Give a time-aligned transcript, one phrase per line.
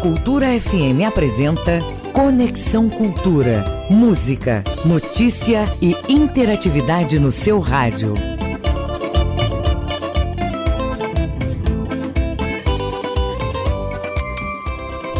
[0.00, 1.82] Cultura FM apresenta
[2.14, 3.62] Conexão Cultura.
[3.90, 8.14] Música, notícia e interatividade no seu rádio.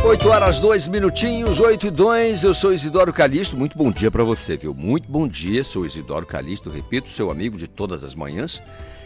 [0.03, 2.43] 8 horas, 2 minutinhos, 8 e 2.
[2.43, 3.59] Eu sou Isidoro Calixto.
[3.59, 4.73] Muito bom dia para você, viu?
[4.73, 5.63] Muito bom dia.
[5.63, 8.63] Sou Isidoro Calixto, repito, seu amigo de todas as manhãs.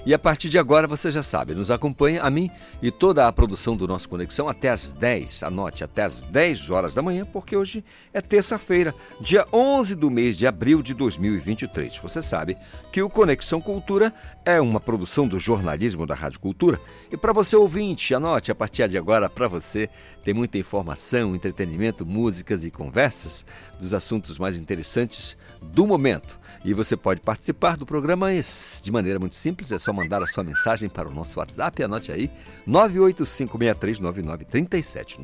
[0.07, 2.51] E a partir de agora você já sabe, nos acompanha a mim
[2.83, 5.43] e toda a produção do nosso Conexão até às 10.
[5.45, 10.37] Anote, até às 10 horas da manhã, porque hoje é terça-feira, dia 11 do mês
[10.37, 11.97] de abril de 2023.
[11.97, 12.59] Você sabe
[12.93, 14.13] que o Conexão Cultura
[14.45, 16.79] é uma produção do jornalismo da Rádio Cultura.
[17.11, 19.89] E para você ouvinte, anote, a partir de agora, para você,
[20.23, 23.45] tem muita informação, entretenimento, músicas e conversas
[23.81, 25.35] dos assuntos mais interessantes
[25.73, 26.39] do momento.
[26.65, 30.43] E você pode participar do programa de maneira muito simples, é só mandar a sua
[30.43, 32.31] mensagem para o nosso WhatsApp, anote aí,
[32.67, 35.21] 985639937,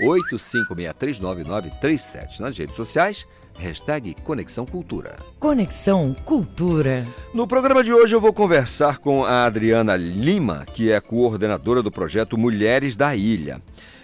[0.00, 2.38] 985639937.
[2.38, 3.26] Nas redes sociais,
[3.58, 5.16] hashtag Conexão Cultura.
[5.40, 7.04] Conexão Cultura.
[7.34, 11.90] No programa de hoje eu vou conversar com a Adriana Lima, que é coordenadora do
[11.90, 13.60] projeto Mulheres da Ilha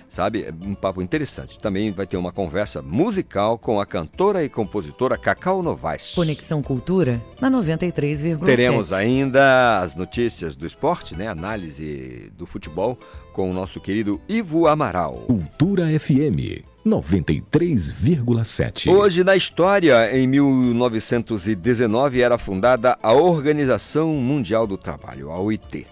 [0.08, 0.44] sabe?
[0.44, 1.58] É um papo interessante.
[1.58, 6.14] Também vai ter uma conversa musical com a cantora e compositora Cacau Novaes.
[6.14, 8.44] Conexão Cultura na 93,7.
[8.44, 11.28] Teremos ainda as notícias do esporte, né?
[11.28, 12.98] Análise do futebol
[13.32, 15.24] com o nosso querido Ivo Amaral.
[15.26, 18.90] Cultura FM 93,7.
[18.90, 25.86] Hoje na história, em 1919 era fundada a Organização Mundial do Trabalho, a OIT.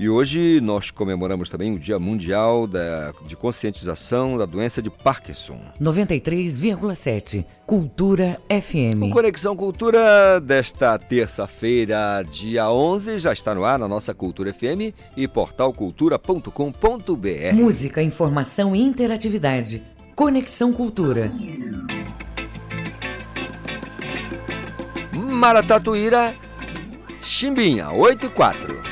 [0.00, 5.60] E hoje nós comemoramos também o Dia Mundial da, de Conscientização da Doença de Parkinson.
[5.78, 9.02] 93,7 Cultura FM.
[9.02, 14.96] O Conexão Cultura desta terça-feira, dia 11, já está no ar na nossa Cultura FM
[15.14, 17.52] e portalcultura.com.br.
[17.52, 19.84] Música, informação e interatividade.
[20.16, 21.30] Conexão Cultura.
[25.12, 26.34] Maratatuíra,
[27.20, 28.89] Chimbinha, 8 e 4.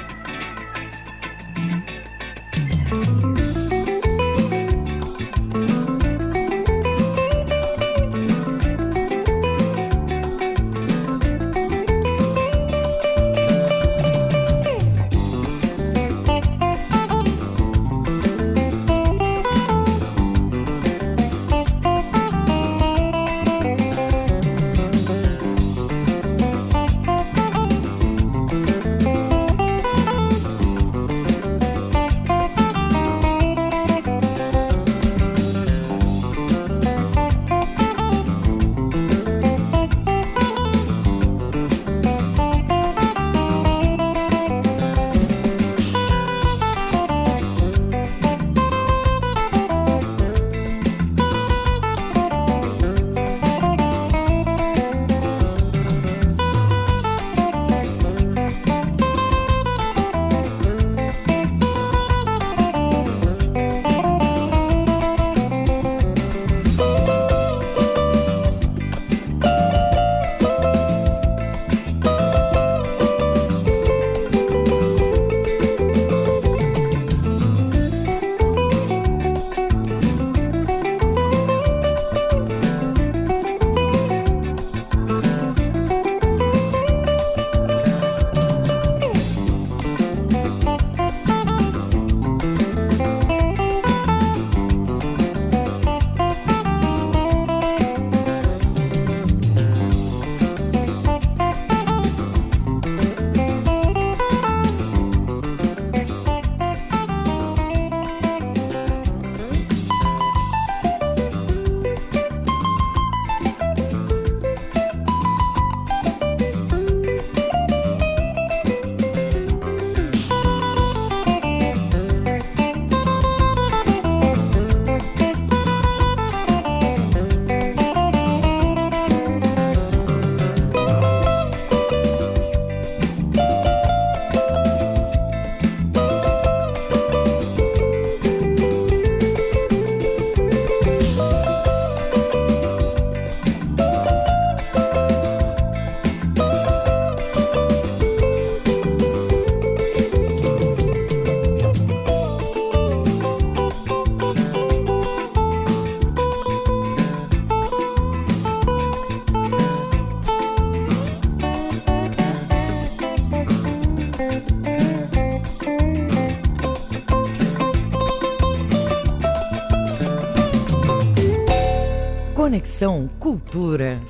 [172.88, 174.00] Conexão Cultura.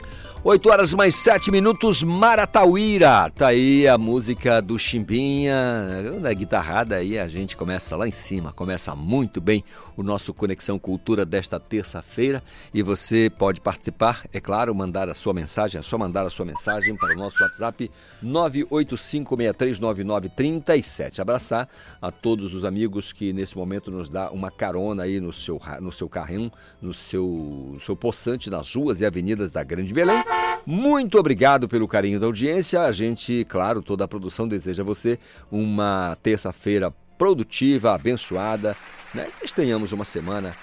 [0.49, 3.31] 8 horas mais 7 minutos, Maratauíra.
[3.37, 6.17] Tá aí a música do Chimbinha.
[6.23, 9.63] Na guitarrada aí a gente começa lá em cima, começa muito bem
[9.95, 12.43] o nosso Conexão Cultura desta terça-feira.
[12.73, 16.47] E você pode participar, é claro, mandar a sua mensagem, é só mandar a sua
[16.47, 17.91] mensagem para o nosso WhatsApp
[18.25, 21.19] 985639937.
[21.19, 21.69] Abraçar
[22.01, 25.93] a todos os amigos que nesse momento nos dá uma carona aí no seu, no
[25.93, 26.51] seu carrinho,
[26.81, 27.27] no seu,
[27.75, 30.25] no seu poçante nas ruas e avenidas da Grande Belém.
[30.71, 32.83] Muito obrigado pelo carinho da audiência.
[32.83, 35.19] A gente, claro, toda a produção deseja a você
[35.51, 38.77] uma terça-feira produtiva, abençoada,
[39.15, 39.29] né?
[39.41, 40.55] Que tenhamos uma semana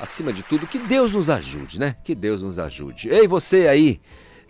[0.00, 1.94] acima de tudo, que Deus nos ajude, né?
[2.02, 3.08] Que Deus nos ajude.
[3.08, 4.00] Ei, você aí,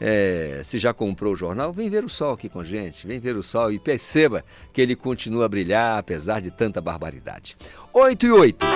[0.00, 3.20] é, se já comprou o jornal, vem ver o sol aqui com a gente, vem
[3.20, 4.42] ver o sol e perceba
[4.72, 7.54] que ele continua a brilhar apesar de tanta barbaridade.
[7.92, 8.66] 8 e 8.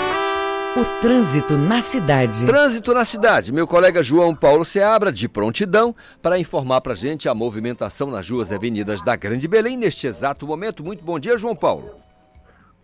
[0.77, 2.47] O trânsito na cidade.
[2.47, 3.53] Trânsito na cidade.
[3.53, 8.31] Meu colega João Paulo Seabra, de prontidão, para informar para a gente a movimentação nas
[8.31, 10.85] ruas e avenidas da Grande Belém neste exato momento.
[10.85, 11.91] Muito bom dia, João Paulo.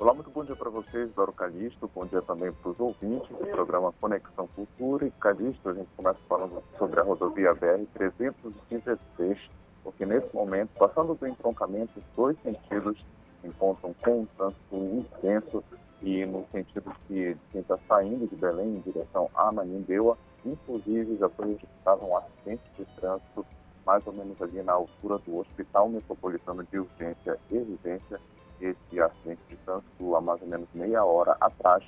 [0.00, 1.88] Olá, muito bom dia para vocês, Doro Calixto.
[1.94, 5.06] Bom dia também para os ouvintes do programa Conexão Cultura.
[5.06, 9.38] E Calixto, a gente começa falando sobre a rodovia BR-316,
[9.84, 12.98] porque nesse momento, passando do entroncamento, os dois sentidos
[13.44, 15.62] encontram com um trânsito intenso
[16.02, 21.28] e no sentido que quem está saindo de Belém em direção a Manindeua, inclusive já
[21.30, 23.46] foi registrado um acidente de trânsito
[23.84, 28.20] mais ou menos ali na altura do Hospital Metropolitano de Urgência e Residência.
[28.60, 31.84] Esse acidente de trânsito há mais ou menos meia hora atrás.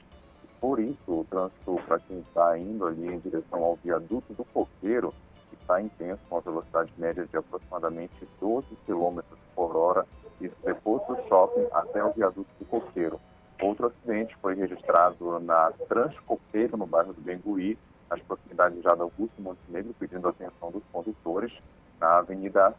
[0.61, 5.13] Por isso, o trânsito para quem está indo ali em direção ao viaduto do Coqueiro
[5.53, 9.21] está intenso, com a velocidade média de aproximadamente 12 km
[9.55, 10.07] por hora,
[10.41, 13.21] isso depois do shopping até o viaduto do Coqueiro.
[13.61, 17.77] Outro acidente foi registrado na Transcopeiro, no bairro do Bengui,
[18.09, 21.53] nas proximidades já da Augusto Montenegro, pedindo atenção dos condutores.
[22.01, 22.73] Na Avenida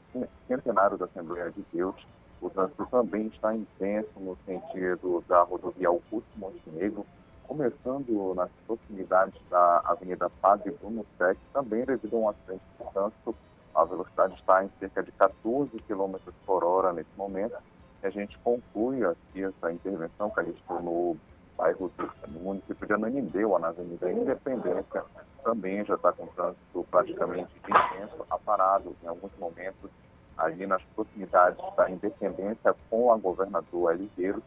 [0.48, 1.96] Centenário da Assembleia de Deus,
[2.42, 7.06] o trânsito também está intenso no sentido da rodovia Augusto Montenegro,
[7.46, 13.36] começando nas proximidades da Avenida Padre Bruno Sec, também devido a um acidente de trânsito.
[13.76, 16.16] A velocidade está em cerca de 14 km
[16.46, 17.58] por hora nesse momento
[18.08, 21.18] a gente conclui aqui essa intervenção que a gente no
[21.58, 25.04] bairro do município de Ananindeua, na Avenida Independência,
[25.44, 29.90] também já está com trânsito praticamente intenso, aparado em alguns momentos
[30.38, 34.42] ali nas proximidades da Independência com a governador Ligeiro,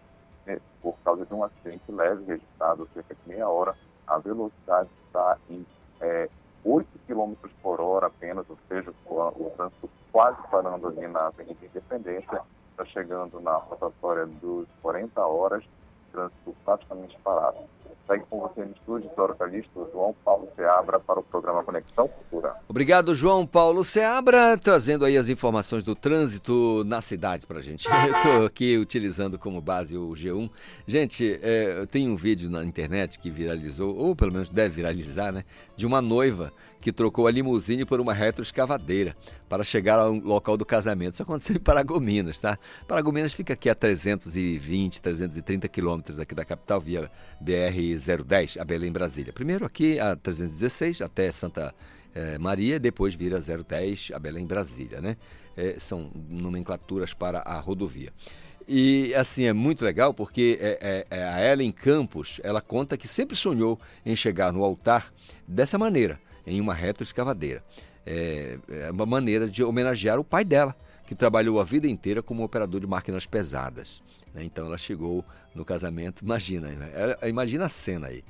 [0.46, 3.76] né, por causa de um acidente leve registrado cerca de meia hora,
[4.06, 5.66] a velocidade está em
[6.00, 6.31] é,
[6.64, 11.64] 8 km por hora apenas, ou seja, o, o trânsito quase parando ali na Avenida
[11.64, 12.40] Independência,
[12.82, 15.64] está chegando na rotatória dos 40 horas,
[16.11, 17.58] trânsito praticamente parado.
[18.06, 22.56] Segue com você no estúdio, Zoro Calixto, João Paulo Seabra, para o programa Conexão Cultura.
[22.69, 27.87] Obrigado, João Paulo Seabra, trazendo aí as informações do trânsito na cidade para a gente.
[28.16, 30.50] Estou aqui utilizando como base o G1.
[30.87, 35.44] Gente, é, tem um vídeo na internet que viralizou, ou pelo menos deve viralizar, né?
[35.76, 39.16] De uma noiva que trocou a limusine por uma retroescavadeira
[39.49, 41.12] para chegar ao local do casamento.
[41.12, 42.58] Isso aconteceu em Paragominas, tá?
[42.88, 47.10] Paragominas fica aqui a 320, 330 quilômetros aqui da capital, via
[47.96, 49.32] BR-010, a Belém, Brasília.
[49.32, 51.75] Primeiro aqui a 316 até Santa
[52.14, 55.16] eh, Maria, depois vira 010 a Belém, Brasília, né?
[55.56, 58.12] Eh, são nomenclaturas para a rodovia.
[58.66, 63.08] E assim, é muito legal porque é, é, é, a Ellen Campos, ela conta que
[63.08, 65.12] sempre sonhou em chegar no altar
[65.46, 67.62] dessa maneira em uma retroescavadeira.
[68.06, 70.76] É, é uma maneira de homenagear o pai dela,
[71.12, 74.02] que trabalhou a vida inteira como operador de máquinas pesadas.
[74.33, 74.45] Né?
[74.45, 75.23] Então ela chegou
[75.54, 78.25] no casamento, imagina, ela, imagina a cena aí,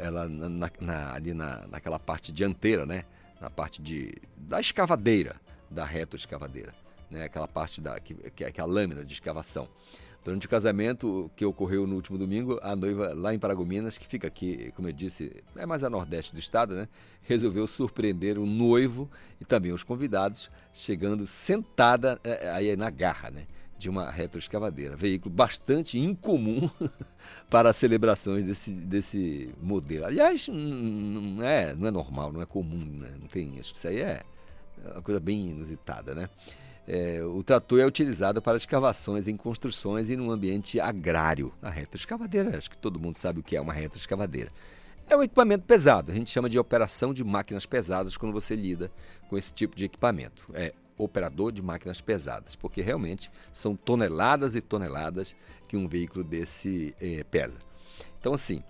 [0.00, 3.04] ela na, na, ali na, naquela parte dianteira, né?
[3.40, 5.36] na parte de, da escavadeira,
[5.70, 6.74] da retroescavadeira,
[7.08, 7.22] né?
[7.22, 9.68] aquela parte da, que, que, que é a lâmina de escavação.
[10.24, 14.26] Durante o casamento que ocorreu no último domingo, a noiva lá em Paragominas, que fica
[14.26, 16.88] aqui, como eu disse, é mais a nordeste do estado, né?
[17.24, 23.30] Resolveu surpreender o noivo e também os convidados, chegando sentada é, é aí na garra,
[23.30, 23.46] né?
[23.76, 24.96] De uma retroescavadeira.
[24.96, 26.70] Veículo bastante incomum
[27.50, 30.06] para celebrações desse, desse modelo.
[30.06, 33.10] Aliás, não é, não é normal, não é comum, né?
[33.20, 34.22] Não tem, acho que isso aí é
[34.90, 36.30] uma coisa bem inusitada, né?
[36.86, 41.52] É, o trator é utilizado para escavações em construções e no ambiente agrário.
[41.62, 44.50] A retroescavadeira, acho que todo mundo sabe o que é uma retroescavadeira.
[45.08, 48.90] É um equipamento pesado, a gente chama de operação de máquinas pesadas quando você lida
[49.28, 50.46] com esse tipo de equipamento.
[50.54, 55.34] É operador de máquinas pesadas, porque realmente são toneladas e toneladas
[55.66, 57.58] que um veículo desse é, pesa.
[58.18, 58.62] Então, assim,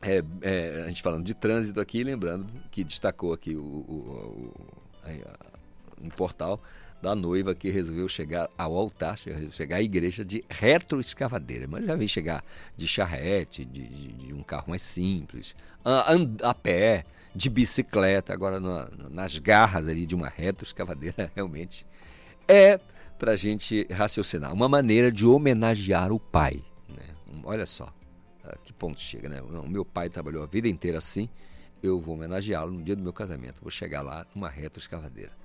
[0.00, 4.52] é, é, a gente falando de trânsito aqui, lembrando que destacou aqui o, o,
[5.04, 5.22] o,
[6.02, 6.60] um portal
[7.02, 9.18] da noiva que resolveu chegar ao altar,
[9.50, 11.66] chegar à igreja de retroescavadeira.
[11.66, 12.44] Mas já vem chegar
[12.76, 17.04] de charrete, de, de, de um carro mais simples, a, a, pé,
[17.34, 21.84] de bicicleta, agora na, nas garras ali de uma retroescavadeira, realmente
[22.46, 22.78] é
[23.18, 24.52] para a gente raciocinar.
[24.52, 26.62] Uma maneira de homenagear o pai.
[26.88, 27.04] Né?
[27.42, 27.92] Olha só,
[28.64, 29.42] que ponto chega, né?
[29.42, 31.28] O meu pai trabalhou a vida inteira assim,
[31.82, 33.60] eu vou homenageá-lo no dia do meu casamento.
[33.60, 35.41] Vou chegar lá numa retroescavadeira.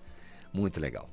[0.58, 1.08] Muito legal.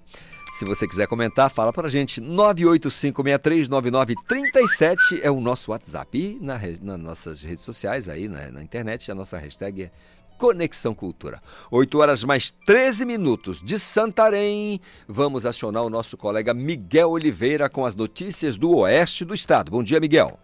[0.55, 2.19] Se você quiser comentar, fala para a gente.
[2.23, 6.17] 985639937 é o nosso WhatsApp.
[6.17, 9.91] E na, nas nossas redes sociais, aí na, na internet, a nossa hashtag é
[10.39, 11.43] Conexão Cultura.
[11.71, 14.81] 8 horas mais 13 minutos de Santarém.
[15.07, 19.71] Vamos acionar o nosso colega Miguel Oliveira com as notícias do oeste do estado.
[19.71, 20.39] Bom dia, Miguel.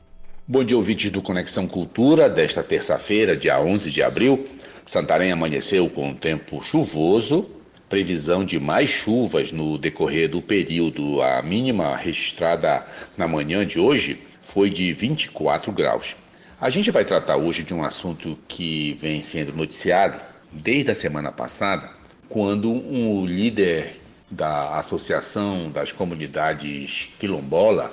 [0.47, 4.47] Bom dia, ouvintes do Conexão Cultura, desta terça-feira, dia 11 de abril.
[4.85, 7.47] Santarém amanheceu com um tempo chuvoso,
[7.91, 11.21] previsão de mais chuvas no decorrer do período.
[11.21, 12.87] A mínima registrada
[13.19, 16.15] na manhã de hoje foi de 24 graus.
[16.61, 20.21] A gente vai tratar hoje de um assunto que vem sendo noticiado
[20.53, 21.91] desde a semana passada,
[22.29, 23.97] quando um líder
[24.31, 27.91] da Associação das Comunidades Quilombola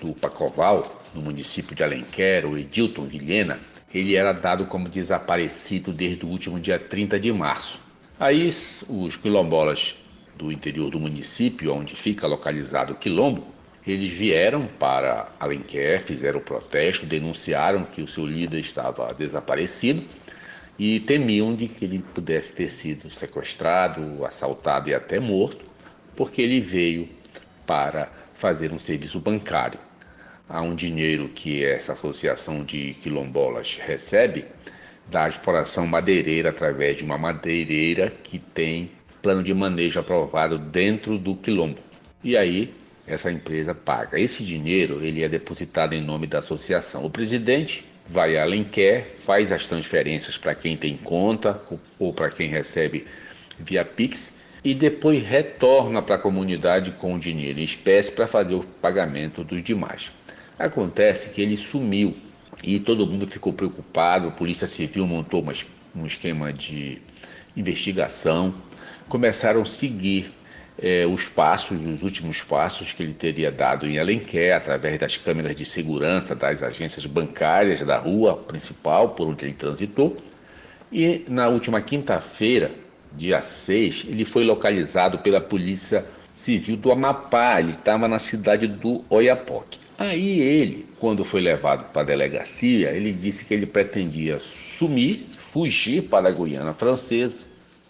[0.00, 3.58] do Pacoval, no município de Alenquer, o Edilton Vilhena,
[3.92, 7.89] ele era dado como desaparecido desde o último dia 30 de março.
[8.20, 8.46] Aí
[8.86, 9.96] os quilombolas
[10.36, 13.46] do interior do município, onde fica localizado o quilombo,
[13.86, 20.04] eles vieram para Alenquer, fizeram protesto, denunciaram que o seu líder estava desaparecido
[20.78, 25.64] e temiam de que ele pudesse ter sido sequestrado, assaltado e até morto,
[26.14, 27.08] porque ele veio
[27.66, 29.80] para fazer um serviço bancário.
[30.46, 34.44] Há um dinheiro que essa associação de quilombolas recebe
[35.10, 38.90] da exploração madeireira através de uma madeireira que tem
[39.20, 41.80] plano de manejo aprovado dentro do quilombo.
[42.22, 42.72] E aí
[43.06, 44.18] essa empresa paga.
[44.18, 47.04] Esse dinheiro ele é depositado em nome da associação.
[47.04, 51.60] O presidente vai além quer, faz as transferências para quem tem conta
[51.98, 53.06] ou para quem recebe
[53.58, 58.54] via Pix e depois retorna para a comunidade com o dinheiro em espécie para fazer
[58.54, 60.10] o pagamento dos demais.
[60.58, 62.16] Acontece que ele sumiu
[62.62, 64.28] e todo mundo ficou preocupado.
[64.28, 65.52] A Polícia Civil montou uma,
[65.94, 66.98] um esquema de
[67.56, 68.54] investigação,
[69.08, 70.32] começaram a seguir
[70.78, 75.54] é, os passos, os últimos passos que ele teria dado em Alenquer, através das câmeras
[75.54, 80.16] de segurança das agências bancárias da rua principal por onde ele transitou.
[80.90, 82.70] E na última quinta-feira,
[83.12, 87.60] dia 6, ele foi localizado pela Polícia Civil do Amapá.
[87.60, 89.78] Ele estava na cidade do Oiapoque.
[90.00, 96.04] Aí ele, quando foi levado para a delegacia, ele disse que ele pretendia sumir, fugir
[96.04, 97.40] para a Guiana Francesa.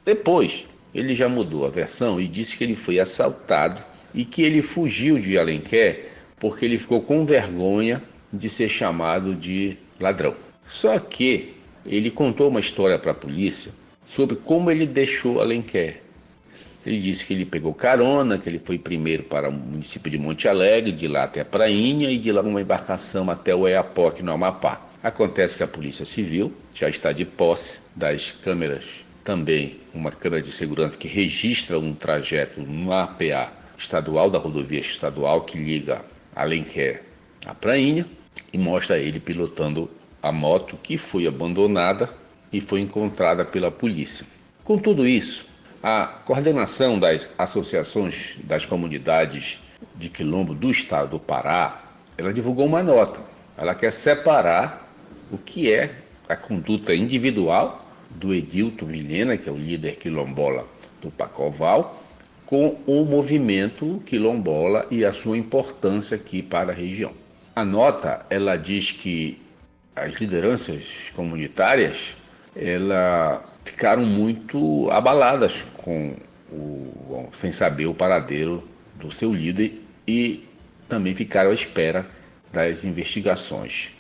[0.05, 3.81] Depois, ele já mudou a versão e disse que ele foi assaltado
[4.12, 8.02] e que ele fugiu de Alenquer porque ele ficou com vergonha
[8.33, 10.35] de ser chamado de ladrão.
[10.67, 11.55] Só que
[11.87, 13.71] ele contou uma história para a polícia
[14.05, 16.02] sobre como ele deixou Alenquer.
[16.84, 20.49] Ele disse que ele pegou carona, que ele foi primeiro para o município de Monte
[20.49, 24.32] Alegre, de lá até a Prainha e de lá uma embarcação até o Eapoque, no
[24.32, 24.87] Amapá.
[25.02, 28.87] Acontece que a Polícia Civil já está de posse das câmeras,
[29.25, 35.42] também uma câmera de segurança que registra um trajeto no APA estadual, da rodovia estadual
[35.42, 36.02] que liga
[36.34, 37.02] Alenquer
[37.46, 38.06] à Prainha
[38.52, 39.90] e mostra ele pilotando
[40.22, 42.10] a moto que foi abandonada
[42.52, 44.26] e foi encontrada pela polícia.
[44.64, 45.46] Com tudo isso,
[45.82, 49.60] a coordenação das associações das comunidades
[49.96, 51.82] de quilombo do estado do Pará,
[52.18, 53.18] ela divulgou uma nota.
[53.56, 54.88] Ela quer separar
[55.30, 55.94] o que é
[56.28, 60.66] a conduta individual do Edilto Milena, que é o líder quilombola
[61.00, 62.02] do Pacoval,
[62.44, 67.12] com o movimento quilombola e a sua importância aqui para a região.
[67.54, 69.40] A nota, ela diz que
[69.94, 72.16] as lideranças comunitárias,
[72.56, 76.15] ela ficaram muito abaladas com
[76.50, 78.62] o, sem saber o paradeiro
[78.97, 80.45] do seu líder e
[80.89, 82.07] também ficaram à espera
[82.53, 83.93] das investigações.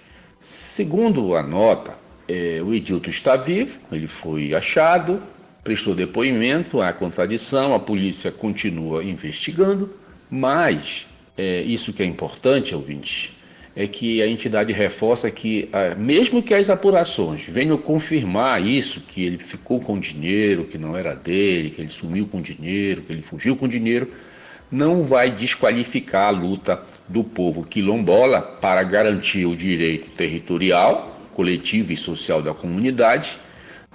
[0.42, 1.94] Segundo a nota,
[2.28, 5.22] é, o Edilto está vivo, ele foi achado,
[5.62, 9.94] prestou depoimento, há contradição, a polícia continua investigando,
[10.28, 11.06] mas
[11.38, 13.36] é, isso que é importante, ouvintes,
[13.80, 19.24] é que a entidade reforça que, ah, mesmo que as apurações venham confirmar isso, que
[19.24, 23.22] ele ficou com dinheiro, que não era dele, que ele sumiu com dinheiro, que ele
[23.22, 24.10] fugiu com dinheiro,
[24.70, 31.96] não vai desqualificar a luta do povo quilombola para garantir o direito territorial, coletiva e
[31.96, 33.38] social da comunidade,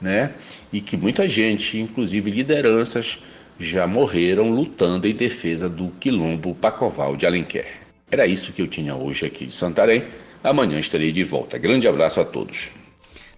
[0.02, 0.34] né?
[0.74, 3.20] E que muita gente, inclusive lideranças,
[3.60, 7.85] já morreram lutando em defesa do quilombo Pacoval de Alenquer.
[8.10, 10.06] Era isso que eu tinha hoje aqui de Santarém.
[10.44, 11.58] Amanhã estarei de volta.
[11.58, 12.72] Grande abraço a todos.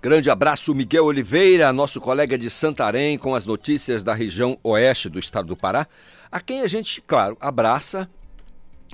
[0.01, 5.19] Grande abraço, Miguel Oliveira, nosso colega de Santarém, com as notícias da região oeste do
[5.19, 5.87] estado do Pará,
[6.31, 8.07] a quem a gente, claro, abraça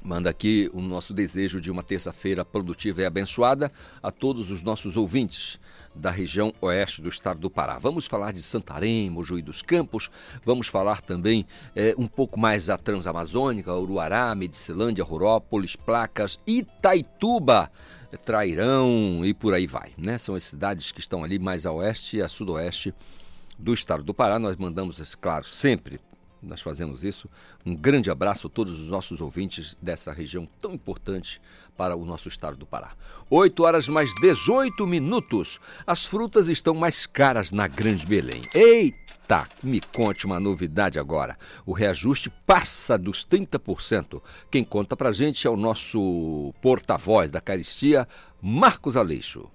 [0.03, 4.97] Manda aqui o nosso desejo de uma terça-feira produtiva e abençoada a todos os nossos
[4.97, 5.57] ouvintes
[5.95, 7.77] da região oeste do estado do Pará.
[7.79, 10.09] Vamos falar de Santarém, Mojuí dos Campos,
[10.43, 11.45] vamos falar também
[11.75, 17.71] é, um pouco mais da Transamazônica, Uruará, Medicilândia, Rurópolis, Placas, Itaituba,
[18.25, 19.91] Trairão e por aí vai.
[19.97, 20.17] Né?
[20.17, 22.93] São as cidades que estão ali mais a oeste e a sudoeste
[23.57, 24.37] do estado do Pará.
[24.39, 25.99] Nós mandamos, claro, sempre
[26.43, 27.29] nós fazemos isso.
[27.65, 31.41] Um grande abraço a todos os nossos ouvintes dessa região tão importante
[31.77, 32.91] para o nosso estado do Pará.
[33.29, 35.59] 8 horas mais 18 minutos.
[35.87, 38.41] As frutas estão mais caras na Grande Belém.
[38.53, 41.37] Eita, me conte uma novidade agora.
[41.65, 44.21] O reajuste passa dos 30%.
[44.51, 48.07] Quem conta pra gente é o nosso porta-voz da Caristia,
[48.41, 49.49] Marcos Aleixo.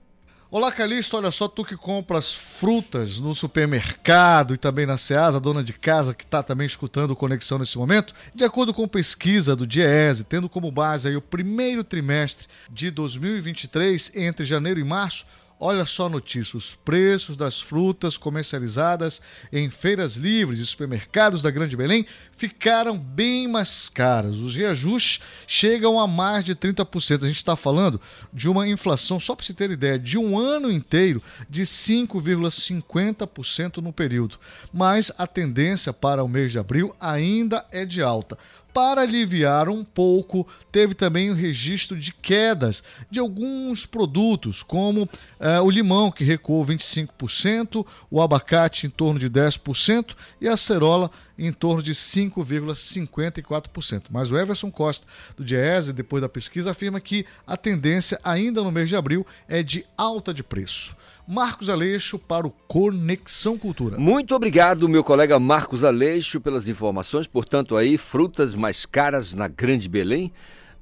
[0.51, 1.15] Olá, Calixto.
[1.15, 6.15] Olha só, tu que compras frutas no supermercado e também na Ceasa, dona de casa
[6.15, 8.15] que está também escutando Conexão nesse momento.
[8.35, 14.17] De acordo com pesquisa do Diese, tendo como base aí o primeiro trimestre de 2023,
[14.17, 15.27] entre janeiro e março,
[15.61, 19.21] Olha só a notícia: os preços das frutas comercializadas
[19.53, 24.41] em feiras livres e supermercados da Grande Belém ficaram bem mais caros.
[24.41, 27.25] Os reajustes chegam a mais de 30%.
[27.25, 28.01] A gente está falando
[28.33, 33.93] de uma inflação, só para se ter ideia, de um ano inteiro de 5,50% no
[33.93, 34.39] período.
[34.73, 38.39] Mas a tendência para o mês de abril ainda é de alta
[38.73, 45.09] para aliviar um pouco, teve também o registro de quedas de alguns produtos, como
[45.41, 51.11] eh, o limão, que recuou 25%, o abacate em torno de 10% e a cerola
[51.39, 54.05] em torno de 5,54%.
[54.11, 58.73] Mas o Everson Costa, do Diese, depois da pesquisa, afirma que a tendência ainda no
[58.73, 60.97] mês de abril é de alta de preço.
[61.31, 63.99] Marcos Aleixo para o Conexão Cultura.
[63.99, 67.27] Muito obrigado, meu colega Marcos Aleixo, pelas informações.
[67.27, 70.33] Portanto, aí, frutas mais caras na Grande Belém,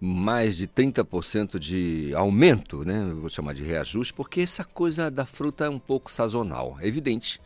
[0.01, 3.13] mais de 30% de aumento, né?
[3.21, 6.79] Vou chamar de reajuste, porque essa coisa da fruta é um pouco sazonal.
[6.81, 7.41] É evidente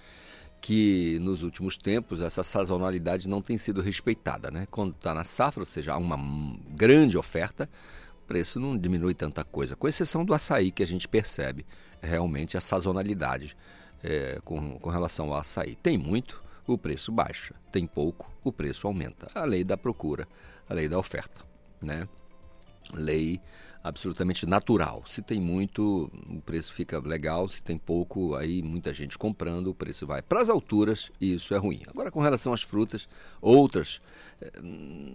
[0.61, 4.69] que nos últimos tempos essa sazonalidade não tem sido respeitada, né?
[4.71, 6.19] Quando está na safra, ou seja, há uma
[6.69, 7.67] grande oferta,
[8.23, 11.65] o preço não diminui tanta coisa, com exceção do açaí que a gente percebe
[12.01, 13.57] realmente a sazonalidade
[14.03, 15.75] é, com, com relação ao açaí.
[15.77, 17.55] Tem muito, o preço baixa.
[17.71, 19.31] Tem pouco, o preço aumenta.
[19.35, 20.27] A lei da procura,
[20.69, 21.45] a lei da oferta,
[21.81, 22.09] né?
[22.93, 23.41] Lei
[23.83, 25.03] absolutamente natural.
[25.07, 27.49] Se tem muito, o preço fica legal.
[27.49, 31.55] Se tem pouco, aí muita gente comprando, o preço vai para as alturas e isso
[31.55, 31.81] é ruim.
[31.89, 33.09] Agora, com relação às frutas,
[33.41, 34.01] outras,
[34.41, 34.53] eh,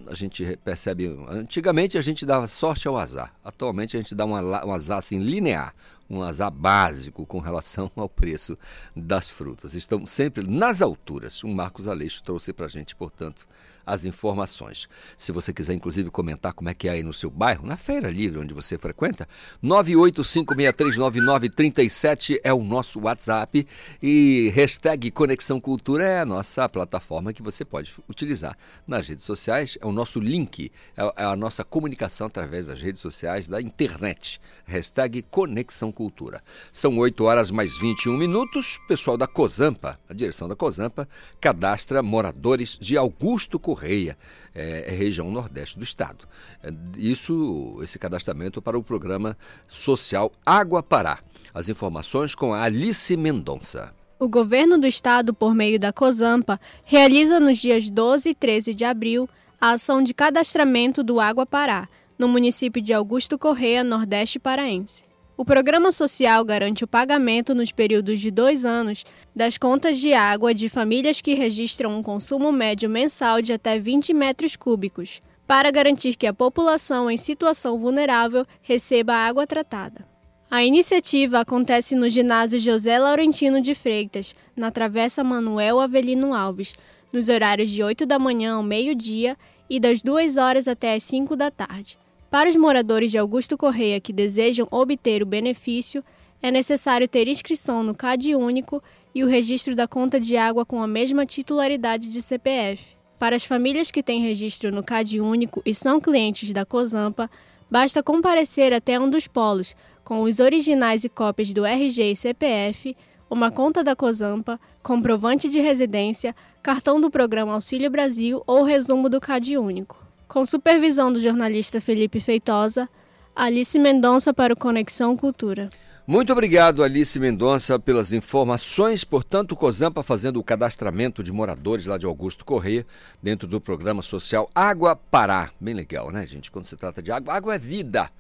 [0.08, 1.08] a gente percebe.
[1.30, 3.34] Antigamente a gente dava sorte ao azar.
[3.44, 5.74] Atualmente a gente dá um azar assim linear
[6.10, 8.58] um azar básico com relação ao preço
[8.96, 9.74] das frutas.
[9.74, 11.44] Estão sempre nas alturas.
[11.44, 13.48] O Marcos Aleixo trouxe para a gente, portanto,
[13.86, 14.90] as informações.
[15.18, 18.10] Se você quiser, inclusive, comentar como é que é aí no seu bairro, na Feira
[18.10, 19.28] Livre, onde você frequenta,
[19.64, 23.68] 985639937 é o nosso WhatsApp
[24.02, 29.78] e hashtag Conexão Cultura é a nossa plataforma que você pode utilizar nas redes sociais,
[29.80, 34.42] é o nosso link, é, é a nossa comunicação através das redes sociais, da internet.
[34.66, 36.44] Hashtag Conexão Cultura.
[36.72, 38.78] São 8 horas mais 21 minutos.
[38.88, 41.10] Pessoal da Cozampa, a direção da Cozampa,
[41.42, 44.16] cadastra moradores de Augusto Correia
[44.54, 46.28] é, região nordeste do estado.
[46.62, 51.20] É, isso, esse cadastramento para o programa social Água Pará.
[51.54, 53.94] As informações com a Alice Mendonça.
[54.20, 58.84] O governo do estado, por meio da COSAMPA, realiza nos dias 12 e 13 de
[58.86, 59.30] abril
[59.60, 65.05] a ação de cadastramento do Água Pará, no município de Augusto Correia, Nordeste Paraense.
[65.38, 69.04] O programa social garante o pagamento nos períodos de dois anos
[69.36, 74.14] das contas de água de famílias que registram um consumo médio mensal de até 20
[74.14, 80.08] metros cúbicos, para garantir que a população em situação vulnerável receba água tratada.
[80.50, 86.74] A iniciativa acontece no ginásio José Laurentino de Freitas, na Travessa Manuel Avelino Alves,
[87.12, 89.36] nos horários de 8 da manhã ao meio-dia
[89.70, 91.98] e das 2 horas até as 5 da tarde.
[92.30, 96.04] Para os moradores de Augusto Correia que desejam obter o benefício,
[96.42, 98.84] é necessário ter inscrição no CAD único
[99.14, 102.84] e o registro da conta de água com a mesma titularidade de CPF.
[103.18, 107.30] Para as famílias que têm registro no CAD único e são clientes da COSAMPA,
[107.72, 112.96] basta comparecer até um dos polos, com os originais e cópias do RG e CPF,
[113.30, 119.20] uma conta da COSAMPA, comprovante de residência, cartão do programa Auxílio Brasil ou resumo do
[119.20, 120.05] CAD Único.
[120.36, 122.90] Com supervisão do jornalista Felipe Feitosa,
[123.34, 125.70] Alice Mendonça para o Conexão Cultura.
[126.06, 129.06] Muito obrigado, Alice Mendonça, pelas informações.
[129.06, 129.56] Portanto, o
[130.04, 132.86] fazendo o cadastramento de moradores lá de Augusto Correia,
[133.24, 135.52] dentro do programa social Água Pará.
[135.58, 136.52] Bem legal, né, gente?
[136.52, 138.12] Quando se trata de água, água é vida.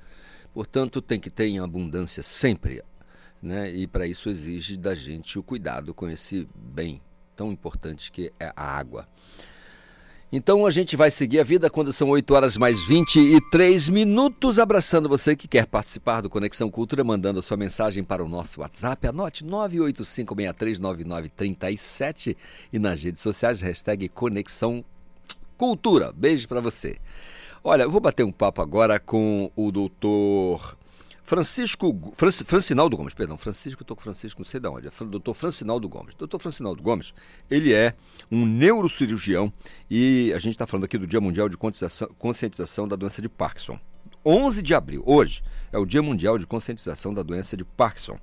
[0.53, 2.81] Portanto, tem que ter em abundância sempre.
[3.43, 3.69] Né?
[3.71, 7.01] E para isso exige da gente o cuidado com esse bem
[7.35, 9.05] tão importante que é a água.
[10.31, 14.57] Então a gente vai seguir a vida quando são 8 horas mais 23 minutos.
[14.57, 18.61] Abraçando você que quer participar do Conexão Cultura, mandando a sua mensagem para o nosso
[18.61, 19.07] WhatsApp.
[19.07, 22.35] Anote 985639937
[22.73, 24.83] e nas redes sociais, hashtag Conexão
[25.57, 26.11] Cultura.
[26.11, 26.97] Beijo para você.
[27.63, 30.75] Olha, eu vou bater um papo agora com o doutor
[31.25, 35.33] Francisco, Fran, Francinaldo Gomes, perdão, Francisco, estou com Francisco, não sei de onde, é doutor
[35.33, 36.13] Francinaldo Gomes.
[36.13, 37.15] Doutor Francinaldo Gomes,
[37.49, 37.95] ele é
[38.31, 39.51] um neurocirurgião
[39.89, 43.79] e a gente está falando aqui do Dia Mundial de Conscientização da Doença de Parkinson.
[44.23, 48.19] 11 de abril, hoje, é o Dia Mundial de Conscientização da Doença de Parkinson.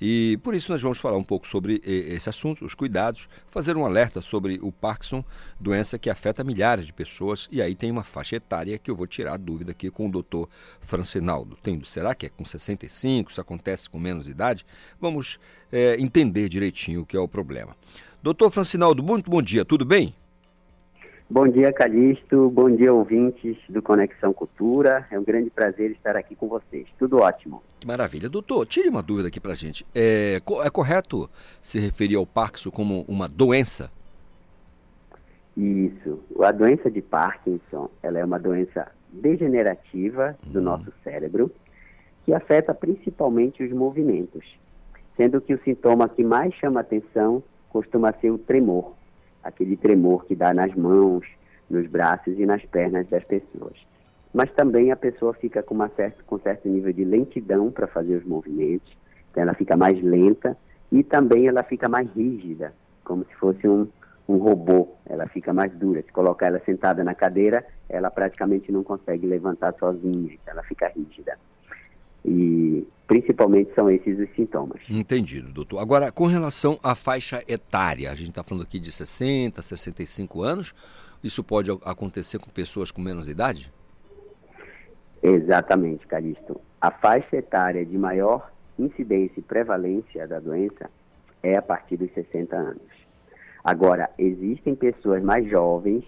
[0.00, 3.84] E por isso nós vamos falar um pouco sobre esse assunto, os cuidados, fazer um
[3.84, 5.22] alerta sobre o Parkinson,
[5.58, 7.48] doença que afeta milhares de pessoas.
[7.52, 10.10] E aí tem uma faixa etária que eu vou tirar a dúvida aqui com o
[10.10, 10.48] doutor
[10.80, 11.56] Francinaldo.
[11.62, 13.32] Tem, será que é com 65?
[13.32, 14.64] Se acontece com menos idade?
[14.98, 15.38] Vamos
[15.70, 17.76] é, entender direitinho o que é o problema.
[18.22, 20.14] Doutor Francinaldo, muito bom dia, tudo bem?
[21.28, 22.50] Bom dia, Calixto.
[22.50, 25.06] Bom dia, ouvintes do Conexão Cultura.
[25.10, 26.88] É um grande prazer estar aqui com vocês.
[26.98, 27.62] Tudo ótimo.
[27.80, 28.28] Que maravilha.
[28.28, 29.86] Doutor, tire uma dúvida aqui pra gente.
[29.94, 31.28] É, é correto
[31.62, 33.90] se referir ao Parkinson como uma doença?
[35.56, 36.20] Isso.
[36.40, 40.62] A doença de Parkinson, ela é uma doença degenerativa do hum.
[40.62, 41.50] nosso cérebro
[42.24, 44.44] que afeta principalmente os movimentos,
[45.16, 48.94] sendo que o sintoma que mais chama atenção costuma ser o tremor
[49.42, 51.26] aquele tremor que dá nas mãos,
[51.68, 53.76] nos braços e nas pernas das pessoas.
[54.32, 58.16] Mas também a pessoa fica com, uma certa, com certo nível de lentidão para fazer
[58.16, 58.96] os movimentos,
[59.30, 60.56] então ela fica mais lenta
[60.92, 62.72] e também ela fica mais rígida,
[63.04, 63.88] como se fosse um,
[64.28, 66.02] um robô, ela fica mais dura.
[66.02, 70.88] Se colocar ela sentada na cadeira, ela praticamente não consegue levantar sozinha, então ela fica
[70.88, 71.36] rígida.
[72.24, 74.80] E principalmente são esses os sintomas.
[74.88, 75.80] Entendido, doutor.
[75.80, 80.74] Agora, com relação à faixa etária, a gente está falando aqui de 60, 65 anos,
[81.22, 83.72] isso pode acontecer com pessoas com menos idade?
[85.22, 86.60] Exatamente, Calixto.
[86.80, 90.90] A faixa etária de maior incidência e prevalência da doença
[91.42, 93.00] é a partir dos 60 anos.
[93.62, 96.04] Agora, existem pessoas mais jovens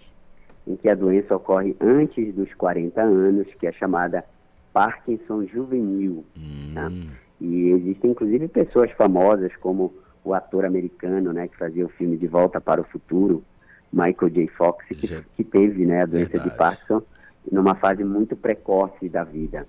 [0.65, 4.25] em que a doença ocorre antes dos 40 anos, que é chamada
[4.71, 6.25] Parkinson juvenil.
[6.73, 6.87] Tá?
[6.87, 7.07] Hum.
[7.07, 7.13] Tá?
[7.41, 12.27] E existem inclusive pessoas famosas como o ator americano, né, que fazia o filme De
[12.27, 13.43] Volta para o Futuro,
[13.91, 14.47] Michael J.
[14.47, 16.51] Fox, que, que teve, né, a doença Verdade.
[16.51, 17.03] de Parkinson
[17.51, 19.67] numa fase muito precoce da vida.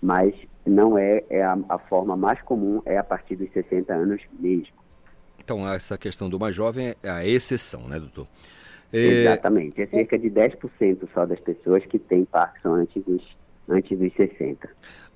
[0.00, 0.34] Mas
[0.64, 4.74] não é, é a, a, forma mais comum é a partir dos 60 anos mesmo.
[5.42, 8.26] Então essa questão do mais jovem é a exceção, né, doutor?
[8.92, 8.98] É...
[8.98, 9.80] Exatamente.
[9.80, 13.36] É cerca de 10% só das pessoas que têm Parkinson antes dos
[13.68, 14.68] antes dos 60.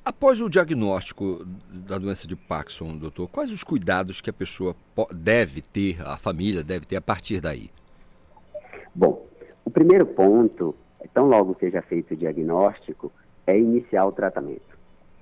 [0.05, 4.75] Após o diagnóstico da doença de Parkinson, doutor, quais os cuidados que a pessoa
[5.15, 7.71] deve ter, a família deve ter a partir daí?
[8.95, 9.27] Bom,
[9.65, 10.75] o primeiro ponto,
[11.09, 13.13] tão logo seja feito o diagnóstico,
[13.47, 14.79] é iniciar o tratamento.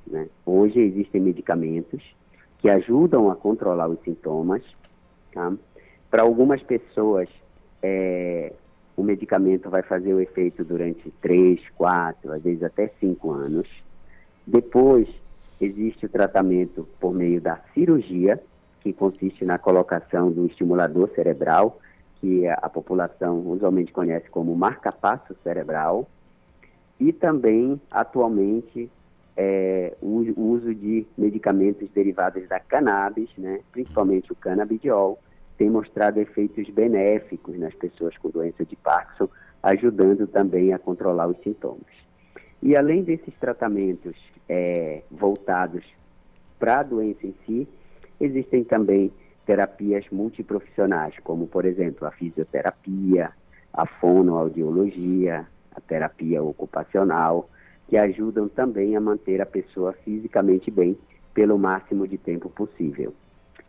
[0.07, 0.29] Né?
[0.45, 2.03] Hoje existem medicamentos
[2.59, 4.63] que ajudam a controlar os sintomas.
[5.33, 5.53] Tá?
[6.11, 7.29] Para algumas pessoas,
[7.83, 8.53] é,
[8.97, 13.69] o medicamento vai fazer o efeito durante 3, 4, às vezes até 5 anos.
[14.47, 15.09] Depois,
[15.61, 18.43] existe o tratamento por meio da cirurgia,
[18.81, 21.79] que consiste na colocação do estimulador cerebral,
[22.21, 26.09] que a população usualmente conhece como marca-passo cerebral,
[26.99, 28.91] e também, atualmente,
[29.37, 35.19] é, o uso de medicamentos derivados da cannabis, né, principalmente o canabidiol,
[35.57, 39.29] tem mostrado efeitos benéficos nas pessoas com doença de Parkinson,
[39.63, 41.87] ajudando também a controlar os sintomas.
[42.63, 44.17] E além desses tratamentos
[44.49, 45.85] é, voltados
[46.59, 47.69] para a doença em si,
[48.21, 49.13] existem também
[49.49, 53.31] terapias multiprofissionais, como por exemplo a fisioterapia,
[53.73, 57.49] a fonoaudiologia, a terapia ocupacional,
[57.89, 60.99] que ajudam também a manter a pessoa fisicamente bem
[61.33, 63.15] pelo máximo de tempo possível.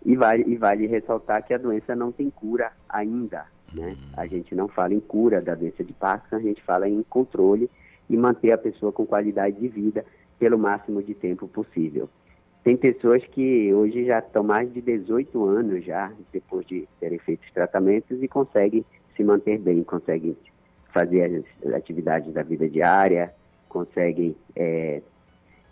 [0.06, 3.46] E vale, e vale ressaltar que a doença não tem cura ainda.
[3.74, 3.96] Né?
[4.18, 7.70] A gente não fala em cura da doença de Parkinson, a gente fala em controle
[8.10, 10.04] e manter a pessoa com qualidade de vida
[10.38, 12.10] pelo máximo de tempo possível.
[12.64, 17.44] Tem pessoas que hoje já estão mais de 18 anos já, depois de terem feito
[17.44, 20.36] os tratamentos, e conseguem se manter bem, conseguem
[20.94, 23.34] fazer as atividades da vida diária,
[23.68, 25.02] conseguem é,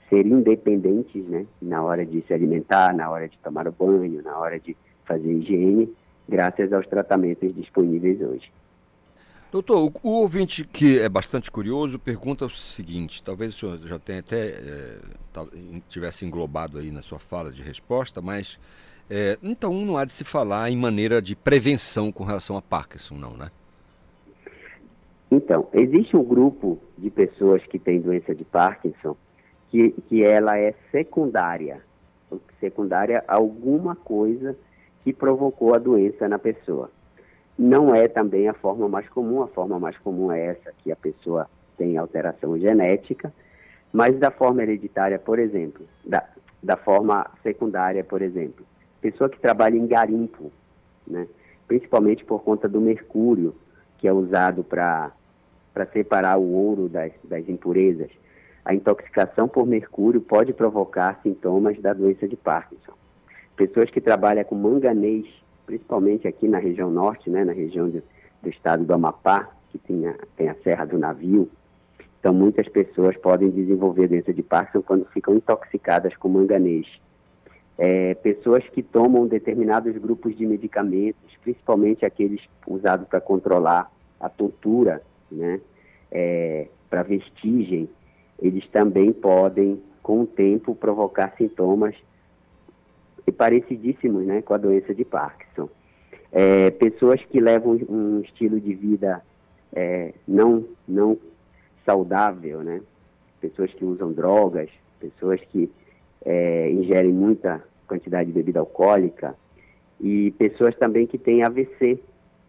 [0.09, 4.37] ser independentes né, na hora de se alimentar, na hora de tomar o banho, na
[4.37, 5.93] hora de fazer higiene,
[6.27, 8.51] graças aos tratamentos disponíveis hoje.
[9.51, 14.19] Doutor, o, ouvinte que é bastante curioso pergunta o seguinte: talvez o senhor já tenha
[14.19, 14.99] até é,
[15.87, 18.59] tivesse englobado aí na sua fala de resposta, mas
[19.09, 23.15] é, então não há de se falar em maneira de prevenção com relação a Parkinson,
[23.15, 23.49] não, né?
[25.31, 29.15] Então, existe um grupo de pessoas que têm doença de Parkinson
[29.69, 31.81] que, que ela é secundária,
[32.59, 34.57] secundária a alguma coisa
[35.03, 36.89] que provocou a doença na pessoa.
[37.57, 40.95] Não é também a forma mais comum, a forma mais comum é essa, que a
[40.95, 43.33] pessoa tem alteração genética,
[43.91, 46.23] mas da forma hereditária, por exemplo, da,
[46.61, 48.65] da forma secundária, por exemplo,
[49.01, 50.51] pessoa que trabalha em garimpo,
[51.07, 51.27] né,
[51.67, 53.55] principalmente por conta do mercúrio,
[53.97, 55.11] que é usado para
[55.93, 58.11] separar o ouro das, das impurezas.
[58.63, 62.93] A intoxicação por mercúrio pode provocar sintomas da doença de Parkinson.
[63.55, 65.25] Pessoas que trabalham com manganês,
[65.67, 68.01] principalmente aqui na região norte, né, na região do,
[68.41, 71.47] do estado do Amapá, que tem a, tem a Serra do Navio.
[72.19, 76.87] Então, muitas pessoas podem desenvolver doença de Parkinson quando ficam intoxicadas com manganês.
[77.77, 85.03] É, pessoas que tomam determinados grupos de medicamentos, principalmente aqueles usados para controlar a tontura,
[85.29, 85.59] né,
[86.09, 87.87] é, para vestigem,
[88.39, 91.93] eles também podem, com o tempo, provocar sintomas
[93.31, 95.69] parecidíssimos né, com a doença de Parkinson.
[96.31, 99.21] É, pessoas que levam um estilo de vida
[99.73, 101.17] é, não, não
[101.85, 102.81] saudável, né?
[103.39, 105.71] pessoas que usam drogas, pessoas que
[106.25, 109.35] é, ingerem muita quantidade de bebida alcoólica
[109.99, 111.99] e pessoas também que têm AVC,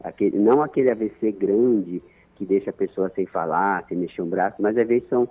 [0.03, 2.03] aquele, não aquele AVC grande
[2.35, 5.29] que deixa a pessoa sem falar, sem mexer o braço, mas às vezes são,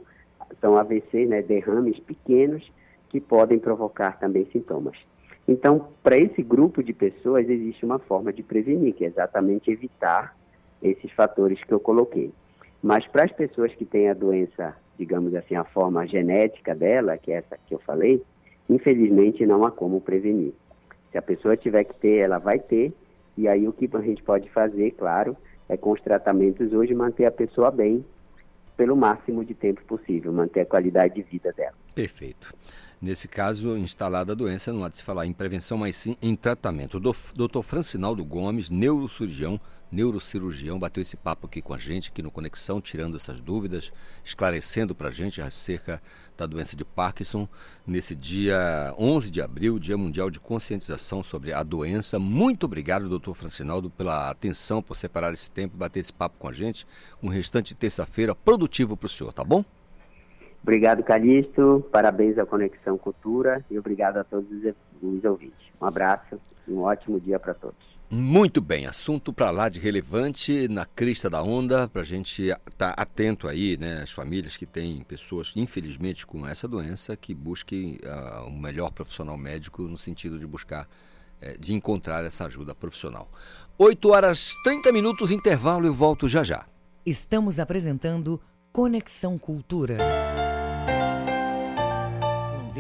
[0.60, 2.70] são AVC, né, derrames pequenos
[3.10, 4.98] que podem provocar também sintomas.
[5.48, 10.36] Então, para esse grupo de pessoas, existe uma forma de prevenir, que é exatamente evitar
[10.84, 12.32] esses fatores que eu coloquei.
[12.84, 17.32] Mas para as pessoas que têm a doença, digamos assim, a forma genética dela, que
[17.32, 18.22] é essa que eu falei,
[18.70, 20.54] infelizmente não há como prevenir.
[21.12, 22.94] Se a pessoa tiver que ter, ela vai ter,
[23.38, 25.36] e aí o que a gente pode fazer, claro,
[25.70, 28.06] é com os tratamentos hoje manter a pessoa bem
[28.76, 31.74] pelo máximo de tempo possível, manter a qualidade de vida dela.
[31.96, 32.54] Perfeito.
[33.00, 36.36] Nesse caso, instalada a doença, não há de se falar em prevenção, mas sim em
[36.36, 36.98] tratamento.
[36.98, 42.32] O doutor Francinaldo Gomes, neurocirurgião, neurocirurgião, bateu esse papo aqui com a gente, aqui no
[42.32, 43.92] Conexão, tirando essas dúvidas,
[44.24, 46.02] esclarecendo para a gente acerca
[46.36, 47.48] da doença de Parkinson,
[47.86, 52.18] nesse dia 11 de abril, Dia Mundial de Conscientização sobre a doença.
[52.18, 56.54] Muito obrigado, doutor Francinaldo, pela atenção, por separar esse tempo, bater esse papo com a
[56.54, 56.88] gente.
[57.22, 59.64] Um restante de terça-feira produtivo para o senhor, tá bom?
[60.68, 61.88] Obrigado, Calixto.
[61.94, 64.50] Parabéns à Conexão Cultura e obrigado a todos
[65.02, 65.66] os ouvintes.
[65.82, 67.78] Um abraço e um ótimo dia para todos.
[68.10, 72.94] Muito bem, assunto para lá de relevante na crista da onda, para a gente estar
[72.94, 77.98] tá atento aí, né, as famílias que têm pessoas, infelizmente, com essa doença, que busquem
[78.04, 83.30] uh, um melhor profissional médico no sentido de buscar, uh, de encontrar essa ajuda profissional.
[83.78, 86.66] 8 horas 30 minutos, intervalo e volto já já.
[87.06, 88.42] Estamos apresentando
[88.74, 89.98] Conexão Cultura.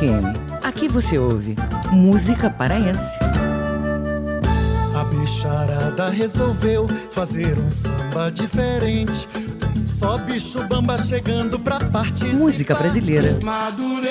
[0.00, 0.32] FM.
[0.64, 1.54] Aqui você ouve
[1.92, 3.18] música paraense.
[4.98, 9.28] A bicharada resolveu fazer um samba diferente.
[9.84, 12.24] Só bicho bamba chegando pra parte.
[12.24, 13.38] Música brasileira.
[13.44, 14.08] Madureira.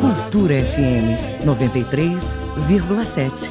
[0.00, 3.50] Cultura FM 93,7.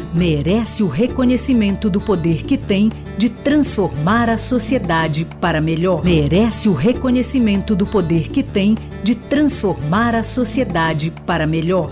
[0.13, 6.03] merece o reconhecimento do poder que tem de transformar a sociedade para melhor.
[6.03, 11.91] Merece o reconhecimento do poder que tem de transformar a sociedade para melhor.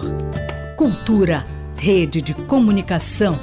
[0.75, 3.37] Cultura, rede de comunicação.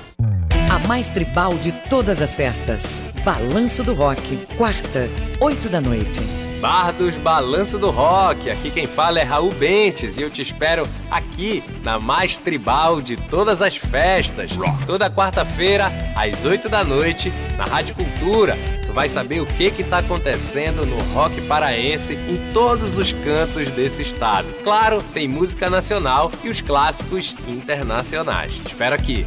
[0.71, 3.05] A mais tribal de todas as festas.
[3.25, 6.21] Balanço do Rock, quarta, oito da noite.
[6.61, 8.51] Bar dos Balanço do Rock.
[8.51, 13.17] Aqui quem fala é Raul Bentes e eu te espero aqui na mais tribal de
[13.17, 14.53] todas as festas.
[14.87, 18.57] Toda quarta-feira, às 8 da noite, na Rádio Cultura.
[18.97, 24.01] Vai saber o que que tá acontecendo no rock paraense em todos os cantos desse
[24.01, 24.49] estado.
[24.65, 28.55] Claro, tem música nacional e os clássicos internacionais.
[28.55, 29.27] Te espero aqui.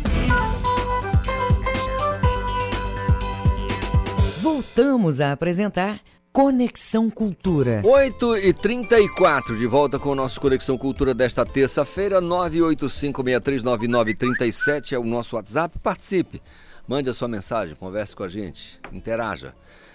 [4.42, 6.00] Voltamos a apresentar
[6.34, 7.84] Conexão Cultura.
[7.86, 12.20] 8 e 34 de volta com o nosso Conexão Cultura desta terça-feira.
[12.20, 15.78] 985639937 é o nosso WhatsApp.
[15.78, 16.42] Participe,
[16.90, 19.54] mande a sua mensagem, converse com a gente, interaja.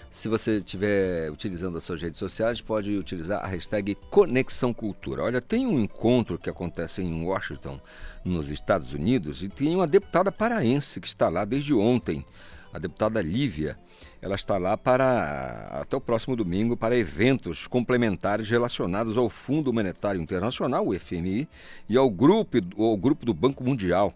[0.09, 5.23] Se você estiver utilizando as suas redes sociais, pode utilizar a hashtag Conexão Cultura.
[5.23, 7.81] Olha, tem um encontro que acontece em Washington,
[8.23, 12.25] nos Estados Unidos, e tem uma deputada paraense que está lá desde ontem,
[12.73, 13.77] a deputada Lívia
[14.21, 20.21] ela está lá para até o próximo domingo para eventos complementares relacionados ao Fundo Monetário
[20.21, 21.47] Internacional, o FMI,
[21.89, 24.13] e ao grupo, ao grupo do Banco Mundial.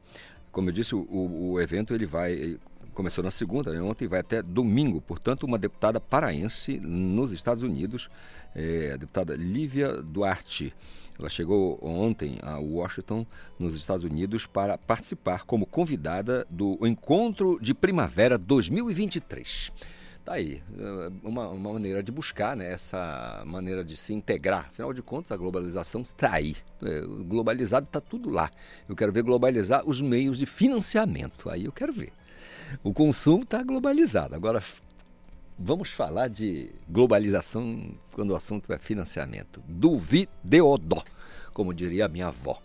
[0.52, 1.06] Como eu disse, o,
[1.52, 2.58] o evento ele vai
[3.00, 5.00] começou na segunda, né, ontem vai até domingo.
[5.00, 8.10] Portanto, uma deputada paraense nos Estados Unidos,
[8.54, 10.74] é, a deputada Lívia Duarte.
[11.18, 13.26] Ela chegou ontem a Washington,
[13.58, 19.72] nos Estados Unidos, para participar como convidada do Encontro de Primavera 2023.
[20.26, 24.66] Tá aí, é, uma, uma maneira de buscar né, essa maneira de se integrar.
[24.68, 26.54] Afinal de contas, a globalização está aí.
[26.84, 28.52] É, globalizado está tudo lá.
[28.90, 31.50] Eu quero ver globalizar os meios de financiamento.
[31.50, 32.12] Aí eu quero ver.
[32.84, 34.36] O consumo está globalizado.
[34.36, 34.62] Agora,
[35.58, 39.62] vamos falar de globalização quando o assunto é financiamento.
[39.68, 41.04] Duvideodó,
[41.54, 42.60] como diria a minha avó.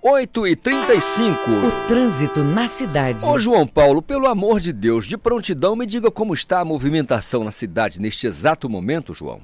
[0.00, 3.24] 8 e 35 O trânsito na cidade.
[3.24, 7.42] Ô João Paulo, pelo amor de Deus, de prontidão, me diga como está a movimentação
[7.42, 9.40] na cidade neste exato momento, João.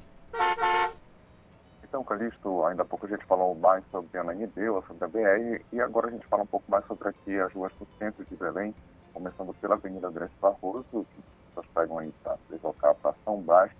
[1.83, 5.61] Então, Calixto, ainda há pouco a gente falou mais sobre a Ananideu, sobre a BR,
[5.73, 8.35] e agora a gente fala um pouco mais sobre aqui as ruas do centro de
[8.35, 8.73] Belém,
[9.15, 13.71] começando pela Avenida Andrés Barroso, que as pessoas pegam aí para deslocar para São Brás.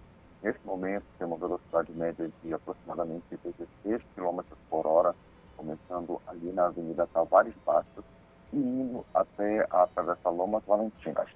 [0.41, 5.13] Nesse momento, tem uma velocidade média de aproximadamente 16 km por hora
[5.57, 8.05] começando ali na Avenida Tavares Bastos
[8.53, 11.29] e indo até a Travessa Lomas Valentinas.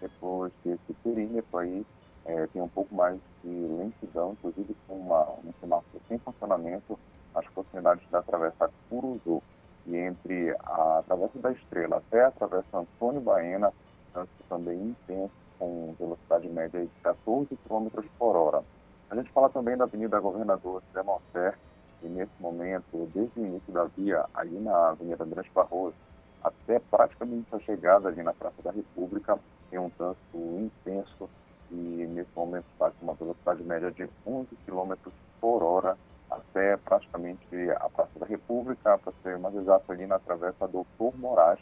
[0.00, 1.86] Depois desse perímetro aí,
[2.24, 6.98] é, tem um pouco mais de lentidão, inclusive com uma, um semáforo sem funcionamento
[7.34, 9.42] nas proximidades da Travessa Curuzu.
[9.86, 13.72] E entre a Travessa da Estrela até a Travessa Antônio Baena,
[14.12, 18.62] trânsito também intenso, com velocidade média de 14 km por hora.
[19.10, 21.58] A gente fala também da Avenida Governador José Malcer,
[22.02, 25.94] e nesse momento, desde o início da via, ali na Avenida Andrés Barroso,
[26.42, 29.38] até praticamente a chegada ali na Praça da República,
[29.70, 31.28] tem um trânsito intenso
[31.70, 34.94] e nesse momento está com uma velocidade média de 11 km
[35.40, 35.96] por hora
[36.34, 41.60] até praticamente a Praça da República, para ser mais exato ali na Travessa Doutor Moraes,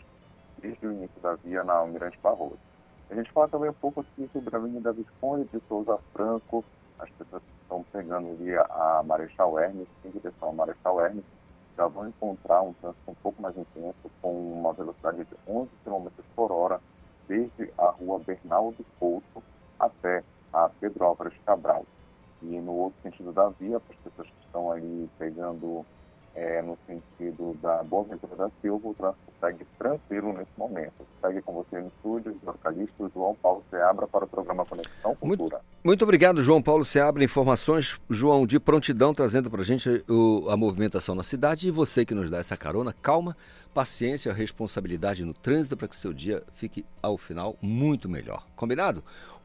[0.59, 2.59] desde o início da via na Almirante Barroso.
[3.11, 6.65] A gente fala também um pouco aqui sobre a Avenida Visconde de Souza Franco,
[6.99, 11.25] as pessoas que estão pegando ali a Marechal Hermes, em direção a Marechal Hermes,
[11.77, 16.09] já vão encontrar um trânsito um pouco mais intenso, com uma velocidade de 11 km
[16.37, 16.81] por hora,
[17.27, 19.43] desde a rua Bernardo Couto
[19.79, 21.87] até a Pedro Álvares Cabral.
[22.43, 25.85] E no outro sentido da via, para as pessoas que estão ali pegando
[26.35, 30.93] é, no sentido da Boaventura da Silva, o trânsito segue tranquilo nesse momento.
[31.21, 35.57] Segue com você no estúdio, jornalista João Paulo Seabra para o programa Conexão Cultura.
[35.57, 37.25] Muito, muito obrigado, João Paulo Seabra.
[37.25, 42.05] Informações, João, de prontidão, trazendo para a gente o, a movimentação na cidade e você
[42.05, 42.93] que nos dá essa carona.
[42.93, 43.37] Calma,
[43.75, 48.47] paciência, responsabilidade no trânsito para que o seu dia fique, ao final, muito melhor.
[48.55, 49.03] Combinado?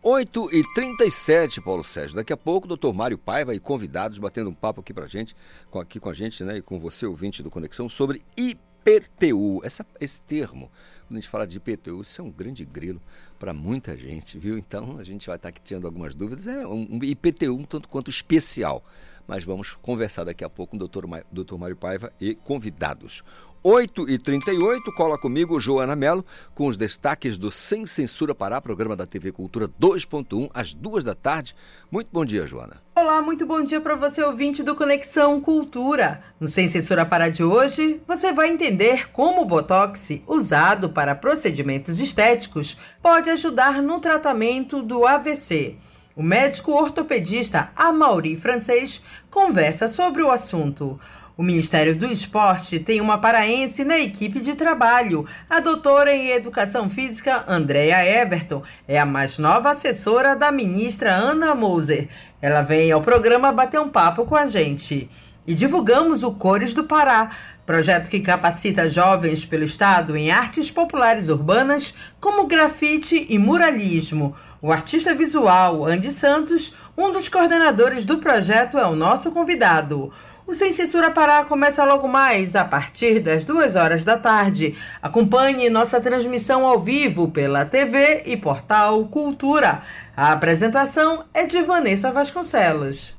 [0.08, 2.16] 8 e 37 Paulo Sérgio.
[2.16, 5.36] Daqui a pouco, doutor Mário Paiva e convidados batendo um papo aqui pra gente,
[5.72, 9.62] com, aqui com a gente, né, e com você, ouvinte do Conexão, sobre IPTU.
[9.64, 10.70] Essa, esse termo,
[11.08, 13.02] quando a gente fala de IPTU, isso é um grande grilo
[13.40, 14.60] para muita gente, viu?
[14.60, 16.46] Então, a gente vai estar aqui tirando algumas dúvidas.
[16.46, 18.86] É um, um IPTU um tanto quanto especial.
[19.28, 23.24] Mas vamos conversar daqui a pouco com o doutor, doutor Mário Paiva e convidados.
[23.68, 28.96] 8 e 38 cola comigo Joana Melo com os destaques do Sem Censura Pará, programa
[28.96, 31.56] da TV Cultura 2.1, às duas da tarde.
[31.90, 32.80] Muito bom dia, Joana.
[32.96, 36.22] Olá, muito bom dia para você, ouvinte do Conexão Cultura.
[36.40, 42.00] No Sem Censura Pará de hoje, você vai entender como o Botox, usado para procedimentos
[42.00, 45.76] estéticos, pode ajudar no tratamento do AVC.
[46.16, 50.98] O médico ortopedista Amaury Francês conversa sobre o assunto.
[51.38, 55.26] O Ministério do Esporte tem uma paraense na equipe de trabalho.
[55.50, 61.54] A doutora em Educação Física, Andrea Everton, é a mais nova assessora da ministra Ana
[61.54, 62.08] Moser.
[62.42, 65.10] Ela vem ao programa bater um papo com a gente.
[65.46, 67.30] E divulgamos o Cores do Pará,
[67.66, 74.34] projeto que capacita jovens pelo estado em artes populares urbanas como grafite e muralismo.
[74.62, 80.14] O artista visual Andy Santos, um dos coordenadores do projeto, é o nosso convidado.
[80.48, 84.78] O Sem Censura Pará começa logo mais, a partir das duas horas da tarde.
[85.02, 89.82] Acompanhe nossa transmissão ao vivo pela TV e portal Cultura.
[90.16, 93.16] A apresentação é de Vanessa Vasconcelos.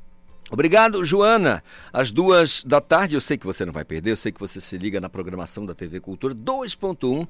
[0.49, 1.65] Obrigado, Joana.
[1.93, 4.61] Às duas da tarde, eu sei que você não vai perder, eu sei que você
[4.61, 7.27] se liga na programação da TV Cultura 2.1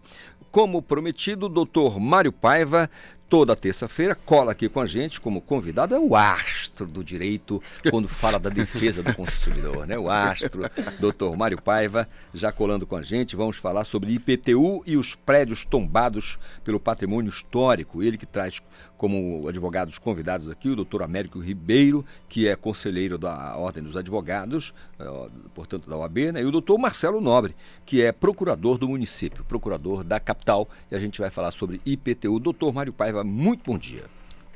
[0.51, 2.91] Como prometido, doutor Mário Paiva
[3.31, 8.09] toda terça-feira, cola aqui com a gente como convidado, é o astro do direito quando
[8.09, 9.97] fala da defesa do consumidor, né?
[9.97, 10.62] O astro,
[10.99, 13.37] doutor Mário Paiva, já colando com a gente.
[13.37, 18.03] Vamos falar sobre IPTU e os prédios tombados pelo patrimônio histórico.
[18.03, 18.61] Ele que traz
[19.01, 24.74] como advogados convidados aqui o doutor Américo Ribeiro, que é conselheiro da Ordem dos Advogados,
[24.98, 26.42] eh, portanto da OAB, né?
[26.42, 30.98] e o doutor Marcelo Nobre, que é procurador do município, procurador da capital, e a
[30.98, 32.38] gente vai falar sobre IPTU.
[32.38, 34.05] Doutor Mário Paiva, muito bom dia.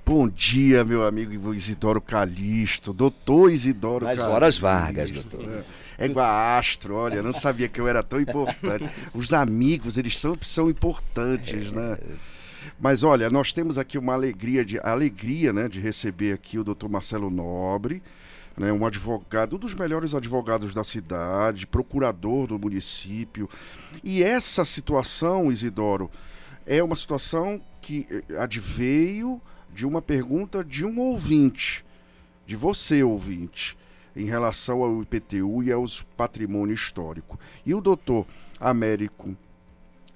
[0.04, 4.36] Bom dia, meu amigo Isidoro Calixto, doutor Isidoro Nas Calixto.
[4.36, 5.64] horas vagas, doutor.
[5.98, 8.90] É, é igual astro, olha, não sabia que eu era tão importante.
[9.14, 11.98] Os amigos, eles são, são importantes, é, né?
[11.98, 12.43] É
[12.78, 16.88] mas olha, nós temos aqui uma alegria de alegria, né, de receber aqui o Dr.
[16.88, 18.02] Marcelo Nobre,
[18.56, 23.48] né, um advogado, um dos melhores advogados da cidade, procurador do município.
[24.02, 26.10] E essa situação, Isidoro,
[26.66, 29.40] é uma situação que eh, adveio
[29.72, 31.84] de uma pergunta de um ouvinte,
[32.46, 33.76] de você, ouvinte,
[34.16, 37.38] em relação ao IPTU e aos patrimônio histórico.
[37.66, 38.26] E o doutor
[38.60, 39.36] Américo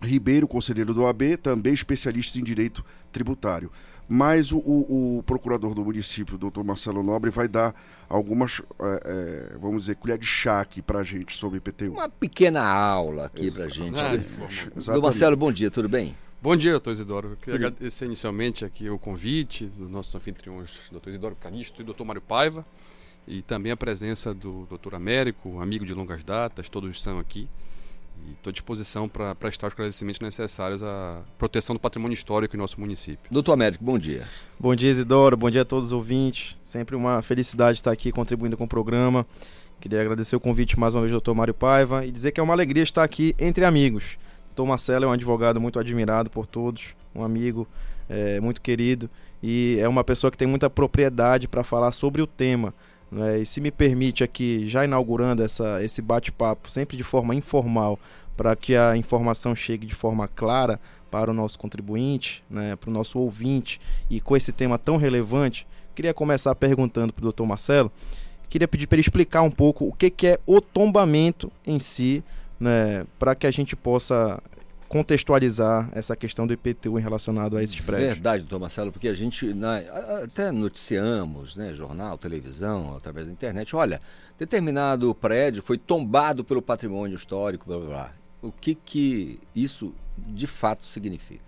[0.00, 3.70] Ribeiro, conselheiro do AB, também especialista em direito tributário.
[4.08, 7.74] Mas o, o, o procurador do município, o doutor Marcelo Nobre, vai dar
[8.08, 11.92] algumas, é, é, vamos dizer, colher de chá aqui para a gente sobre IPTU.
[11.92, 13.98] Uma pequena aula aqui para a gente.
[13.98, 14.16] Ah,
[14.74, 16.16] doutor Marcelo, bom dia, tudo bem?
[16.40, 17.30] Bom dia, doutor Isidoro.
[17.30, 17.66] Eu queria tudo.
[17.66, 22.64] agradecer inicialmente aqui o convite dos nossos anfitriões, doutor Isidoro Canisto e doutor Mário Paiva,
[23.26, 27.46] e também a presença do doutor Américo, amigo de longas datas, todos estão aqui.
[28.26, 32.58] E estou à disposição para prestar os esclarecimentos necessários à proteção do patrimônio histórico em
[32.58, 33.30] nosso município.
[33.30, 34.26] Doutor Américo, bom dia.
[34.58, 35.36] Bom dia, Isidoro.
[35.36, 36.56] Bom dia a todos os ouvintes.
[36.60, 39.26] Sempre uma felicidade estar aqui contribuindo com o programa.
[39.80, 42.52] Queria agradecer o convite mais uma vez, doutor Mário Paiva, e dizer que é uma
[42.52, 44.18] alegria estar aqui entre amigos.
[44.48, 47.68] Doutor Marcelo é um advogado muito admirado por todos, um amigo
[48.08, 49.08] é, muito querido,
[49.40, 52.74] e é uma pessoa que tem muita propriedade para falar sobre o tema
[53.10, 53.38] Né?
[53.40, 57.98] E se me permite aqui, já inaugurando essa, esse bate-papo, sempre de forma informal,
[58.36, 60.78] para que a informação chegue de forma clara
[61.10, 65.66] para o nosso contribuinte, né, para o nosso ouvinte, e com esse tema tão relevante,
[65.94, 67.90] queria começar perguntando para o doutor Marcelo,
[68.48, 72.22] queria pedir para ele explicar um pouco o que, que é o tombamento em si,
[72.60, 74.40] né, para que a gente possa
[74.88, 78.14] contextualizar essa questão do IPTU em relacionado a esses prédios.
[78.14, 79.78] Verdade, doutor Marcelo, porque a gente na,
[80.22, 84.00] até noticiamos, né, jornal, televisão, através da internet, olha,
[84.38, 88.12] determinado prédio foi tombado pelo patrimônio histórico, blá, blá, blá.
[88.40, 91.47] O que que isso de fato significa?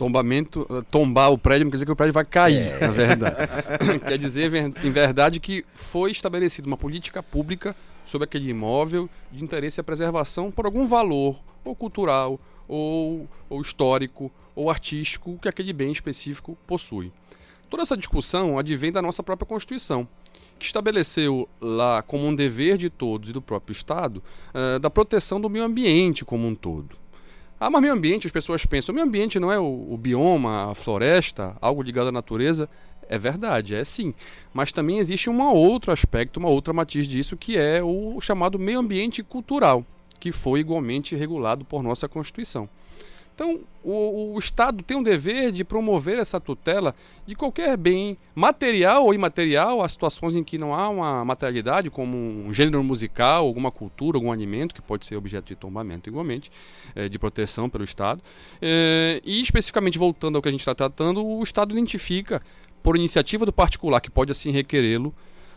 [0.00, 2.80] Tombamento, eh, tombar o prédio não quer dizer que o prédio vai cair, é.
[2.80, 3.36] na verdade.
[4.00, 9.78] quer dizer, em verdade, que foi estabelecida uma política pública sobre aquele imóvel de interesse
[9.78, 15.92] à preservação por algum valor, ou cultural, ou, ou histórico, ou artístico que aquele bem
[15.92, 17.12] específico possui.
[17.68, 20.08] Toda essa discussão advém da nossa própria Constituição,
[20.58, 24.22] que estabeleceu lá como um dever de todos e do próprio Estado
[24.54, 26.96] uh, da proteção do meio ambiente como um todo.
[27.62, 30.70] Ah, mas meio ambiente, as pessoas pensam, o meio ambiente não é o, o bioma,
[30.70, 32.66] a floresta, algo ligado à natureza.
[33.06, 34.14] É verdade, é sim.
[34.54, 38.78] Mas também existe um outro aspecto, uma outra matiz disso, que é o chamado meio
[38.78, 39.84] ambiente cultural,
[40.18, 42.66] que foi igualmente regulado por nossa Constituição.
[43.40, 46.94] Então, o, o, Estado tem um dever de promover essa tutela
[47.26, 52.18] de qualquer bem material ou imaterial, as situações em que não há uma materialidade, como
[52.18, 56.52] um gênero musical, alguma cultura, algum alimento, que pode ser objeto de tombamento igualmente,
[56.94, 58.22] é, de proteção pelo Estado.
[58.60, 62.42] É, e, especificamente, voltando ao que a gente está tratando, o Estado identifica,
[62.82, 65.14] por iniciativa do particular, que pode assim requerê-lo,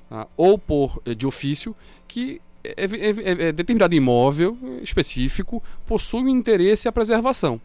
[0.10, 1.76] tá, ou por eh, de ofício,
[2.08, 7.60] que é, é, é, determinado imóvel específico possui um interesse à preservação.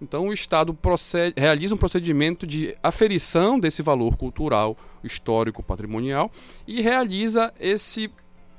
[0.00, 6.30] Então, o Estado procede, realiza um procedimento de aferição desse valor cultural, histórico, patrimonial
[6.66, 8.10] e realiza esse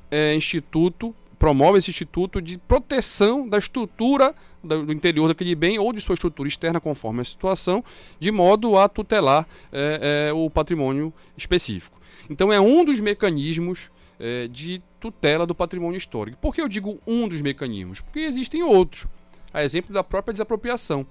[0.09, 4.33] é, instituto, promove esse instituto de proteção da estrutura
[4.63, 7.83] do, interior daquele bem ou de sua estrutura externa, conforme a situação,
[8.19, 11.99] de modo a tutelar é, é, o patrimônio específico.
[12.29, 16.37] Então, é um dos mecanismos é, de tutela do patrimônio histórico.
[16.41, 18.01] Por que eu digo um dos mecanismos?
[18.01, 19.05] Porque existem outros.
[19.53, 21.05] A exemplo da própria desapropriação.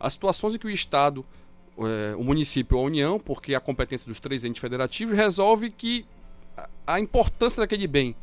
[0.00, 1.24] As situações em que o Estado,
[1.78, 6.06] é, o município ou a União, porque a competência dos três entes federativos, resolve que
[6.86, 8.16] a importância daquele bem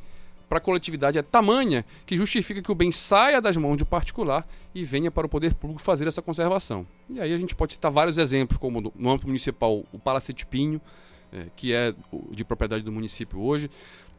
[0.50, 3.86] para a coletividade é tamanha que justifica que o bem saia das mãos de um
[3.86, 6.88] particular e venha para o poder público fazer essa conservação.
[7.10, 10.82] E aí a gente pode citar vários exemplos, como no, âmbito municipal o Palacete Pinho,
[11.34, 11.94] é, que é
[12.32, 13.70] de propriedade do município hoje.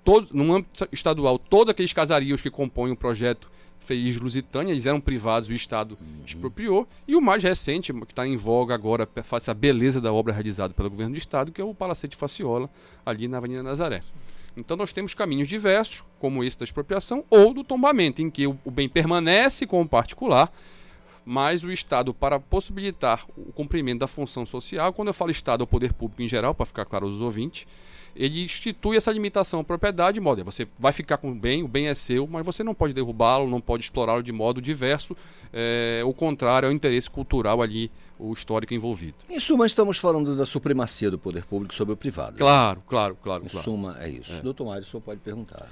[0.05, 3.51] Todo, no âmbito estadual, todos aqueles casarios que compõem o projeto
[3.89, 6.23] Feliz Lusitânia, eles eram privados, o Estado uhum.
[6.27, 6.87] expropriou.
[7.07, 10.75] E o mais recente, que está em voga agora, face à beleza da obra realizada
[10.75, 12.69] pelo governo do Estado, que é o Palacete Faciola,
[13.07, 14.03] ali na Avenida Nazaré.
[14.55, 18.59] Então nós temos caminhos diversos, como esse da expropriação ou do tombamento, em que o,
[18.63, 20.53] o bem permanece com o particular,
[21.25, 25.65] mas o Estado, para possibilitar o cumprimento da função social, quando eu falo Estado, é
[25.65, 27.67] o poder público em geral, para ficar claro aos ouvintes,
[28.19, 31.69] ele institui essa limitação à propriedade, de modo você vai ficar com o bem, o
[31.69, 35.17] bem é seu, mas você não pode derrubá-lo, não pode explorá-lo de modo diverso,
[35.53, 39.15] é, o contrário ao interesse cultural ali, o histórico envolvido.
[39.31, 42.37] Em suma, estamos falando da supremacia do poder público sobre o privado.
[42.37, 43.45] Claro, claro, claro.
[43.45, 43.65] Em claro.
[43.65, 44.35] suma, é isso.
[44.35, 44.41] É.
[44.41, 45.69] Doutor Mário, o senhor pode perguntar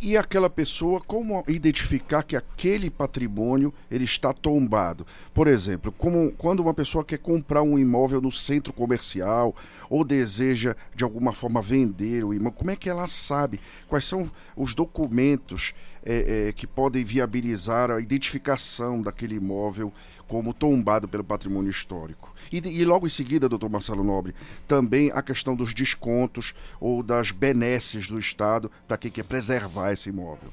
[0.00, 5.06] e aquela pessoa como identificar que aquele patrimônio ele está tombado.
[5.34, 9.54] Por exemplo, como quando uma pessoa quer comprar um imóvel no centro comercial
[9.90, 14.30] ou deseja de alguma forma vender o imóvel, como é que ela sabe quais são
[14.56, 15.74] os documentos
[16.10, 19.92] é, é, que podem viabilizar a identificação daquele imóvel
[20.26, 22.34] como tombado pelo patrimônio histórico.
[22.50, 24.34] E, e, logo em seguida, doutor Marcelo Nobre,
[24.66, 30.08] também a questão dos descontos ou das benesses do Estado para quem quer preservar esse
[30.08, 30.48] imóvel.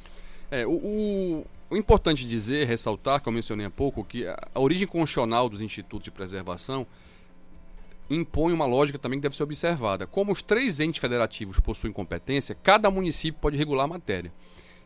[0.51, 4.60] É, o, o, o, importante dizer, ressaltar, que eu mencionei há pouco, que a, a
[4.60, 6.86] origem constitucional dos institutos de preservação
[8.10, 10.06] impõe uma lógica também que deve ser observada.
[10.06, 14.34] Como os três entes federativos possuem competência, cada município pode regular a matéria.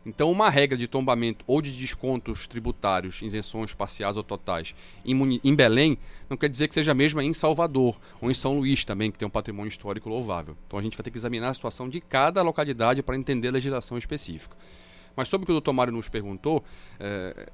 [0.04, 4.74] Então, uma regra de tombamento ou de descontos tributários, isenções parciais ou totais
[5.04, 5.98] em, em, Belém,
[6.28, 9.18] não quer dizer que seja a mesma em Salvador ou em São Luís também, que
[9.18, 10.56] tem um patrimônio histórico louvável.
[10.66, 13.52] Então, a gente vai ter que examinar a situação de cada localidade para entender a
[13.52, 14.56] legislação específica.
[15.14, 16.64] Mas sobre o que o doutor Mário nos perguntou,
[16.98, 17.50] é,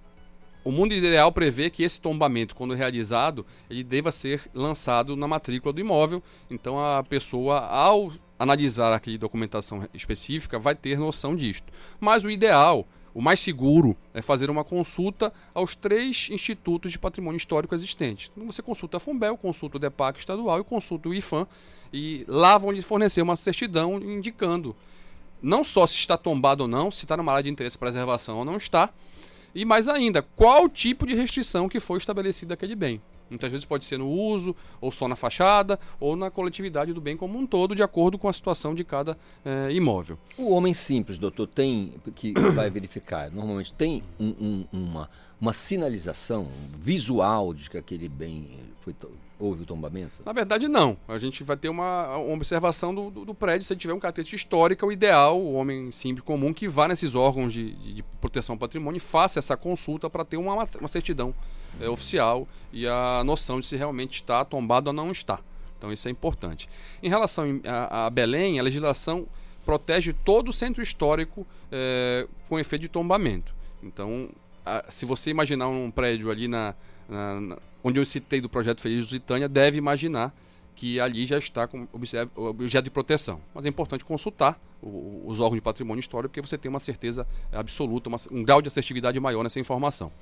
[0.66, 5.72] o mundo ideal prevê que esse tombamento, quando realizado, ele deva ser lançado na matrícula
[5.72, 6.22] do imóvel.
[6.50, 11.72] Então, a pessoa, ao analisar aqui documentação específica, vai ter noção disto.
[11.98, 17.38] Mas o ideal, o mais seguro é fazer uma consulta aos três institutos de patrimônio
[17.38, 18.30] histórico existentes.
[18.36, 21.46] Então você consulta a Fumbel, consulta o DEPAC estadual e consulta o IFAM,
[21.92, 24.76] e lá vão lhe fornecer uma certidão indicando
[25.42, 28.38] não só se está tombado ou não, se está numa área de interesse de preservação
[28.38, 28.90] ou não está,
[29.54, 33.00] e mais ainda, qual tipo de restrição que foi estabelecida aquele bem.
[33.28, 37.16] Muitas vezes pode ser no uso, ou só na fachada, ou na coletividade do bem
[37.16, 40.18] como um todo, de acordo com a situação de cada é, imóvel.
[40.36, 45.10] O homem simples, doutor, tem que vai verificar, normalmente tem um, um, uma,
[45.40, 46.48] uma sinalização
[46.78, 48.48] visual de que aquele bem
[48.80, 48.94] foi
[49.38, 50.12] houve o tombamento?
[50.24, 50.96] Na verdade, não.
[51.06, 53.66] A gente vai ter uma, uma observação do, do, do, prédio.
[53.66, 56.88] Se ele tiver um cartete histórico, é o ideal, o homem simples comum, que vá
[56.88, 60.54] nesses órgãos de, de, de proteção ao patrimônio e faça essa consulta para ter uma,
[60.54, 61.34] uma certidão
[61.80, 65.40] é, oficial e a noção de se realmente está tombado ou não está.
[65.78, 66.68] Então, isso é importante.
[67.02, 69.26] Em relação a, a Belém, a legislação
[69.64, 73.54] protege todo o centro histórico é, com efeito de tombamento.
[73.82, 74.28] Então,
[74.64, 76.74] a, se você imaginar um prédio ali na,
[77.08, 80.34] na, na onde eu citei do projeto Feliz Lusitânia, deve imaginar
[80.74, 81.88] que ali já está com
[82.34, 83.40] objeto de proteção.
[83.54, 88.10] Mas é importante consultar os órgãos de patrimônio histórico, porque você tem uma certeza absoluta,
[88.30, 90.12] um grau de assertividade maior nessa informação.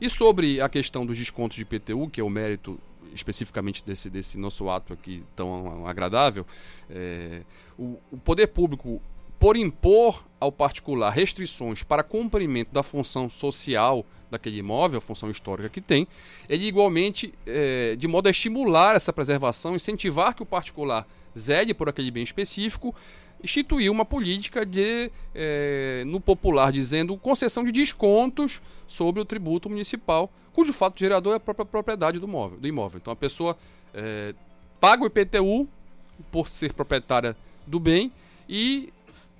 [0.00, 2.78] E sobre a questão dos descontos de IPTU, que é o mérito
[3.14, 6.46] especificamente desse, desse nosso ato aqui tão agradável,
[6.88, 7.42] é,
[7.78, 9.00] o, o poder público
[9.38, 15.68] por impor ao particular restrições para cumprimento da função social daquele imóvel, a função histórica
[15.68, 16.06] que tem,
[16.48, 21.88] ele igualmente, é, de modo a estimular essa preservação, incentivar que o particular zele por
[21.88, 22.94] aquele bem específico,
[23.42, 30.30] instituiu uma política de, é, no popular dizendo, concessão de descontos sobre o tributo municipal,
[30.52, 32.98] cujo fato gerador é a própria propriedade do, móvel, do imóvel.
[33.00, 33.56] Então a pessoa
[33.94, 34.34] é,
[34.80, 35.68] paga o IPTU
[36.30, 37.36] por ser proprietária
[37.66, 38.12] do bem
[38.48, 38.92] e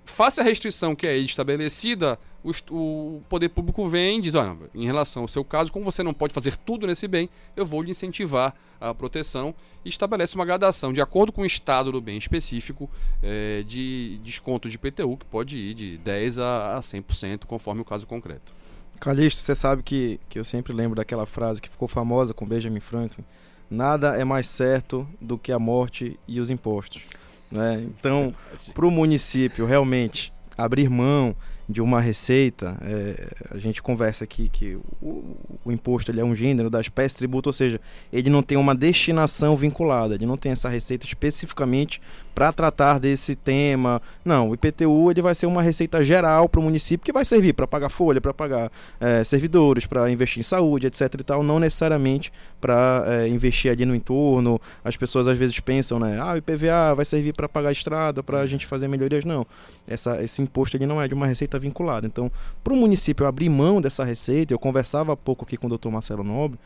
[0.04, 4.84] face à restrição que é estabelecida, o, o, poder público vem e diz: olha, em
[4.84, 7.90] relação ao seu caso, como você não pode fazer tudo nesse bem, eu vou lhe
[7.90, 12.88] incentivar a proteção e estabelece uma gradação, de acordo com o estado do bem específico,
[13.22, 18.06] é, de desconto de PTU, que pode ir de 10% a 100%, conforme o caso
[18.06, 18.54] concreto.
[18.98, 22.80] Calixto, você sabe que, que eu sempre lembro daquela frase que ficou famosa com Benjamin
[22.80, 23.24] Franklin:
[23.70, 27.02] nada é mais certo do que a morte e os impostos.
[27.50, 27.82] Né?
[27.98, 28.34] Então,
[28.72, 31.34] para o município realmente abrir mão
[31.70, 36.34] de uma receita, é, a gente conversa aqui que o, o, imposto ele é um
[36.34, 37.80] gênero da espécie tributo, ou seja,
[38.12, 42.02] ele não tem uma destinação vinculada, ele não tem essa receita especificamente
[42.34, 44.00] para tratar desse tema.
[44.24, 47.52] Não, o IPTU ele vai ser uma receita geral para o município que vai servir
[47.52, 48.70] para pagar folha, para pagar
[49.00, 51.14] é, servidores, para investir em saúde, etc.
[51.18, 54.60] e tal, não necessariamente para é, investir ali no entorno.
[54.84, 56.18] As pessoas às vezes pensam, né?
[56.20, 59.24] Ah, o IPVA vai servir para pagar a estrada, para a gente fazer melhorias.
[59.24, 59.46] Não,
[59.86, 62.06] Essa, esse imposto ele não é de uma receita vinculada.
[62.06, 62.30] Então,
[62.62, 65.88] para o município abrir mão dessa receita, eu conversava há pouco aqui com o Dr.
[65.88, 66.58] Marcelo Nobre,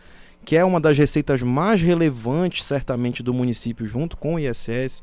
[0.45, 5.03] que é uma das receitas mais relevantes, certamente, do município, junto com o ISS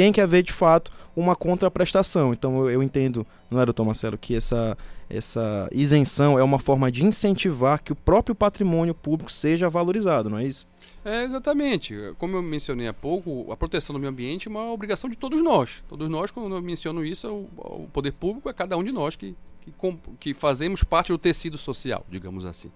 [0.00, 2.32] tem que haver de fato uma contraprestação.
[2.32, 4.76] Então eu, eu entendo, não é, doutor Marcelo, que essa,
[5.08, 10.38] essa isenção é uma forma de incentivar que o próprio patrimônio público seja valorizado, não
[10.38, 10.66] é isso?
[11.04, 11.94] É, exatamente.
[12.18, 15.42] Como eu mencionei há pouco, a proteção do meio ambiente é uma obrigação de todos
[15.42, 15.82] nós.
[15.88, 19.16] Todos nós, quando eu menciono isso, o, o poder público é cada um de nós
[19.16, 19.72] que, que,
[20.18, 22.70] que fazemos parte do tecido social, digamos assim.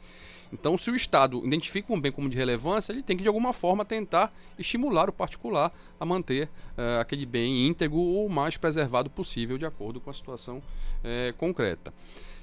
[0.55, 3.53] Então, se o Estado identifica um bem como de relevância, ele tem que, de alguma
[3.53, 6.49] forma, tentar estimular o particular a manter
[6.79, 11.93] uh, aquele bem íntegro ou mais preservado possível, de acordo com a situação uh, concreta.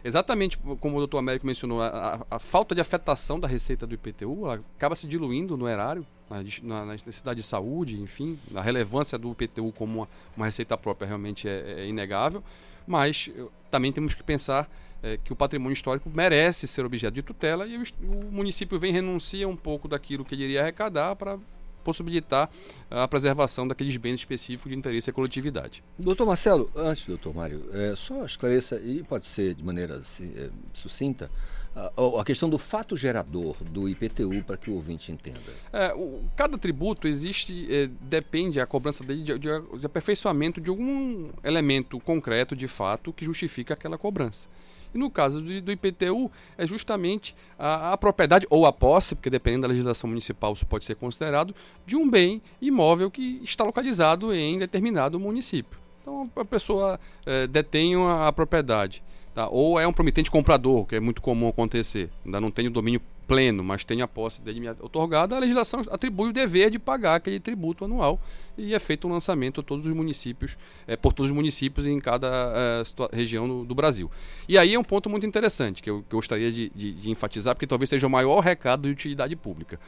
[0.03, 3.93] Exatamente como o doutor Américo mencionou, a, a, a, falta de afetação da receita do
[3.93, 9.17] IPTU acaba se diluindo no erário, na, na, na, necessidade de saúde, enfim, a relevância
[9.17, 12.43] do IPTU como uma, uma receita própria realmente é, é inegável,
[12.87, 13.29] mas
[13.69, 14.69] também temos que pensar
[15.03, 18.91] é, que o patrimônio histórico merece ser objeto de tutela e o, o município vem
[18.91, 21.39] renuncia um pouco daquilo que ele iria arrecadar para
[21.83, 22.49] possibilitar
[22.89, 25.83] a preservação daqueles bens específicos de interesse à coletividade.
[25.97, 30.49] Doutor Marcelo, antes, doutor Mário, é, só esclareça, e pode ser de maneira assim, é,
[30.73, 31.31] sucinta,
[31.75, 35.39] a, a, questão do fato gerador do IPTU para que o ouvinte entenda.
[35.71, 39.49] É, o, cada tributo existe, é, depende a cobrança dele de, de,
[39.79, 44.49] de aperfeiçoamento de algum elemento concreto de fato que justifica aquela cobrança.
[44.93, 49.29] E no caso do, do IPTU, é justamente a, a, propriedade ou a posse, porque
[49.29, 51.55] dependendo da legislação municipal isso pode ser considerado,
[51.85, 55.79] de um bem imóvel que está localizado em determinado município.
[56.01, 59.01] Então a pessoa é, detém a, a propriedade
[59.33, 59.47] Tá?
[59.47, 62.09] Ou é um promitente comprador, que é muito comum acontecer.
[62.25, 63.01] Ainda não tem o domínio
[63.31, 67.39] pleno, mas tem a posse dele otorgada, a legislação atribui o dever de pagar aquele
[67.39, 68.19] tributo anual
[68.57, 72.27] e é feito um lançamento todos os municípios, é, por todos os municípios em cada
[72.29, 74.11] é, região do, do, Brasil.
[74.49, 77.55] E aí é um ponto muito interessante que eu, que gostaria de, de, de, enfatizar,
[77.55, 79.79] porque talvez seja o maior recado de utilidade pública.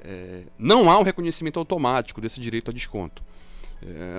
[0.00, 3.22] É, não há um reconhecimento automático desse direito a desconto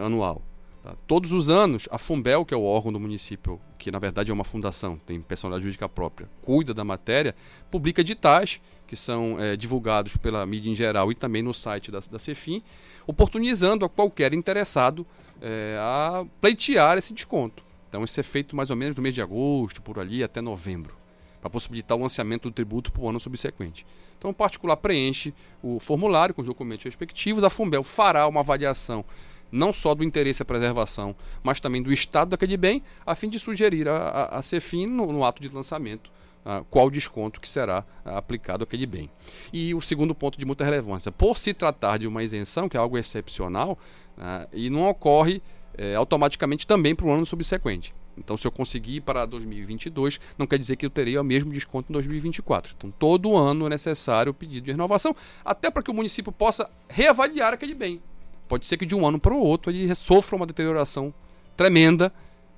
[0.06, 0.42] anual.
[0.84, 0.96] Tá?
[1.06, 4.34] Todos os anos, a Fumbel, que é o órgão do município, que na verdade é
[4.34, 7.36] uma fundação, tem personalidade jurídica própria, cuida da matéria,
[7.70, 12.00] publica editais que são é, divulgados pela mídia em geral e também no site da,
[12.00, 12.64] da Cefim,
[13.06, 15.06] oportunizando a qualquer interessado
[15.40, 17.64] é, a pleitear esse desconto.
[17.88, 20.96] Então, isso é feito mais ou menos no mês de agosto, por ali, até novembro,
[21.40, 23.86] para possibilitar o lançamento do tributo para o ano subsequente.
[24.18, 29.06] Então, o particular preenche o formulário com os documentos respectivos, a Fumbel fará uma avaliação
[29.52, 33.40] não só do interesse à preservação, mas também do estado daquele bem, a fim de
[33.40, 38.12] sugerir a, a, CEFIN no, no ato de lançamento Uh, qual desconto que será uh,
[38.12, 39.10] aplicado àquele bem.
[39.52, 42.80] E o segundo ponto de muita relevância, por se tratar de uma isenção, que é
[42.80, 43.78] algo excepcional,
[44.18, 45.42] uh, e não ocorre
[45.82, 47.94] eh, automaticamente também para o ano subsequente.
[48.18, 51.90] Então, se eu conseguir para 2022, não quer dizer que eu terei o mesmo desconto
[51.90, 52.74] em 2024.
[52.78, 56.70] Então, todo ano é necessário o pedido de renovação, até para que o município possa
[56.90, 58.02] reavaliar aquele bem.
[58.50, 61.14] Pode ser que de um ano para o outro ele sofra uma deterioração
[61.56, 62.12] tremenda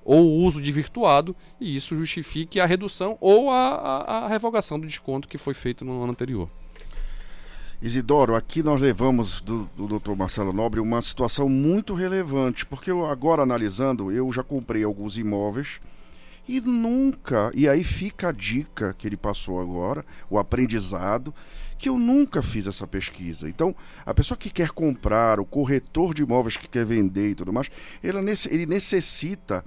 [0.06, 4.80] ou o uso de virtuado e isso justifique a redução ou a, a, a revogação
[4.80, 6.50] do desconto que foi feito no ano anterior.
[7.82, 10.16] Isidoro, aqui nós levamos do, do Dr.
[10.16, 15.82] Marcelo Nobre uma situação muito relevante, porque eu agora analisando, eu já comprei alguns imóveis
[16.48, 21.34] e nunca, e aí fica a dica que ele passou agora, o aprendizado,
[21.82, 23.50] que eu nunca fiz essa pesquisa.
[23.50, 23.76] Então,
[24.06, 27.72] a pessoa que quer comprar, o corretor de imóveis que quer vender e tudo mais,
[28.04, 29.66] ele necessita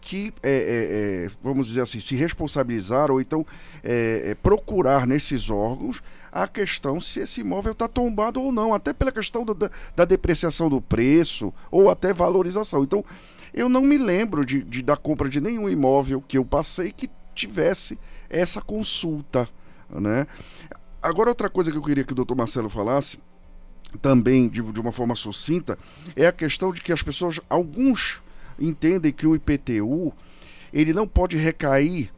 [0.00, 3.44] que, é, é, é, vamos dizer assim, se responsabilizar ou então
[3.82, 6.00] é, é, procurar nesses órgãos
[6.30, 10.68] a questão se esse imóvel está tombado ou não, até pela questão da, da, depreciação
[10.68, 12.84] do preço ou até valorização.
[12.84, 13.04] Então,
[13.52, 17.10] eu não me lembro de, de da compra de nenhum imóvel que eu passei que
[17.34, 17.98] tivesse
[18.30, 19.48] essa consulta.
[19.90, 20.26] Né?
[21.02, 23.18] Agora, outra coisa que eu queria que o doutor Marcelo falasse,
[24.00, 25.78] também de, de uma forma sucinta,
[26.14, 28.22] é a questão de que as pessoas, alguns
[28.58, 30.12] entendem que o IPTU
[30.72, 32.10] ele não pode recair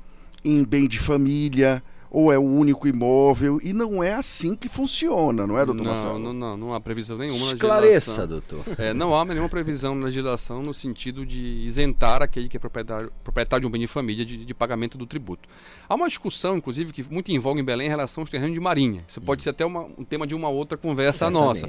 [0.44, 5.46] em bem de família, ou é o único imóvel e não é assim que funciona,
[5.46, 6.18] não é, doutor não, Marcelo?
[6.18, 8.64] Não, não, não há previsão nenhuma Esclareça, na doutor.
[8.78, 13.12] É, não há nenhuma previsão na legislação no sentido de isentar aquele que é proprietário,
[13.22, 15.48] proprietário de um bem de família de, de, pagamento do tributo.
[15.88, 19.04] Há uma discussão, inclusive, que muito envolve em Belém em relação aos terrenos de marinha.
[19.06, 21.68] Isso pode ser até uma, um tema de uma outra conversa nossa.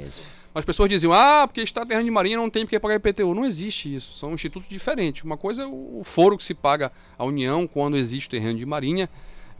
[0.52, 3.34] As pessoas diziam, ah, porque está terreno de marinha não tem porque pagar IPTU.
[3.34, 5.22] Não existe isso, são institutos diferentes.
[5.22, 9.08] Uma coisa é o foro que se paga à União quando existe terreno de marinha,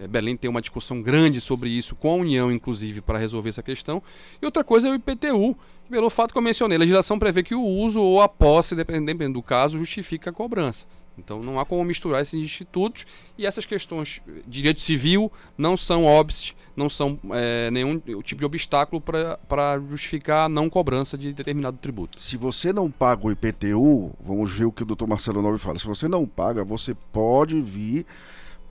[0.09, 4.03] Belém tem uma discussão grande sobre isso, com a União, inclusive, para resolver essa questão.
[4.40, 5.57] E outra coisa é o IPTU,
[5.90, 6.76] pelo fato que eu mencionei.
[6.76, 10.86] A legislação prevê que o uso ou a posse, dependendo do caso, justifica a cobrança.
[11.18, 16.05] Então não há como misturar esses institutos e essas questões de direito civil não são
[16.05, 21.76] óbices, não são é, nenhum tipo de obstáculo para justificar a não cobrança de determinado
[21.76, 22.20] tributo.
[22.22, 25.78] Se você não paga o IPTU, vamos ver o que o doutor Marcelo Nobre fala,
[25.78, 28.07] se você não paga, você pode vir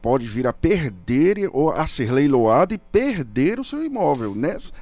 [0.02, 4.36] pode vir a perder ou a ser leiloado e perder o seu imóvel,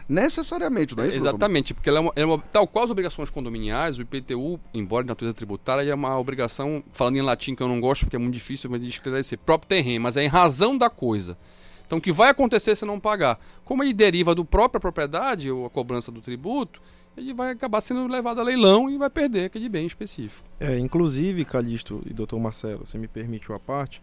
[0.07, 1.17] necessariamente, não é isso?
[1.17, 5.03] Exatamente, porque ela é, uma, é uma, tal qual as obrigações condominiais, o IPTU, embora
[5.03, 8.19] de natureza tributária, é uma obrigação, falando em latim que eu não gosto porque é
[8.19, 11.37] muito difícil de esclarecer, próprio terreno, mas é em razão da coisa.
[11.85, 13.39] Então, o que vai acontecer se não pagar?
[13.63, 16.81] Como ele deriva do própria propriedade ou a cobrança do tributo,
[17.15, 20.47] ele vai acabar sendo levado a leilão e vai perder aquele bem específico.
[20.59, 24.01] É, inclusive, Calixto e doutor Marcelo, você me permite uma parte,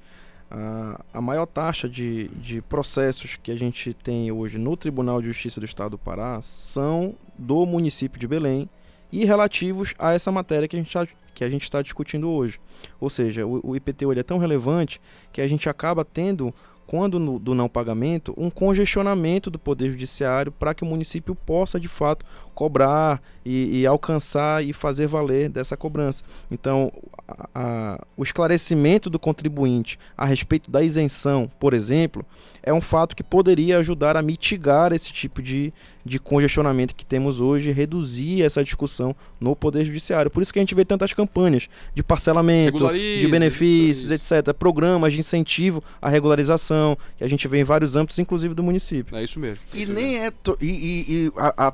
[0.54, 5.26] a, a maior taxa de, de processos que a gente tem hoje no Tribunal de
[5.26, 8.68] Justiça do Estado do Pará são do município de Belém
[9.10, 12.60] e relativos a essa matéria que a gente está que a gente está discutindo hoje.
[13.00, 15.00] Ou seja, o, o IPTU é tão relevante
[15.32, 16.54] que a gente acaba tendo
[16.86, 21.80] quando no, do não pagamento, um congestionamento do Poder Judiciário para que o município possa,
[21.80, 22.24] de fato,
[22.54, 26.24] cobrar e, e alcançar e fazer valer dessa cobrança.
[26.50, 26.92] Então,
[27.26, 32.24] a, a, o esclarecimento do contribuinte a respeito da isenção, por exemplo,
[32.62, 35.72] é um fato que poderia ajudar a mitigar esse tipo de,
[36.04, 40.30] de congestionamento que temos hoje, reduzir essa discussão no Poder Judiciário.
[40.30, 45.18] Por isso que a gente vê tantas campanhas de parcelamento, de benefícios, etc., programas de
[45.18, 49.14] incentivo à regularização, que a gente vê em vários âmbitos, inclusive do município.
[49.16, 49.62] É isso mesmo.
[49.74, 50.32] E nem é.
[50.60, 51.72] E, e, e a, a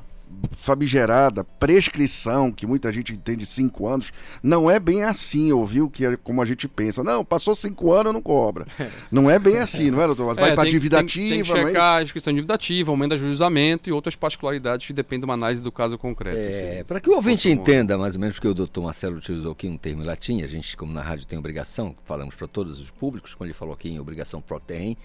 [0.51, 4.11] famigerada prescrição, que muita gente entende cinco anos,
[4.43, 5.89] não é bem assim, ouviu?
[5.89, 7.03] Que é como a gente pensa.
[7.03, 8.65] Não, passou cinco anos, não cobra.
[9.11, 10.33] Não é bem assim, não é, doutor?
[10.35, 12.37] Vai É, para tem- dívida tem- ativa, Tem que não é checar a inscrição de
[12.37, 15.97] dívida ativa, aumento de ajuizamento e outras particularidades que dependem de uma análise do caso
[15.97, 16.37] concreto.
[16.37, 19.67] É, para que o ouvinte entenda mais ou menos, porque o doutor Marcelo utilizou aqui
[19.67, 22.89] um termo em latim, a gente, como na rádio tem obrigação, falamos para todos os
[22.89, 24.97] públicos, quando ele falou aqui em obrigação pro terrem,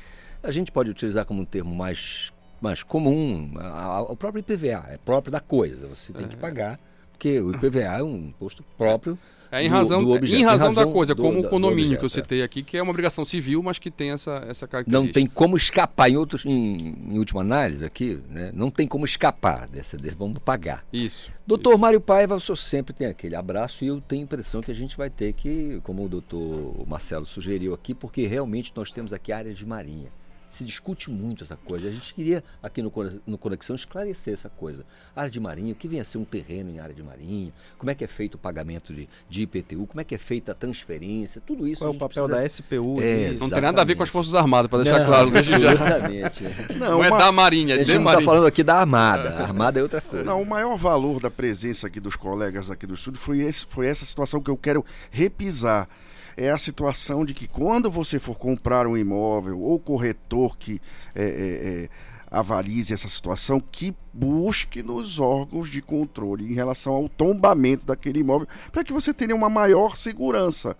[0.43, 4.85] a gente pode utilizar como um termo mais, mais comum, a- a- o próprio IPVA,
[4.91, 6.79] é próprio da coisa, você tem que pagar,
[7.13, 9.19] porque o IPVA é um imposto próprio.
[9.49, 11.97] É em do- razão, do objeto, em razão, da coisa, do- como o do condomínio
[11.97, 12.11] que eu é.
[12.11, 15.07] citei aqui, que é uma obrigação civil, mas que tem essa, essa característica.
[15.07, 16.77] Não tem como escapar, em, outros, em,
[17.13, 20.85] em última análise aqui, né, não tem como escapar dessa, desse, vamos pagar.
[20.93, 21.31] Isso.
[21.47, 24.71] Doutor Mário Paiva, o senhor sempre tem aquele abraço e eu tenho a impressão que
[24.73, 29.13] a gente vai ter que, como o doutor Marcelo sugeriu aqui, porque realmente nós temos
[29.13, 30.09] aqui área de marinha.
[30.49, 31.89] Se discute muito essa coisa.
[31.89, 32.93] A gente queria, aqui no,
[33.27, 34.85] no Conexão, esclarecer essa coisa.
[35.15, 37.91] Área de marinha, o que vem a ser um terreno em área de marinha, como
[37.91, 40.55] é que é feito o pagamento de, de IPTU, como é que é feita a
[40.55, 41.81] transferência, tudo isso.
[41.81, 43.03] Qual é a o gente papel precisa- da SPU?
[43.03, 45.31] É, Não tem nada a ver com as Forças Armadas, para deixar Não, claro.
[45.33, 45.73] desde já.
[45.73, 46.45] absolutamente.
[46.79, 48.25] Não, é da Marinha, A é gente de não está Marinha.
[48.25, 49.31] falando aqui da Armada.
[49.31, 50.25] A Armada é outra coisa.
[50.25, 53.87] Não, o maior valor da presença aqui dos colegas aqui do estúdio foi, esse, foi
[53.89, 55.89] essa situação que eu quero repisar.
[56.37, 60.81] É a situação de que quando você for comprar um imóvel, ou corretor que
[61.15, 61.89] é, é, é,
[62.31, 68.47] avalize essa situação, que busque nos órgãos de controle em relação ao tombamento daquele imóvel,
[68.71, 70.77] para que você tenha uma maior segurança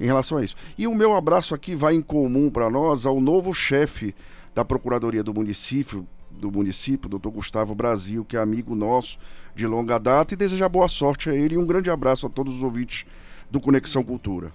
[0.00, 0.56] em relação a isso.
[0.76, 4.14] E o meu abraço aqui vai em comum para nós ao novo chefe
[4.54, 9.18] da Procuradoria do município, do município, doutor Gustavo Brasil, que é amigo nosso
[9.54, 12.56] de longa data, e desejar boa sorte a ele e um grande abraço a todos
[12.56, 13.06] os ouvintes
[13.50, 14.52] do Conexão Cultura.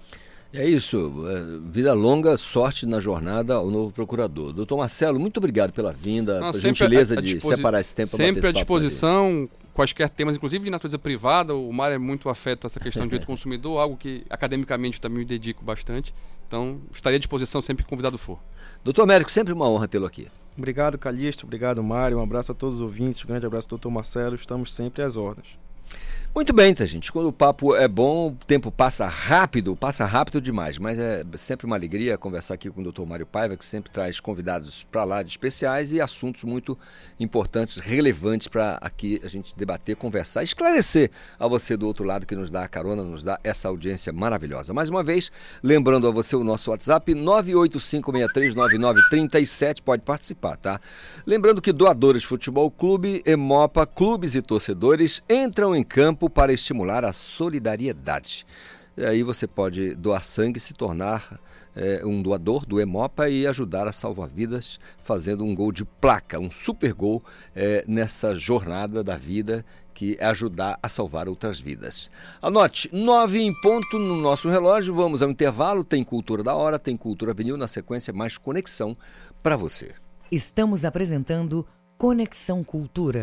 [0.52, 1.12] É isso.
[1.28, 4.52] é, Vida longa, sorte na jornada ao novo procurador.
[4.52, 7.94] Doutor Marcelo, muito obrigado pela vinda, Não, pela gentileza à- à de disposi- separar esse
[7.94, 11.54] tempo para bater Sempre esse à a disposição, quaisquer temas, inclusive de natureza privada.
[11.54, 15.00] O Mário é muito afeto a essa questão de direito do consumidor, algo que academicamente
[15.00, 16.14] também me dedico bastante.
[16.46, 18.38] Então, estaria à disposição sempre que convidado for.
[18.84, 20.28] Doutor Américo, sempre uma honra tê-lo aqui.
[20.58, 21.46] Obrigado, Calixto.
[21.46, 22.18] Obrigado, Mário.
[22.18, 23.24] Um abraço a todos os ouvintes.
[23.24, 24.34] Um grande abraço, doutor Marcelo.
[24.34, 25.46] Estamos sempre às ordens.
[26.34, 27.12] Muito bem, tá, gente.
[27.12, 30.78] Quando o papo é bom, o tempo passa rápido, passa rápido demais.
[30.78, 33.02] Mas é sempre uma alegria conversar aqui com o Dr.
[33.02, 36.78] Mário Paiva, que sempre traz convidados para lá de especiais e assuntos muito
[37.20, 42.34] importantes, relevantes para aqui a gente debater, conversar, esclarecer a você do outro lado que
[42.34, 44.72] nos dá a carona, nos dá essa audiência maravilhosa.
[44.72, 45.30] Mais uma vez,
[45.62, 50.80] lembrando a você o nosso WhatsApp 985639937, pode participar, tá?
[51.26, 57.12] Lembrando que doadores futebol clube, Emopa, clubes e torcedores entram em campo para estimular a
[57.12, 58.46] solidariedade.
[58.96, 61.40] E aí você pode doar sangue se tornar
[61.74, 66.38] é, um doador do Emopa e ajudar a salvar vidas fazendo um gol de placa,
[66.38, 67.22] um super gol
[67.56, 69.64] é, nessa jornada da vida
[69.94, 72.10] que é ajudar a salvar outras vidas.
[72.40, 76.96] Anote, nove em ponto no nosso relógio, vamos ao intervalo, tem Cultura da Hora, tem
[76.96, 78.96] Cultura Vinil, na sequência mais conexão
[79.42, 79.92] para você.
[80.30, 81.66] Estamos apresentando
[81.96, 83.22] Conexão Cultura.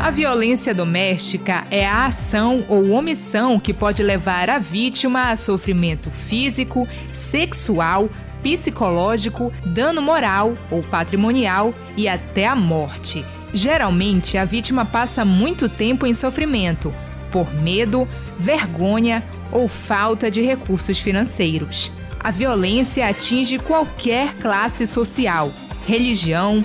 [0.00, 6.08] A violência doméstica é a ação ou omissão que pode levar a vítima a sofrimento
[6.10, 8.08] físico, sexual,
[8.42, 13.24] psicológico, dano moral ou patrimonial e até a morte.
[13.52, 16.90] Geralmente, a vítima passa muito tempo em sofrimento
[17.30, 18.08] por medo,
[18.38, 21.92] vergonha ou falta de recursos financeiros.
[22.20, 25.52] A violência atinge qualquer classe social,
[25.86, 26.64] religião,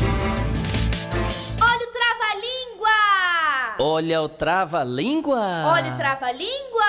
[3.83, 5.39] Olha o trava-língua!
[5.65, 6.83] Olha o trava-língua!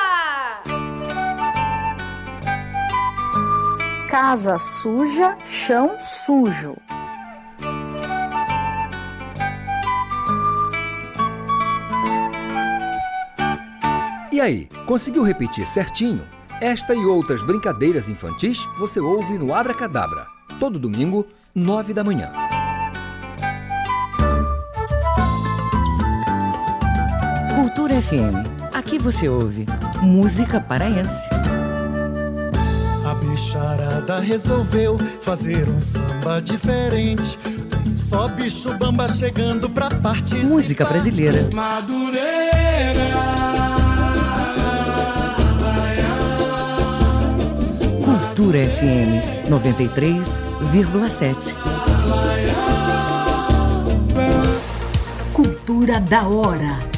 [4.11, 6.76] Casa suja, chão sujo.
[14.30, 16.28] E aí, conseguiu repetir certinho?
[16.61, 20.26] Esta e outras brincadeiras infantis você ouve no Abra Cadabra,
[20.61, 22.30] todo domingo, nove da manhã.
[27.93, 28.40] Cultura FM.
[28.72, 29.66] Aqui você ouve
[30.01, 31.28] música paraense.
[33.05, 37.38] A bicharada resolveu fazer um samba diferente.
[37.95, 40.49] Só bicho bamba chegando pra participar.
[40.49, 41.51] Música brasileira.
[48.03, 51.55] Cultura FM 93,7.
[55.34, 56.91] Cultura da hora.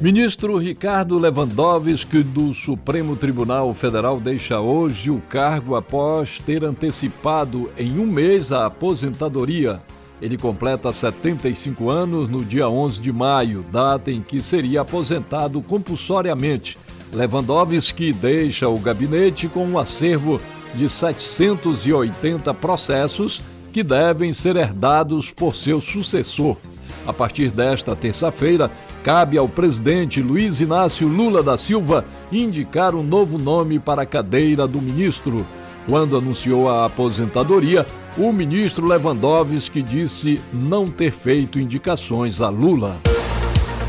[0.00, 7.98] Ministro Ricardo Lewandowski do Supremo Tribunal Federal deixa hoje o cargo após ter antecipado em
[7.98, 9.82] um mês a aposentadoria.
[10.22, 16.78] Ele completa 75 anos no dia 11 de maio, data em que seria aposentado compulsoriamente.
[17.12, 20.40] Lewandowski deixa o gabinete com um acervo
[20.76, 23.42] de 780 processos
[23.72, 26.56] que devem ser herdados por seu sucessor.
[27.04, 28.70] A partir desta terça-feira,
[29.02, 34.66] cabe ao presidente Luiz Inácio Lula da Silva indicar um novo nome para a cadeira
[34.66, 35.46] do ministro.
[35.88, 37.86] Quando anunciou a aposentadoria,
[38.16, 42.96] o ministro Lewandowski disse não ter feito indicações a Lula.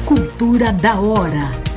[0.06, 1.69] Cultura da hora.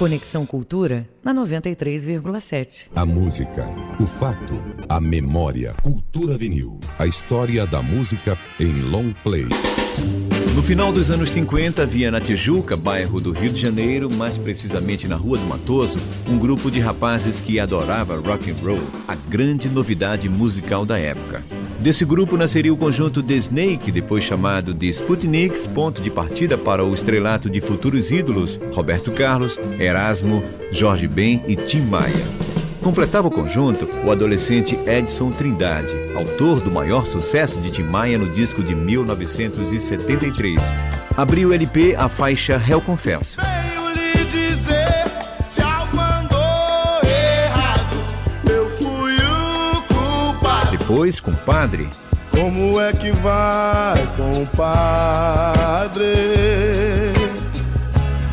[0.00, 2.88] Conexão Cultura na 93,7.
[2.96, 3.68] A música,
[4.00, 4.54] o fato,
[4.88, 5.74] a memória.
[5.82, 6.80] Cultura Vinil.
[6.98, 9.46] A história da música em long play.
[10.54, 15.06] No final dos anos 50, havia na Tijuca, bairro do Rio de Janeiro, mais precisamente
[15.06, 19.68] na Rua do Matoso, um grupo de rapazes que adorava rock and roll, a grande
[19.68, 21.44] novidade musical da época.
[21.80, 26.84] Desse grupo nasceria o conjunto The Snake, depois chamado de Sputniks, ponto de partida para
[26.84, 32.26] o estrelato de futuros ídolos Roberto Carlos, Erasmo, Jorge Ben e Tim Maia.
[32.82, 38.30] Completava o conjunto o adolescente Edson Trindade, autor do maior sucesso de Tim Maia no
[38.30, 40.60] disco de 1973.
[41.16, 43.38] Abriu o LP a faixa Hell Confesso.
[50.90, 51.88] Depois, compadre,
[52.32, 54.74] Como é que vai, compadre?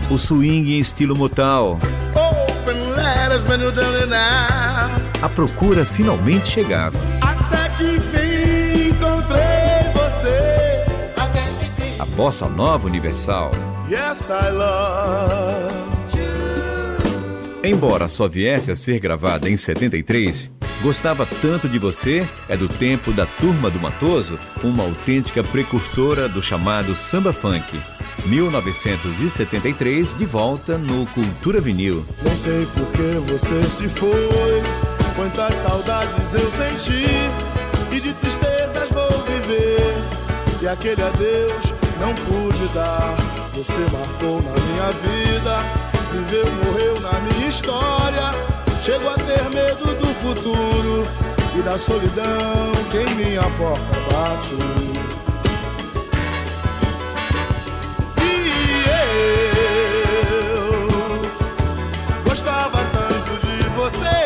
[0.10, 1.80] o swing em estilo motal.
[2.16, 2.95] You.
[5.22, 6.97] A procura finalmente chegava.
[7.22, 10.84] Até que enfim encontrei você.
[11.16, 11.95] Até que enfim.
[11.99, 13.51] A bossa nova universal.
[13.88, 15.78] Yes, I love.
[17.64, 20.49] Embora só viesse a ser gravada em 73,
[20.88, 26.41] Gostava tanto de você é do tempo da Turma do Matoso, uma autêntica precursora do
[26.41, 27.77] chamado samba funk.
[28.25, 32.05] 1973, de volta no Cultura Vinil.
[32.23, 34.63] Nem sei por que você se foi.
[35.13, 37.05] Quantas saudades eu senti.
[37.91, 39.93] E de tristezas vou viver.
[40.61, 43.13] E aquele adeus não pude dar.
[43.55, 45.57] Você marcou na minha vida.
[46.13, 48.31] Viveu, morreu na minha história.
[48.81, 49.97] Chego a ter medo do
[50.28, 51.03] futuro.
[51.57, 54.53] E da solidão que em minha porta bate.
[58.21, 58.86] E
[60.61, 60.82] eu
[62.23, 64.19] gostava tanto de você.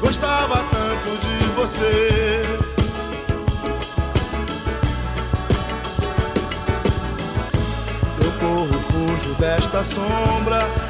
[0.00, 2.42] Gostava tanto de você.
[8.22, 10.89] Eu corro, fujo desta sombra.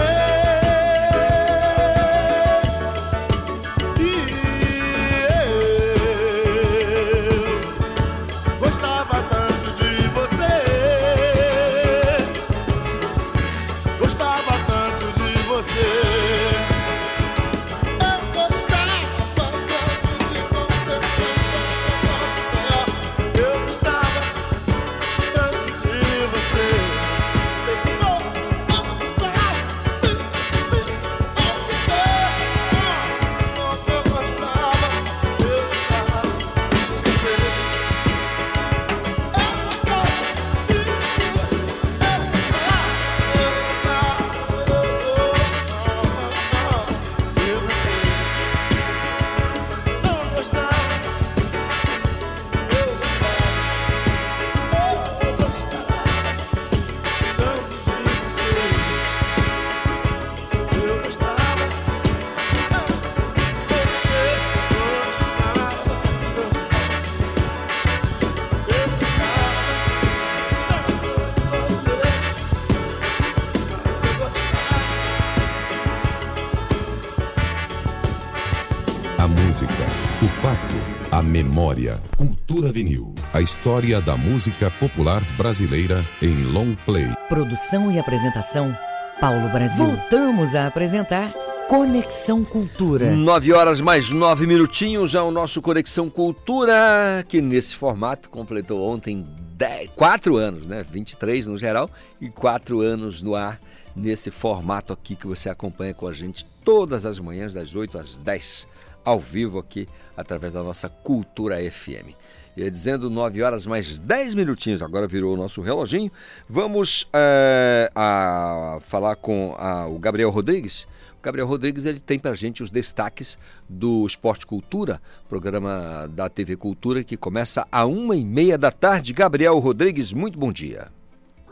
[81.71, 82.01] Memória.
[82.17, 83.15] Cultura Vinil.
[83.33, 87.07] A história da música popular brasileira em long play.
[87.29, 88.75] Produção e apresentação,
[89.19, 89.85] Paulo Brasil.
[89.85, 91.33] Voltamos a apresentar
[91.69, 93.11] Conexão Cultura.
[93.11, 99.25] Nove horas mais nove minutinhos é o nosso Conexão Cultura, que nesse formato completou ontem
[99.53, 100.83] dez, quatro anos, né?
[100.89, 103.59] 23 no geral e quatro anos no ar,
[103.95, 108.17] nesse formato aqui que você acompanha com a gente todas as manhãs, das 8 às
[108.17, 108.67] 10,
[109.03, 112.15] ao vivo aqui, através da nossa Cultura FM.
[112.57, 116.11] Ia dizendo 9 horas mais 10 minutinhos, agora virou o nosso reloginho.
[116.49, 120.83] Vamos eh, a falar com a- o Gabriel Rodrigues.
[121.17, 123.37] O Gabriel Rodrigues ele tem pra gente os destaques
[123.69, 124.99] do Esporte Cultura,
[125.29, 129.13] programa da TV Cultura que começa a uma e meia da tarde.
[129.13, 130.87] Gabriel Rodrigues, muito bom dia.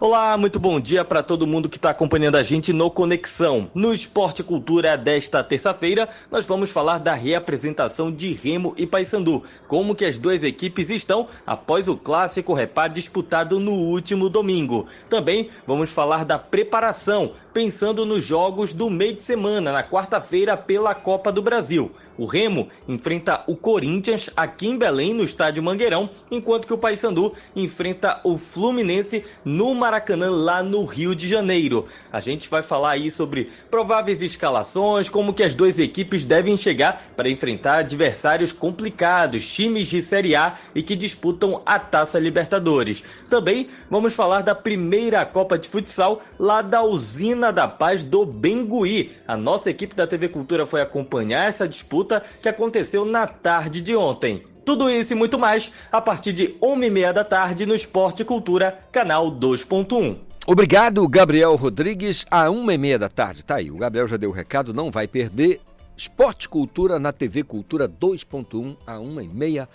[0.01, 3.69] Olá, muito bom dia para todo mundo que está acompanhando a gente no Conexão.
[3.75, 9.93] No Esporte Cultura desta terça-feira, nós vamos falar da reapresentação de Remo e Paysandu, como
[9.93, 14.85] que as duas equipes estão após o clássico repar disputado no último domingo.
[15.09, 20.95] Também vamos falar da preparação, pensando nos jogos do meio de semana, na quarta-feira pela
[20.95, 21.91] Copa do Brasil.
[22.17, 27.33] O Remo enfrenta o Corinthians aqui em Belém, no estádio Mangueirão, enquanto que o Paysandu
[27.53, 31.83] enfrenta o Fluminense no Maracanã, lá no Rio de Janeiro.
[32.13, 37.01] A gente vai falar aí sobre prováveis escalações, como que as duas equipes devem chegar
[37.17, 43.03] para enfrentar adversários complicados, times de Série A e que disputam a Taça Libertadores.
[43.31, 49.11] Também vamos falar da primeira Copa de Futsal lá da Usina da Paz do Bengui.
[49.27, 53.95] A nossa equipe da TV Cultura foi acompanhar essa disputa que aconteceu na tarde de
[53.95, 54.43] ontem.
[54.65, 59.31] Tudo isso e muito mais a partir de 1h30 da tarde no Esporte Cultura, canal
[59.31, 60.17] 2.1.
[60.45, 63.45] Obrigado, Gabriel Rodrigues, a uma e meia da tarde.
[63.45, 65.61] Tá aí, o Gabriel já deu o recado, não vai perder.
[65.95, 69.67] Esporte Cultura na TV Cultura 2.1 a uma e meia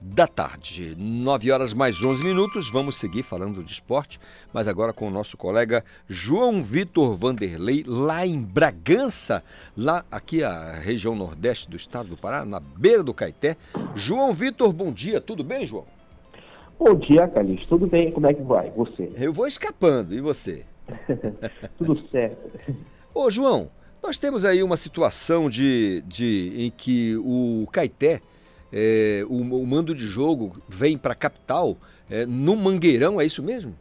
[0.00, 0.94] da tarde.
[0.96, 4.18] 9 horas mais 11 minutos, vamos seguir falando de esporte,
[4.52, 9.44] mas agora com o nosso colega João Vitor Vanderlei, lá em Bragança,
[9.76, 13.56] lá aqui a região nordeste do estado do Pará, na beira do Caeté.
[13.94, 15.84] João Vitor, bom dia, tudo bem, João?
[16.78, 17.68] Bom dia, Calixto.
[17.68, 18.10] Tudo bem?
[18.10, 18.70] Como é que vai?
[18.70, 19.12] Você?
[19.14, 20.64] Eu vou escapando, e você?
[21.76, 22.50] Tudo certo.
[23.14, 23.70] Ô, João,
[24.02, 28.22] nós temos aí uma situação de, de em que o Caeté,
[28.72, 31.76] é, o, o mando de jogo vem para a capital
[32.08, 33.74] é, no Mangueirão, é isso mesmo?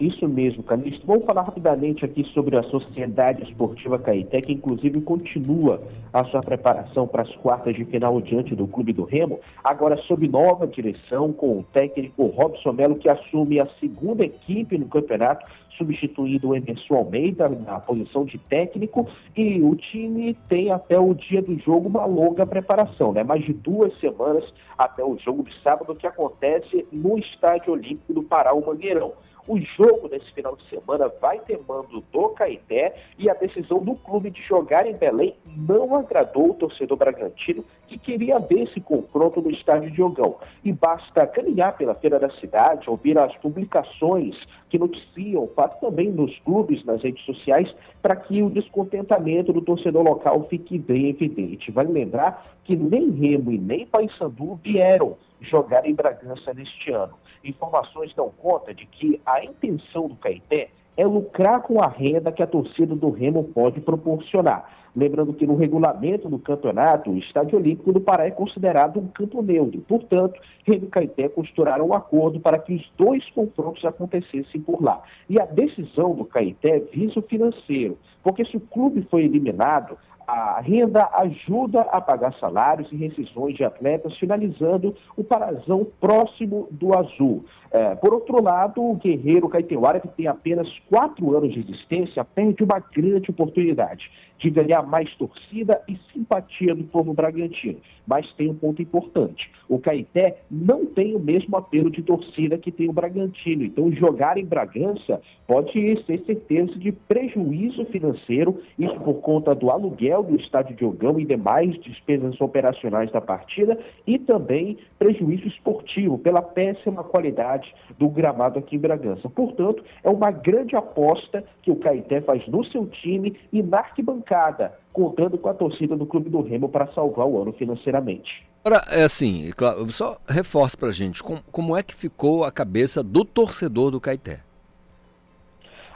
[0.00, 1.04] Isso mesmo, Calixto.
[1.04, 7.08] Vamos falar rapidamente aqui sobre a Sociedade Esportiva Caeté, que inclusive continua a sua preparação
[7.08, 11.58] para as quartas de final diante do Clube do Remo, agora sob nova direção, com
[11.58, 15.44] o técnico Robson Melo, que assume a segunda equipe no campeonato,
[15.76, 21.42] substituindo o Emerson Almeida na posição de técnico, e o time tem até o dia
[21.42, 23.24] do jogo uma longa preparação, né?
[23.24, 24.44] Mais de duas semanas
[24.76, 29.12] até o jogo de sábado, que acontece no Estádio Olímpico do Pará, o Mangueirão.
[29.48, 33.94] O jogo desse final de semana vai ter mando do Caeté e a decisão do
[33.94, 39.40] clube de jogar em Belém não agradou o torcedor bragantino que queria ver esse confronto
[39.40, 40.36] no estádio Diogão.
[40.62, 44.36] E basta caminhar pela feira da cidade, ouvir as publicações
[44.68, 49.62] que noticiam o fato também nos clubes, nas redes sociais, para que o descontentamento do
[49.62, 51.70] torcedor local fique bem evidente.
[51.70, 57.14] Vale lembrar que nem Remo e nem Paysandu vieram jogar em Bragança neste ano.
[57.44, 62.42] Informações dão conta de que a intenção do Caeté é lucrar com a renda que
[62.42, 64.68] a torcida do Remo pode proporcionar.
[64.96, 69.40] Lembrando que no regulamento do campeonato, o Estádio Olímpico do Pará é considerado um campo
[69.40, 69.80] neutro.
[69.82, 75.00] Portanto, Remo e Caeté costuraram um acordo para que os dois confrontos acontecessem por lá.
[75.28, 79.96] E a decisão do Caeté visa o financeiro, porque se o clube foi eliminado,
[80.28, 86.96] a renda ajuda a pagar salários e rescisões de atletas, finalizando o parazão próximo do
[86.96, 87.46] azul.
[87.70, 92.64] É, por outro lado, o guerreiro Caeteuara, que tem apenas quatro anos de existência, perde
[92.64, 97.78] uma grande oportunidade de ganhar mais torcida e simpatia do povo bragantino.
[98.06, 102.72] Mas tem um ponto importante: o Caeté não tem o mesmo apelo de torcida que
[102.72, 103.64] tem o Bragantino.
[103.64, 105.72] Então, jogar em Bragança pode
[106.06, 111.24] ser certeza de prejuízo financeiro, isso por conta do aluguel do estádio de Ogão e
[111.24, 117.57] demais despesas operacionais da partida, e também prejuízo esportivo pela péssima qualidade
[117.98, 119.28] do gramado aqui em Bragança.
[119.28, 124.74] Portanto, é uma grande aposta que o Caeté faz no seu time e na arquibancada,
[124.92, 128.46] contando com a torcida do Clube do Remo para salvar o ano financeiramente.
[128.64, 129.50] Agora, é assim,
[129.88, 134.40] só reforça pra gente, como, como é que ficou a cabeça do torcedor do Caeté?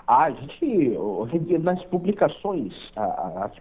[0.07, 2.73] a gente, nas publicações,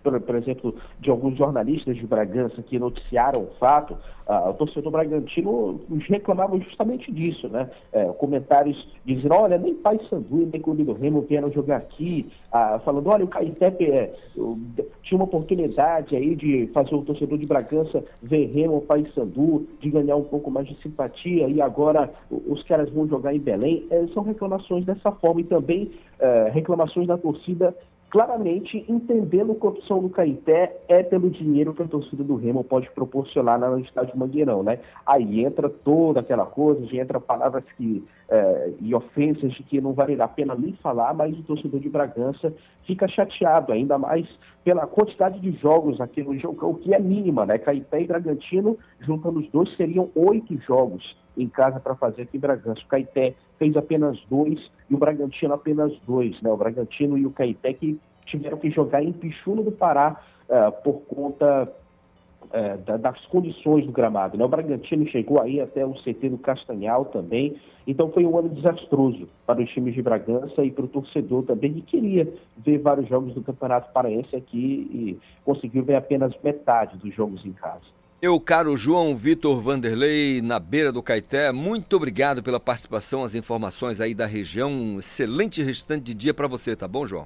[0.03, 3.95] por, por, exemplo, de alguns jornalistas de Bragança que noticiaram o fato,
[4.40, 7.70] o torcedor bragantino reclamava justamente disso, né?
[7.91, 13.08] É, comentários dizendo, olha, nem Pai Sandu nem Clube Remo vieram jogar aqui, ah, falando,
[13.08, 14.14] olha, o Caetepe é,
[15.03, 19.90] tinha uma oportunidade aí de fazer o torcedor de Bragança ver Remo, Pai Sandu, de
[19.90, 23.86] ganhar um pouco mais de simpatia, e agora os caras vão jogar em Belém.
[23.90, 27.76] É, são reclamações dessa forma e também é, reclamações da torcida
[28.12, 32.62] claramente entendendo que a opção do Caeté é pelo dinheiro que a torcida do Remo
[32.62, 34.80] pode proporcionar no estádio Mangueirão, né?
[35.06, 39.94] Aí entra toda aquela coisa, já entra palavras que, é, e ofensas de que não
[39.94, 42.54] vale a pena nem falar, mas o torcedor de Bragança
[42.86, 44.28] fica chateado, ainda mais
[44.64, 47.58] pela quantidade de jogos aqui no jogo, o que é mínima, né?
[47.58, 52.40] Caeté e Bragantino, juntando os dois, seriam oito jogos em casa para fazer aqui em
[52.40, 52.82] Bragança.
[52.82, 54.60] O Caeté fez apenas dois
[54.90, 56.52] e o Bragantino apenas dois, né?
[56.52, 61.02] O Bragantino e o Caeté que tiveram que jogar em Pichuno do Pará uh, por
[61.02, 61.72] conta
[62.86, 64.38] da, das condições do gramado.
[64.38, 64.44] Né?
[64.44, 67.56] O Bragantino chegou aí até o CT do Castanhal também,
[67.88, 71.74] então foi um ano desastroso para os times de Bragança e para o torcedor também,
[71.74, 77.14] que queria ver vários jogos do Campeonato Paraense aqui e conseguiu ver apenas metade dos
[77.14, 77.82] jogos em casa.
[78.22, 84.00] Eu, caro João Vitor Vanderlei, na beira do Caeté, muito obrigado pela participação, as informações
[84.00, 84.70] aí da região.
[84.72, 87.26] Um excelente restante de dia para você, tá bom, João?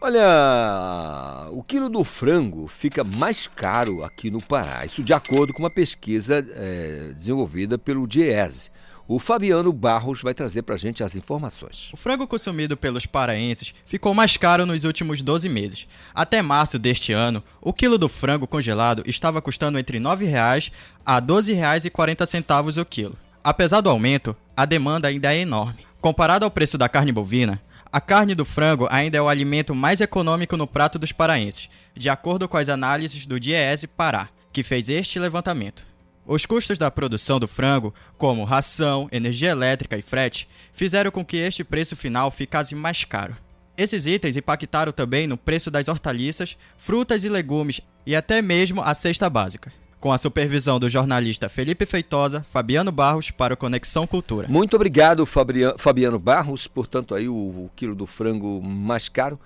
[0.00, 4.84] Olha, o quilo do frango fica mais caro aqui no Pará.
[4.84, 8.70] Isso de acordo com uma pesquisa é, desenvolvida pelo Diese.
[9.08, 11.90] O Fabiano Barros vai trazer para a gente as informações.
[11.92, 15.86] O frango consumido pelos paraenses ficou mais caro nos últimos 12 meses.
[16.12, 20.72] Até março deste ano, o quilo do frango congelado estava custando entre R$ 9,00
[21.04, 23.16] a R$ 12,40 o quilo.
[23.44, 25.86] Apesar do aumento, a demanda ainda é enorme.
[26.00, 27.62] Comparado ao preço da carne bovina,
[27.92, 32.08] a carne do frango ainda é o alimento mais econômico no prato dos paraenses, de
[32.08, 35.86] acordo com as análises do Diese Pará, que fez este levantamento.
[36.26, 41.36] Os custos da produção do frango, como ração, energia elétrica e frete, fizeram com que
[41.36, 43.36] este preço final ficasse mais caro.
[43.78, 48.94] Esses itens impactaram também no preço das hortaliças, frutas e legumes e até mesmo a
[48.94, 49.72] cesta básica.
[50.06, 54.46] Com a supervisão do jornalista Felipe Feitosa, Fabiano Barros para o Conexão Cultura.
[54.46, 56.68] Muito obrigado, Fabiano Barros.
[56.68, 59.36] Portanto, aí o, o quilo do frango mais caro.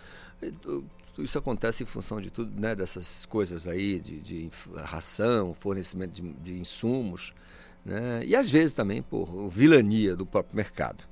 [1.17, 4.51] Isso acontece em função de tudo, né, dessas coisas aí, de, de
[4.85, 7.33] ração, fornecimento de, de insumos,
[7.83, 11.03] né, e às vezes também por vilania do próprio mercado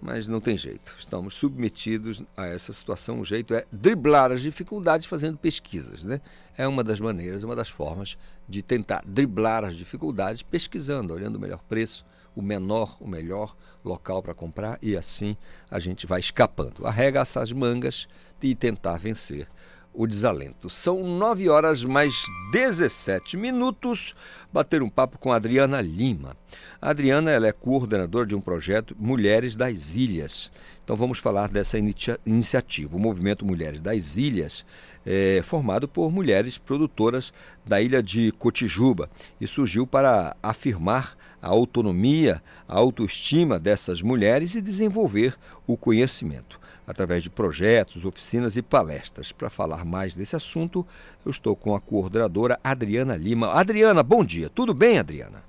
[0.00, 0.94] mas não tem jeito.
[0.98, 3.20] Estamos submetidos a essa situação.
[3.20, 6.04] O jeito é driblar as dificuldades fazendo pesquisas.
[6.04, 6.20] Né?
[6.56, 8.16] É uma das maneiras, uma das formas
[8.48, 12.04] de tentar driblar as dificuldades pesquisando, olhando o melhor preço,
[12.34, 15.36] o menor, o melhor local para comprar e assim
[15.70, 16.86] a gente vai escapando.
[16.86, 18.06] Arregaça as mangas
[18.42, 19.48] e tentar vencer
[19.96, 20.68] o desalento.
[20.68, 22.14] São 9 horas mais
[22.52, 24.14] 17 minutos.
[24.52, 26.36] Bater um papo com Adriana Lima.
[26.80, 30.50] A Adriana ela é coordenadora de um projeto Mulheres das Ilhas.
[30.84, 32.96] Então vamos falar dessa inicia iniciativa.
[32.96, 34.64] O movimento Mulheres das Ilhas
[35.04, 37.32] é formado por mulheres produtoras
[37.64, 39.08] da ilha de Cotijuba
[39.40, 45.34] e surgiu para afirmar a autonomia, a autoestima dessas mulheres e desenvolver
[45.66, 49.32] o conhecimento através de projetos, oficinas e palestras.
[49.32, 50.86] Para falar mais desse assunto,
[51.24, 53.52] eu estou com a coordenadora Adriana Lima.
[53.52, 54.48] Adriana, bom dia.
[54.48, 55.45] Tudo bem, Adriana?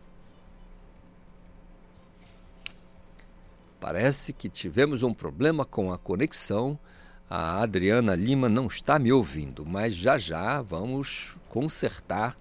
[3.79, 6.77] Parece que tivemos um problema com a conexão.
[7.29, 12.37] A Adriana Lima não está me ouvindo, mas já já vamos consertar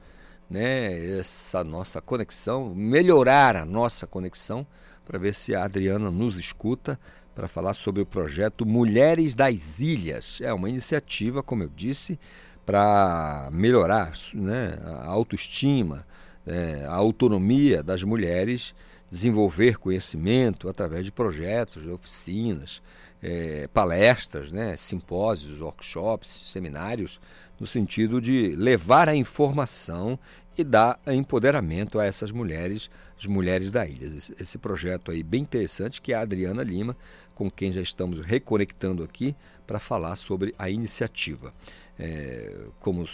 [0.49, 4.67] né, essa nossa conexão, melhorar a nossa conexão
[5.05, 6.99] para ver se a Adriana nos escuta
[7.35, 10.39] para falar sobre o projeto Mulheres das Ilhas.
[10.41, 12.19] É uma iniciativa, como eu disse,
[12.65, 16.07] para melhorar né, a autoestima,
[16.47, 18.75] é, a autonomia das mulheres,
[19.11, 22.83] desenvolver conhecimento através de projetos, oficinas,
[23.23, 27.21] é, palestras, né, simpósios, workshops, seminários,
[27.59, 30.19] no sentido de levar a informação
[30.59, 34.07] e dar empoderamento a essas mulheres, as mulheres da ilha.
[34.07, 36.97] Esse, projeto aí bem interessante que a Adriana Lima
[37.35, 41.53] com quem já estamos reconectando aqui para falar sobre a iniciativa.
[41.99, 43.05] É, como,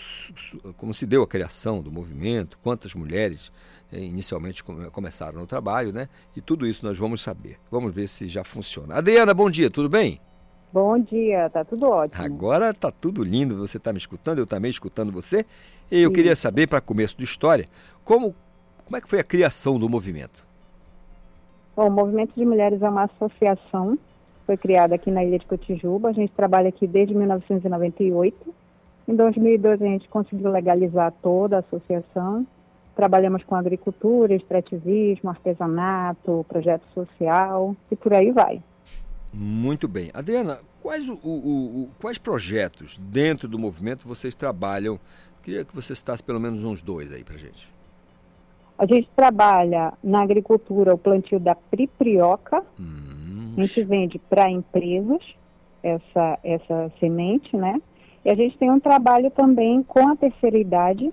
[0.76, 3.52] como se deu a criação do movimento, quantas mulheres é,
[3.92, 6.08] inicialmente começaram no trabalho, né?
[6.36, 7.58] E tudo isso nós vamos saber.
[7.70, 8.96] Vamos ver se já funciona.
[8.96, 10.20] Adriana, bom dia, tudo bem?
[10.72, 12.24] Bom dia, tá tudo ótimo.
[12.24, 15.44] Agora tá tudo lindo, você está me escutando, eu também escutando você.
[15.90, 16.14] E eu Sim.
[16.14, 17.68] queria saber, para começo de história,
[18.04, 18.34] como,
[18.84, 20.46] como é que foi a criação do movimento?
[21.76, 23.98] Bom, o Movimento de Mulheres é uma associação
[24.46, 26.08] foi criada aqui na Ilha de Cotijuba.
[26.08, 28.54] A gente trabalha aqui desde 1998.
[29.08, 32.46] Em 2012 a gente conseguiu legalizar toda a associação.
[32.94, 38.62] Trabalhamos com agricultura, extrativismo, artesanato, projeto social e por aí vai.
[39.32, 40.10] Muito bem.
[40.12, 45.00] Adriana, quais, o, o, o, quais projetos dentro do movimento vocês trabalham?
[45.42, 47.70] Queria que você citasse pelo menos uns dois aí para gente.
[48.78, 52.62] A gente trabalha na agricultura o plantio da priprioca.
[52.78, 53.12] Hum
[53.56, 55.20] a gente vende para empresas
[55.82, 57.80] essa, essa semente, né?
[58.24, 61.12] E a gente tem um trabalho também com a terceira idade,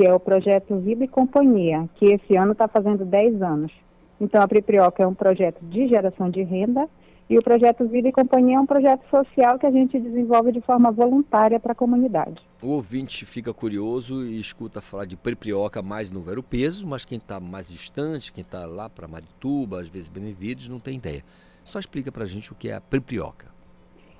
[0.00, 3.70] que é o projeto Vida e Companhia, que esse ano está fazendo 10 anos.
[4.18, 6.88] Então, a Priprioca é um projeto de geração de renda
[7.28, 10.62] e o projeto Vida e Companhia é um projeto social que a gente desenvolve de
[10.62, 12.40] forma voluntária para a comunidade.
[12.62, 17.18] O ouvinte fica curioso e escuta falar de Priprioca mais no Vero Peso, mas quem
[17.18, 21.22] está mais distante, quem está lá para Marituba, às vezes Benevides, não tem ideia.
[21.62, 23.48] Só explica para a gente o que é a priprioca.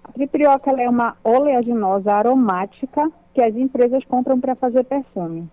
[0.04, 5.48] A priprioca é uma oleaginosa aromática que as empresas compram para fazer perfume.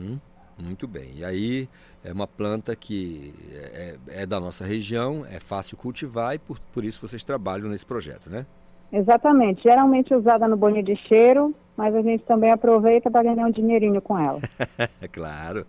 [0.00, 0.18] Uhum,
[0.58, 1.12] muito bem.
[1.16, 1.68] E aí
[2.04, 6.84] é uma planta que é, é, da nossa região, é fácil cultivar e por, por
[6.84, 8.46] isso vocês trabalham nesse projeto, né?
[8.92, 9.62] Exatamente.
[9.62, 14.00] Geralmente usada no boninho de cheiro, mas a gente também aproveita para ganhar um dinheirinho
[14.00, 14.40] com ela.
[15.12, 15.66] claro.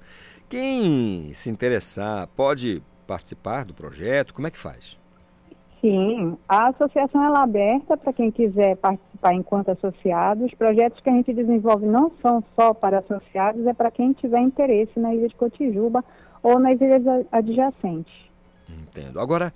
[0.50, 4.34] Quem se interessar pode participar do projeto?
[4.34, 5.01] Como é que faz?
[5.82, 10.46] Sim, a associação é aberta para quem quiser participar enquanto associado.
[10.46, 14.40] Os projetos que a gente desenvolve não são só para associados, é para quem tiver
[14.42, 16.06] interesse na Ilha de Cotijuba
[16.44, 18.14] ou nas ilhas adjacentes.
[18.70, 19.20] Entendo.
[19.20, 19.52] Agora,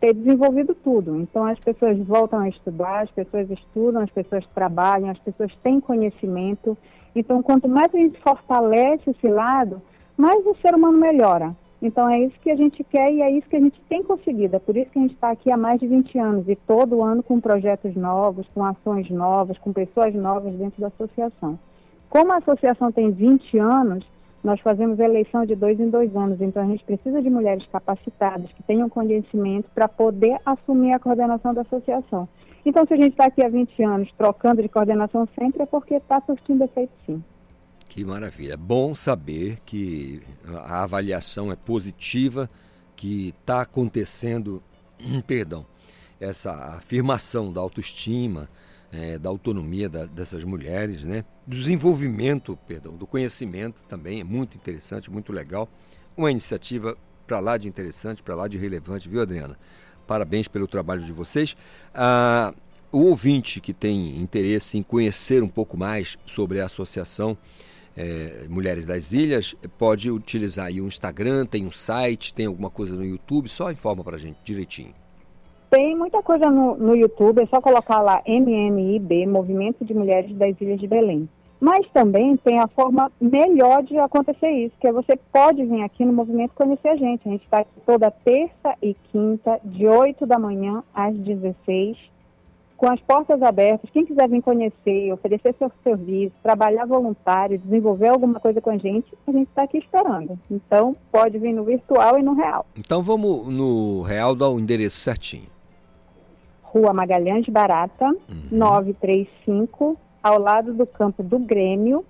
[0.00, 1.20] ter desenvolvido tudo.
[1.20, 5.80] Então, as pessoas voltam a estudar, as pessoas estudam, as pessoas trabalham, as pessoas têm
[5.80, 6.76] conhecimento.
[7.14, 9.80] Então, quanto mais a gente fortalece esse lado,
[10.16, 11.54] mais o ser humano melhora.
[11.84, 14.56] Então é isso que a gente quer e é isso que a gente tem conseguido.
[14.56, 17.02] É por isso que a gente está aqui há mais de 20 anos e todo
[17.02, 21.58] ano com projetos novos, com ações novas, com pessoas novas dentro da associação.
[22.08, 24.02] Como a associação tem 20 anos,
[24.44, 28.52] nós fazemos eleição de dois em dois anos, então a gente precisa de mulheres capacitadas,
[28.52, 32.28] que tenham conhecimento para poder assumir a coordenação da associação.
[32.64, 35.94] Então, se a gente está aqui há 20 anos trocando de coordenação sempre, é porque
[35.94, 37.24] está surtindo efeito sim.
[37.88, 38.56] Que maravilha.
[38.56, 42.48] Bom saber que a avaliação é positiva,
[42.96, 44.62] que está acontecendo,
[45.26, 45.64] perdão,
[46.20, 48.48] essa afirmação da autoestima,
[48.94, 51.24] é, da autonomia da, dessas mulheres, né?
[51.46, 55.68] Desenvolvimento, perdão, do conhecimento também é muito interessante, muito legal.
[56.16, 56.96] Uma iniciativa
[57.26, 59.58] para lá de interessante, para lá de relevante, viu, Adriana?
[60.06, 61.56] Parabéns pelo trabalho de vocês.
[61.92, 62.54] Ah,
[62.92, 67.36] o ouvinte que tem interesse em conhecer um pouco mais sobre a associação
[67.96, 72.96] é, Mulheres das Ilhas, pode utilizar aí o Instagram, tem um site, tem alguma coisa
[72.96, 74.94] no YouTube, só informa pra gente direitinho.
[75.74, 80.54] Tem muita coisa no, no YouTube, é só colocar lá MMIB, Movimento de Mulheres das
[80.60, 81.28] Ilhas de Belém.
[81.58, 86.04] Mas também tem a forma melhor de acontecer isso, que é você pode vir aqui
[86.04, 87.26] no movimento conhecer a gente.
[87.26, 91.98] A gente está toda terça e quinta, de 8 da manhã às 16
[92.76, 98.38] com as portas abertas, quem quiser vir conhecer, oferecer seu serviço, trabalhar voluntário, desenvolver alguma
[98.38, 100.38] coisa com a gente, a gente está aqui esperando.
[100.50, 102.66] Então, pode vir no virtual e no real.
[102.76, 105.53] Então, vamos no real dar o endereço certinho.
[106.74, 108.48] Rua Magalhães Barata, uhum.
[108.50, 112.04] 935, ao lado do campo do Grêmio,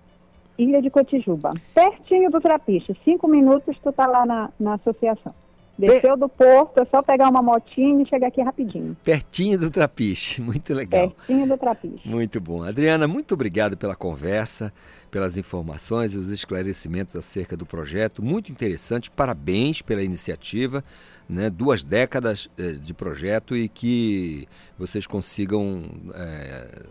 [0.56, 1.50] Ilha de Cotijuba.
[1.74, 2.96] Pertinho do Trapiche.
[3.04, 5.34] Cinco minutos tu tá lá na, na associação.
[5.76, 8.96] Desceu do porto, é só pegar uma motinha e chegar aqui rapidinho.
[9.02, 11.10] Pertinho do Trapiche, muito legal.
[11.10, 12.08] Pertinho do Trapiche.
[12.08, 12.62] Muito bom.
[12.62, 14.72] Adriana, muito obrigado pela conversa,
[15.10, 18.22] pelas informações e os esclarecimentos acerca do projeto.
[18.22, 20.82] Muito interessante, parabéns pela iniciativa.
[21.26, 24.46] Né, duas décadas eh, de projeto e que
[24.78, 25.82] vocês consigam
[26.14, 26.82] eh,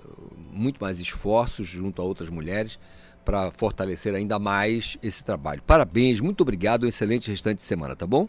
[0.52, 2.80] muito mais esforços junto a outras mulheres
[3.24, 5.62] para fortalecer ainda mais esse trabalho.
[5.68, 8.28] Parabéns, muito obrigado, um excelente restante de semana, tá bom?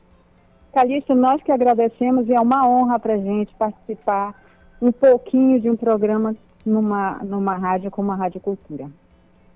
[0.75, 4.35] Calixto, nós que agradecemos e é uma honra para a gente participar
[4.83, 6.37] um pouquinho de um programa
[6.67, 8.91] numa, numa rádio como a Rádio Cultura.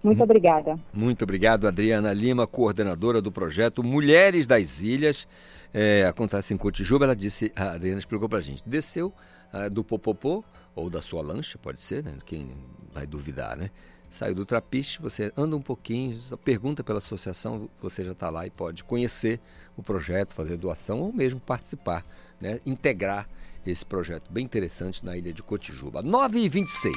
[0.03, 0.79] Muito obrigada.
[0.95, 5.27] Muito obrigado, Adriana Lima, coordenadora do projeto Mulheres das Ilhas.
[5.73, 9.12] É, acontece em Cotijuba, ela disse, a Adriana explicou para a gente, desceu
[9.53, 10.43] uh, do Popopô,
[10.74, 12.19] ou da sua lancha, pode ser, né?
[12.24, 12.57] Quem
[12.93, 13.70] vai duvidar, né?
[14.11, 18.51] Saiu do trapiche, você anda um pouquinho, pergunta pela associação, você já está lá e
[18.51, 19.39] pode conhecer
[19.77, 22.05] o projeto, fazer doação ou mesmo participar,
[22.40, 22.59] né?
[22.65, 23.28] integrar
[23.66, 26.01] esse projeto bem interessante na ilha de Cotijuba.
[26.01, 26.95] 9 e 26.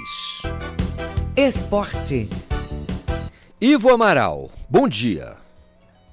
[1.35, 2.29] Esporte.
[3.59, 5.37] Ivo Amaral, bom dia.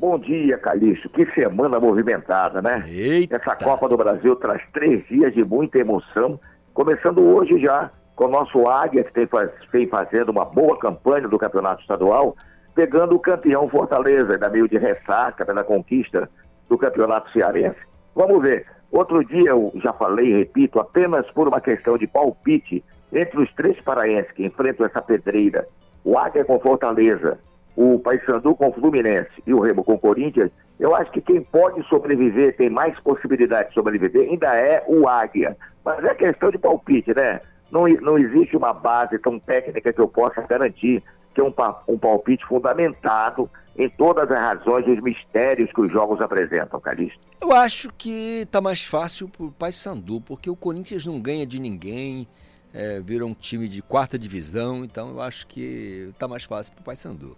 [0.00, 1.08] Bom dia, Calixto.
[1.08, 2.84] Que semana movimentada, né?
[2.88, 3.36] Eita.
[3.36, 6.38] Essa Copa do Brasil traz três dias de muita emoção,
[6.72, 9.28] começando hoje já com o nosso Águia, que tem,
[9.72, 12.36] vem fazendo uma boa campanha do campeonato estadual,
[12.76, 16.30] pegando o campeão Fortaleza, ainda meio de ressaca pela conquista
[16.68, 17.78] do campeonato cearense.
[18.14, 18.66] Vamos ver.
[18.92, 23.80] Outro dia eu já falei repito, apenas por uma questão de palpite entre os três
[23.80, 25.66] paraenses que enfrentam essa pedreira,
[26.04, 27.38] o Águia com Fortaleza,
[27.80, 30.50] o Paysandu com Fluminense e o Remo com Corinthians,
[30.80, 35.56] eu acho que quem pode sobreviver, tem mais possibilidade de sobreviver, ainda é o Águia.
[35.84, 37.40] Mas é questão de palpite, né?
[37.70, 41.02] não, não existe uma base tão técnica que eu possa garantir
[41.34, 41.55] que é um,
[41.86, 47.20] um palpite fundamentado em todas as razões e os mistérios que os jogos apresentam, Calixto.
[47.40, 51.60] Eu acho que está mais fácil para o Paysandu, porque o Corinthians não ganha de
[51.60, 52.26] ninguém,
[52.74, 56.80] é, virou um time de quarta divisão, então eu acho que está mais fácil para
[56.80, 57.36] o Paysandu.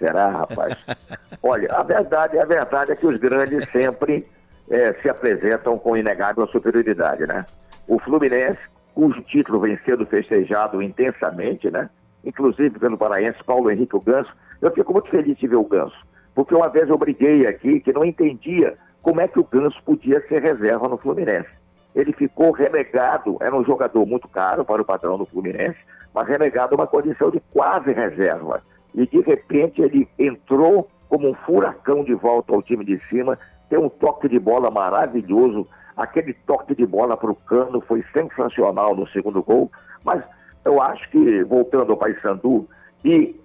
[0.00, 0.76] Será, rapaz?
[1.42, 4.26] Olha, a verdade, a verdade é que os grandes sempre
[4.70, 7.44] é, se apresentam com inegável superioridade, né?
[7.86, 8.58] O Fluminense,
[8.94, 11.90] cujo título vem sendo festejado intensamente, né?
[12.24, 14.32] Inclusive pelo paraense Paulo Henrique o Ganso.
[14.60, 15.96] Eu fico muito feliz de ver o Ganso,
[16.34, 20.20] porque uma vez eu briguei aqui que não entendia como é que o Ganso podia
[20.28, 21.48] ser reserva no Fluminense.
[21.94, 25.78] Ele ficou relegado, era um jogador muito caro para o padrão do Fluminense,
[26.14, 28.62] mas relegado a uma condição de quase reserva.
[28.94, 33.38] E de repente ele entrou como um furacão de volta ao time de cima,
[33.68, 38.94] tem um toque de bola maravilhoso, aquele toque de bola para o Cano foi sensacional
[38.94, 39.70] no segundo gol,
[40.04, 40.22] mas
[40.64, 42.68] eu acho que, voltando ao Paysandu
[43.04, 43.38] e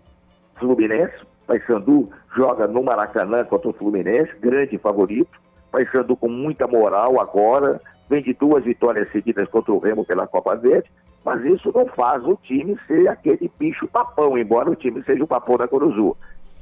[0.55, 1.13] Fluminense,
[1.47, 5.39] Paysandu joga no Maracanã contra o Fluminense, grande favorito,
[5.71, 10.55] Paysandu com muita moral agora, vem de duas vitórias seguidas contra o Remo pela Copa
[10.55, 10.89] Verde,
[11.25, 15.27] mas isso não faz o time ser aquele bicho papão, embora o time seja o
[15.27, 16.15] papão da Coruzu.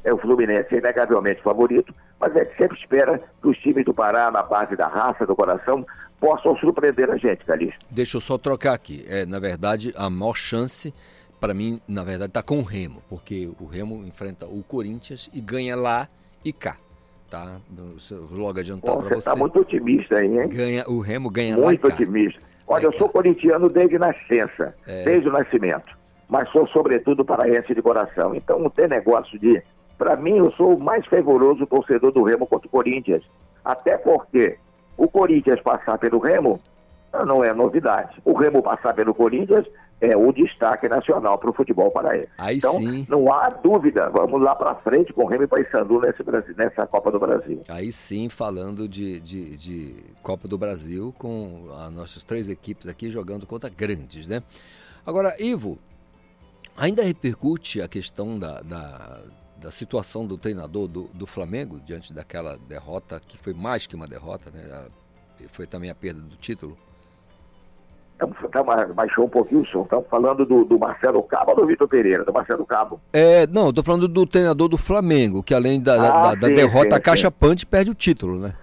[0.06, 3.94] É o Fluminense é inegavelmente favorito, mas é que sempre espera que os times do
[3.94, 5.86] Pará, na base da raça, do coração,
[6.20, 7.86] possam surpreender a gente, Calixto.
[7.90, 9.06] Deixa eu só trocar aqui.
[9.08, 10.94] É, na verdade, a maior chance,
[11.40, 15.42] para mim, na verdade, está com o Remo, porque o Remo enfrenta o Corinthians e
[15.42, 16.08] ganha lá
[16.44, 16.78] e cá.
[17.34, 17.60] Tá?
[18.30, 19.16] Vou logo adiantar para você.
[19.16, 20.48] Você está muito otimista aí, hein?
[20.50, 21.68] Ganha, o Remo ganha muito lá.
[21.70, 22.40] Muito otimista.
[22.68, 25.04] Olha, eu sou corintiano desde nascença, é.
[25.04, 25.98] desde o nascimento,
[26.30, 28.36] mas sou sobretudo paraense de coração.
[28.36, 29.64] Então não tem negócio de
[29.98, 33.24] para mim, eu sou o mais fervoroso torcedor do Remo contra o Corinthians.
[33.66, 34.60] Até porque
[34.96, 36.60] o Corinthians passar pelo Remo
[37.26, 38.20] não é novidade.
[38.26, 39.66] O Remo passar pelo Corinthians
[40.02, 42.30] é o destaque nacional para o futebol paraense.
[42.52, 43.06] Então, sim.
[43.08, 44.10] não há dúvida.
[44.10, 47.62] Vamos lá para frente com o Remo e Paysandu nesse Brasil, nessa Copa do Brasil.
[47.70, 53.10] Aí sim, falando de, de, de Copa do Brasil, com as nossas três equipes aqui
[53.10, 54.42] jogando contra grandes, né?
[55.06, 55.78] Agora, Ivo,
[56.76, 59.22] ainda repercute a questão da, da
[59.64, 64.06] da situação do treinador do, do Flamengo diante daquela derrota, que foi mais que uma
[64.06, 64.90] derrota, né?
[65.48, 66.78] Foi também a perda do título?
[68.52, 68.64] Tá,
[68.94, 69.84] baixou um pouquinho o som.
[69.84, 72.24] Estamos falando do, do, Marcelo Cabo ou do Vitor Pereira?
[72.24, 73.00] Do Marcelo Cabo.
[73.12, 76.48] É, não, estou falando do treinador do Flamengo, que além da, ah, da, sim, da
[76.50, 78.54] derrota sim, caixa pante perde o título, né?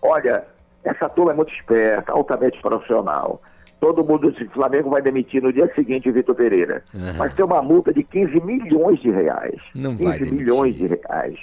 [0.00, 0.44] Olha,
[0.84, 3.40] essa turma é muito esperta, altamente profissional
[3.82, 6.84] todo mundo, o Flamengo vai demitir no dia seguinte o Vitor Pereira.
[6.94, 7.14] Uhum.
[7.18, 9.60] Mas tem uma multa de 15 milhões de reais.
[9.74, 11.36] Não 15 vai milhões de reais.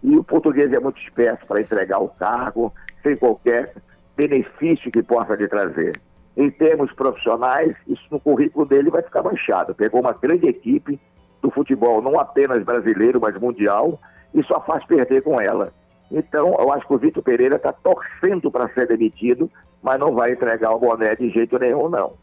[0.00, 2.72] E o português é muito esperto para entregar o cargo
[3.02, 3.74] sem qualquer
[4.16, 6.00] benefício que possa lhe trazer.
[6.36, 9.74] Em termos profissionais, isso no currículo dele vai ficar manchado.
[9.74, 10.98] Pegou uma grande equipe
[11.42, 13.98] do futebol, não apenas brasileiro, mas mundial,
[14.34, 15.72] e só faz perder com ela.
[16.10, 19.50] Então, eu acho que o Vitor Pereira está torcendo para ser demitido,
[19.82, 22.14] mas não vai entregar o boné de jeito nenhum, não.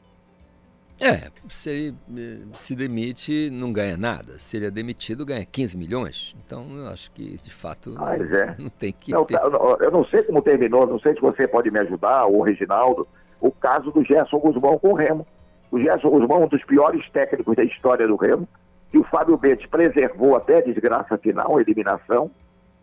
[1.00, 4.40] É, se ele eh, se demite, não ganha nada.
[4.40, 6.36] Se ele é demitido, ganha 15 milhões.
[6.44, 7.96] Então, eu acho que, de fato,
[8.36, 8.56] é.
[8.58, 9.38] não tem que não, ter...
[9.38, 9.46] Tá,
[9.80, 13.08] eu não sei como terminou, não sei se você pode me ajudar, ou o Reginaldo,
[13.40, 15.26] o caso do Gerson Guzmão com o Remo.
[15.72, 18.48] O Gerson Guzmão, um dos piores técnicos da história do Remo,
[18.92, 22.32] que o Fábio Betes preservou até a desgraça final, a eliminação,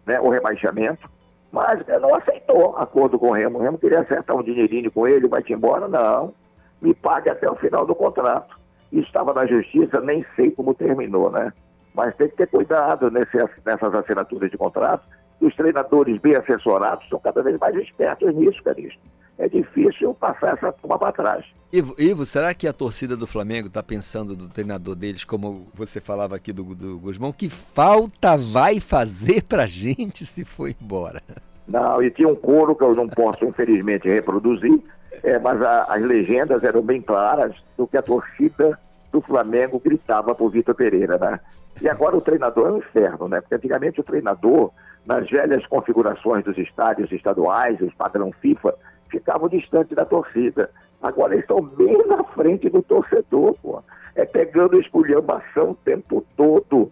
[0.05, 1.09] né, o rebaixamento,
[1.51, 3.59] mas não aceitou acordo com o Remo.
[3.59, 6.35] O Remo queria acertar um dinheirinho com ele, vai-te embora, não.
[6.82, 8.59] Me pague até o final do contrato.
[8.93, 11.52] Isso estava na justiça, nem sei como terminou, né?
[11.94, 15.05] Mas tem que ter cuidado nesse, nessas assinaturas de contrato.
[15.40, 19.01] Os treinadores bem assessorados são cada vez mais espertos nisso, Caristo
[19.39, 21.44] é difícil passar essa turma para trás.
[21.73, 26.01] Ivo, Ivo, será que a torcida do Flamengo está pensando do treinador deles, como você
[26.01, 31.20] falava aqui do, do Guzmão, que falta vai fazer para gente se for embora?
[31.66, 34.81] Não, e tinha um coro que eu não posso, infelizmente, reproduzir,
[35.23, 38.78] é, mas a, as legendas eram bem claras do que a torcida
[39.11, 41.40] do Flamengo gritava por Vitor Pereira, né?
[41.81, 43.40] E agora o treinador é um inferno, né?
[43.40, 44.70] Porque antigamente o treinador,
[45.06, 48.74] nas velhas configurações dos estádios estaduais, os padrão FIFA,
[49.15, 50.70] ficavam distantes da torcida.
[51.03, 53.82] Agora eles estão bem na frente do torcedor, pô.
[54.15, 56.91] É pegando esculhambação o tempo todo.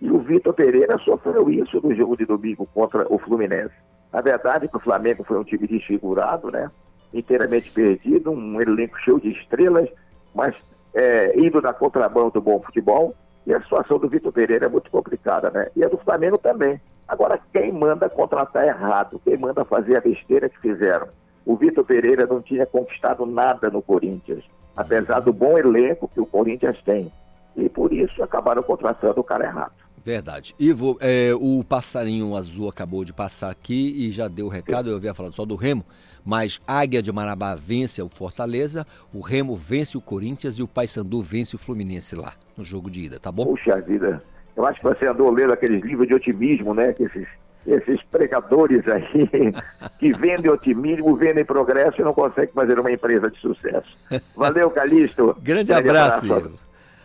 [0.00, 3.74] E o Vitor Pereira sofreu isso no jogo de domingo contra o Fluminense.
[4.12, 6.70] A verdade que o Flamengo foi um time desfigurado, né?
[7.12, 9.88] Inteiramente perdido, um elenco cheio de estrelas,
[10.34, 10.54] mas
[10.92, 13.14] é, indo na contramão do bom futebol.
[13.46, 15.68] E a situação do Vitor Pereira é muito complicada, né?
[15.76, 16.80] E a do Flamengo também.
[17.06, 19.20] Agora, quem manda contratar errado?
[19.24, 21.08] Quem manda fazer a besteira que fizeram?
[21.44, 24.44] O Vitor Pereira não tinha conquistado nada no Corinthians.
[24.76, 27.12] apesar do bom elenco que o Corinthians tem.
[27.56, 29.72] E por isso acabaram contratando o cara errado.
[30.04, 30.54] Verdade.
[30.58, 34.96] Ivo, é, o passarinho azul acabou de passar aqui e já deu o recado, eu
[34.96, 35.82] havia falado só do Remo,
[36.22, 41.22] mas Águia de Marabá vence o Fortaleza, o Remo vence o Corinthians e o Paysandu
[41.22, 43.46] vence o Fluminense lá, no jogo de ida, tá bom?
[43.46, 44.22] Puxa vida,
[44.54, 46.92] eu acho que você andou lendo aqueles livros de otimismo, né?
[46.92, 47.26] Que esses,
[47.66, 49.28] esses pregadores aí
[49.98, 53.88] que vendem otimismo, vendem progresso e não conseguem fazer uma empresa de sucesso.
[54.36, 55.36] Valeu, Calixto.
[55.42, 56.46] Grande, abraço, abraço.
[56.48, 56.58] Ivo.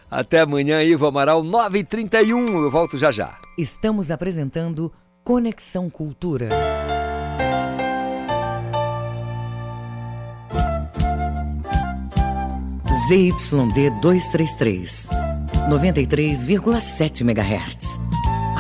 [0.10, 2.64] Até amanhã, Ivo Amaral, 9h31.
[2.64, 3.30] Eu volto já já.
[3.58, 4.92] Estamos apresentando
[5.24, 6.50] Conexão Cultura.
[13.08, 15.10] ZYD 233,
[15.70, 18.00] 93,7 MHz.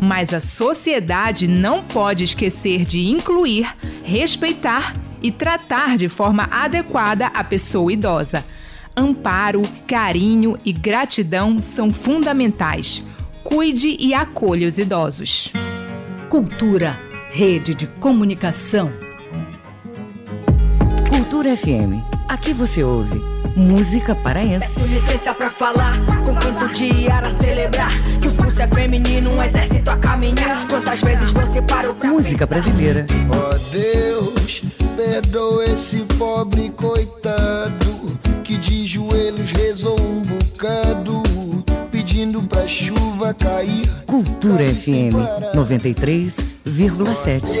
[0.00, 7.44] Mas a sociedade não pode esquecer de incluir, respeitar e tratar de forma adequada a
[7.44, 8.44] pessoa idosa.
[8.96, 13.04] Amparo, carinho e gratidão são fundamentais.
[13.44, 15.52] Cuide e acolha os idosos.
[16.28, 16.98] Cultura,
[17.30, 18.92] rede de comunicação.
[21.10, 22.02] Cultura FM.
[22.28, 24.80] Aqui você ouve música paraense.
[24.80, 29.42] Peço licença pra falar, com quanto dia a celebrar que o pulso é feminino, um
[29.42, 30.66] exército a caminhar.
[30.68, 32.70] Quantas vezes você parou pra Música pensar?
[32.70, 33.06] brasileira.
[33.30, 34.62] Ó oh Deus,
[34.96, 41.22] perdoa esse pobre coitado que de joelhos rezou um bocado
[41.90, 43.88] pedindo pra chuva cair.
[44.06, 45.14] Cultura FM
[45.54, 47.60] 93,7.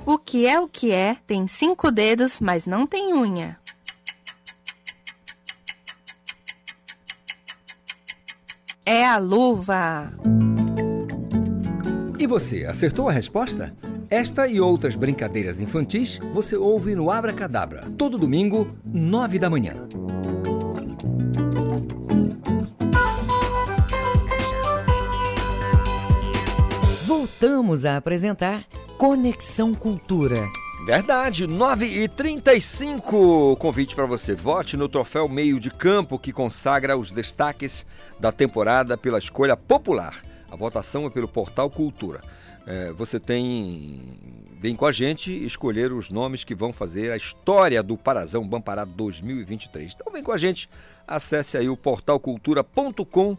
[0.06, 3.58] O que é o que é tem cinco dedos, mas não tem unha.
[8.84, 10.12] É a luva.
[12.18, 13.72] E você, acertou a resposta?
[14.10, 19.74] Esta e outras brincadeiras infantis você ouve no Abra Cadabra, todo domingo, nove da manhã.
[27.06, 28.64] Voltamos a apresentar
[28.98, 30.36] Conexão Cultura.
[30.84, 34.34] Verdade, 9 e 35 Convite para você.
[34.34, 37.86] Vote no troféu Meio de Campo que consagra os destaques
[38.18, 40.20] da temporada pela escolha popular.
[40.50, 42.20] A votação é pelo Portal Cultura.
[42.66, 44.18] É, você tem.
[44.60, 48.84] Vem com a gente escolher os nomes que vão fazer a história do Parazão Bampará
[48.84, 49.94] 2023.
[49.94, 50.68] Então vem com a gente,
[51.06, 53.36] acesse aí o portalcultura.com.br.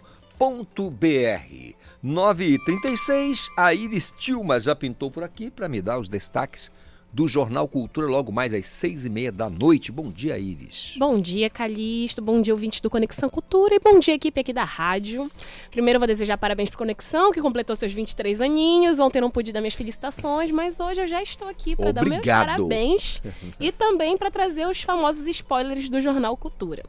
[2.03, 6.71] 9h36, a Iris Tilma já pintou por aqui para me dar os destaques
[7.13, 9.91] do Jornal Cultura logo mais às seis e meia da noite.
[9.91, 10.95] Bom dia, Iris.
[10.97, 12.23] Bom dia, Calixto.
[12.23, 13.75] Bom dia, ouvinte do Conexão Cultura.
[13.75, 15.29] E bom dia, equipe aqui da rádio.
[15.69, 18.99] Primeiro, eu vou desejar parabéns para Conexão, que completou seus 23 aninhos.
[18.99, 22.25] Ontem não pude dar minhas felicitações, mas hoje eu já estou aqui para dar meus
[22.25, 23.21] parabéns
[23.59, 26.83] e também para trazer os famosos spoilers do Jornal Cultura.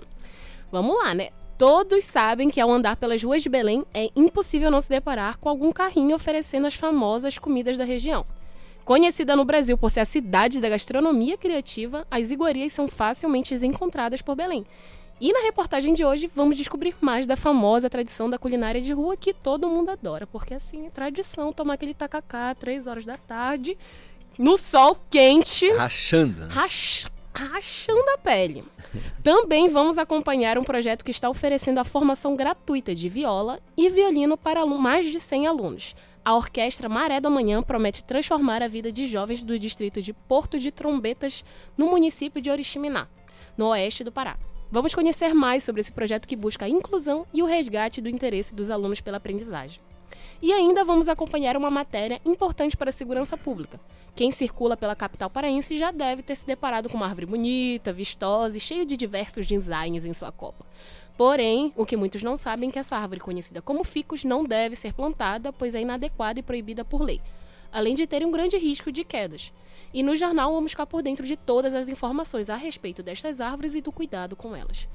[0.73, 1.29] Vamos lá, né?
[1.59, 5.51] Todos sabem que ao andar pelas ruas de Belém é impossível não se deparar com
[5.51, 8.25] algum carrinho oferecendo as famosas comidas da região.
[8.85, 14.20] Conhecida no Brasil por ser a cidade da gastronomia criativa, as iguarias são facilmente encontradas
[14.20, 14.66] por Belém.
[15.19, 19.16] E na reportagem de hoje vamos descobrir mais da famosa tradição da culinária de rua
[19.16, 23.78] que todo mundo adora, porque assim, é tradição tomar aquele tacacá três horas da tarde,
[24.39, 25.66] no sol quente.
[25.70, 26.40] Rachando.
[26.40, 26.48] Né?
[26.51, 27.06] Rach...
[27.32, 28.65] Rachando a pele.
[29.23, 34.36] Também vamos acompanhar um projeto que está oferecendo a formação gratuita de viola e violino
[34.36, 35.97] para mais de 100 alunos.
[36.25, 40.59] A Orquestra Maré da Manhã promete transformar a vida de jovens do distrito de Porto
[40.59, 41.45] de Trombetas
[41.77, 43.07] no município de Oriximiná,
[43.59, 44.39] no oeste do Pará.
[44.71, 48.55] Vamos conhecer mais sobre esse projeto que busca a inclusão e o resgate do interesse
[48.55, 49.83] dos alunos pela aprendizagem.
[50.41, 53.79] E ainda vamos acompanhar uma matéria importante para a segurança pública.
[54.17, 58.57] Quem circula pela capital paraense já deve ter se deparado com uma árvore bonita, vistosa
[58.57, 60.65] e cheia de diversos designs em sua copa.
[61.16, 64.74] Porém, o que muitos não sabem é que essa árvore conhecida como ficus não deve
[64.74, 67.20] ser plantada, pois é inadequada e proibida por lei,
[67.73, 69.53] além de ter um grande risco de quedas.
[69.93, 73.74] E no jornal vamos ficar por dentro de todas as informações a respeito destas árvores
[73.74, 74.89] e do cuidado com elas.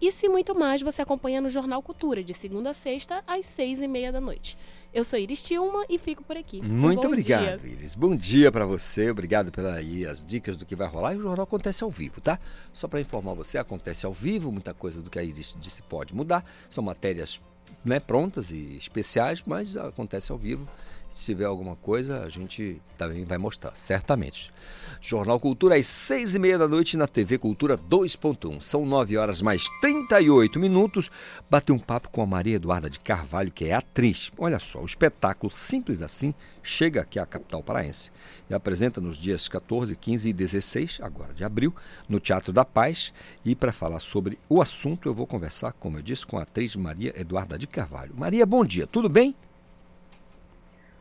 [0.00, 3.88] E muito mais você acompanha no Jornal Cultura, de segunda a sexta, às seis e
[3.88, 4.56] meia da noite.
[4.98, 6.60] Eu sou Iris Tilma e fico por aqui.
[6.60, 7.70] Muito Bom obrigado, dia.
[7.70, 7.94] Iris.
[7.94, 9.08] Bom dia para você.
[9.08, 11.14] Obrigado pelas aí as dicas do que vai rolar.
[11.14, 12.36] E o jornal acontece ao vivo, tá?
[12.72, 14.50] Só para informar você, acontece ao vivo.
[14.50, 16.44] Muita coisa do que a Iris disse pode mudar.
[16.68, 17.40] São matérias
[17.84, 20.66] né, prontas e especiais, mas acontece ao vivo.
[21.08, 24.52] Se tiver alguma coisa, a gente também vai mostrar, certamente.
[25.00, 28.60] Jornal Cultura às seis e meia da noite na TV Cultura 2.1.
[28.60, 31.10] São nove horas mais 38 minutos.
[31.48, 34.32] Bateu um papo com a Maria Eduarda de Carvalho, que é atriz.
[34.36, 38.10] Olha só, o espetáculo Simples Assim chega aqui à capital paraense
[38.50, 41.74] e apresenta nos dias 14, 15 e 16, agora de abril,
[42.08, 43.12] no Teatro da Paz.
[43.44, 46.74] E para falar sobre o assunto, eu vou conversar, como eu disse, com a atriz
[46.74, 48.14] Maria Eduarda de Carvalho.
[48.16, 49.34] Maria, bom dia, tudo bem?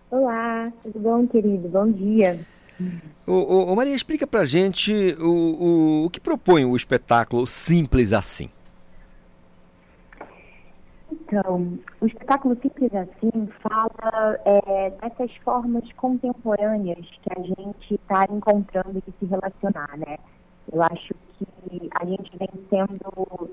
[0.09, 1.67] Olá, tudo bom, querido?
[1.67, 2.39] Bom dia.
[3.25, 8.49] Ô, ô, Maria, explica pra gente o, o, o que propõe o espetáculo Simples Assim.
[11.11, 19.01] Então, o espetáculo Simples Assim fala é, dessas formas contemporâneas que a gente está encontrando
[19.05, 20.17] de se relacionar, né?
[20.71, 23.49] Eu acho que a gente vem sendo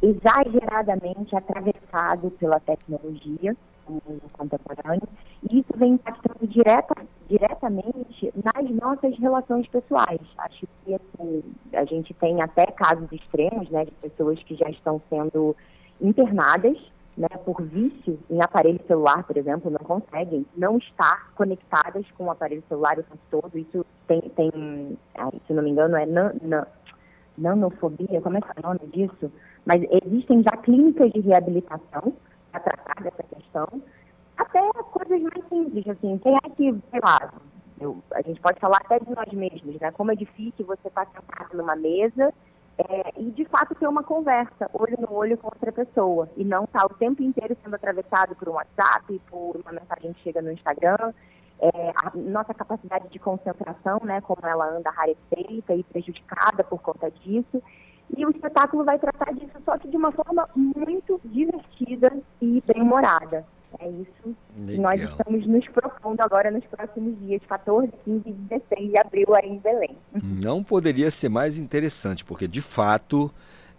[0.00, 5.08] exageradamente atravessado pela tecnologia no mundo contemporâneo,
[5.50, 6.94] e isso vem impactando direta,
[7.28, 10.20] diretamente nas nossas relações pessoais.
[10.38, 11.42] Acho que assim,
[11.72, 15.56] a gente tem até casos extremos né, de pessoas que já estão sendo
[16.00, 16.78] internadas
[17.16, 22.30] né, por vício em aparelho celular, por exemplo, não conseguem não estar conectadas com o
[22.30, 23.58] aparelho celular o tempo todo.
[23.58, 24.98] Isso tem, tem
[25.46, 26.66] se não me engano, é nan, nan,
[27.36, 29.30] nanofobia, como é que é o nome disso?
[29.64, 32.14] Mas existem já clínicas de reabilitação
[32.52, 33.66] para tratar dessa questão,
[34.36, 37.32] até coisas mais simples, assim, quem é que, sei lá,
[37.80, 39.90] eu, a gente pode falar até de nós mesmos, né?
[39.90, 42.32] Como é difícil você estar sentado numa mesa
[42.78, 46.64] é, e de fato ter uma conversa, olho no olho com outra pessoa, e não
[46.64, 50.40] estar tá o tempo inteiro sendo atravessado por um WhatsApp, por uma mensagem que chega
[50.40, 51.12] no Instagram.
[51.60, 57.08] É, a nossa capacidade de concentração, né, como ela anda rarefeita e prejudicada por conta
[57.08, 57.62] disso.
[58.16, 63.44] E o espetáculo vai tratar disso, só que de uma forma muito divertida e bem-humorada.
[63.78, 64.36] É isso
[64.66, 69.34] que nós estamos nos propondo agora nos próximos dias, 14, 15 e 16 de abril,
[69.34, 69.96] aí em Belém.
[70.44, 73.30] Não poderia ser mais interessante, porque de fato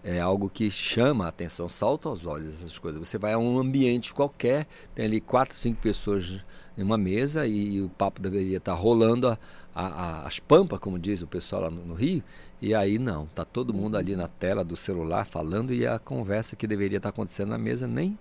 [0.03, 3.07] é algo que chama a atenção, salta aos olhos essas coisas.
[3.07, 6.43] Você vai a um ambiente qualquer, tem ali quatro, cinco pessoas
[6.77, 9.38] em uma mesa e o papo deveria estar rolando a,
[9.75, 12.23] a, a, as pampas, como diz o pessoal lá no, no, Rio,
[12.61, 16.55] e aí não, tá todo mundo ali na tela do celular falando e a conversa
[16.55, 18.17] que deveria estar acontecendo na mesa nem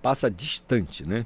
[0.00, 1.24] passa distante, né?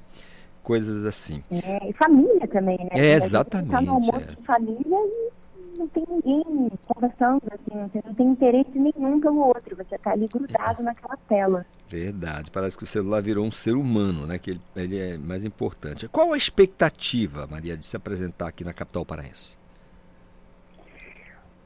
[0.63, 1.43] Coisas assim.
[1.51, 2.91] É, e família também, né?
[2.93, 3.71] É, exatamente.
[3.71, 4.35] Tá no almoço é.
[4.35, 5.31] de família e
[5.79, 10.27] não tem ninguém conversando, assim, você não tem interesse nenhum pelo outro, você está ali
[10.27, 10.85] grudado é.
[10.85, 11.67] naquela tela.
[11.89, 14.39] Verdade, parece que o celular virou um ser humano, né?
[14.39, 16.09] Que ele, ele é mais importante.
[16.09, 19.57] Qual a expectativa, Maria, de se apresentar aqui na capital paraense?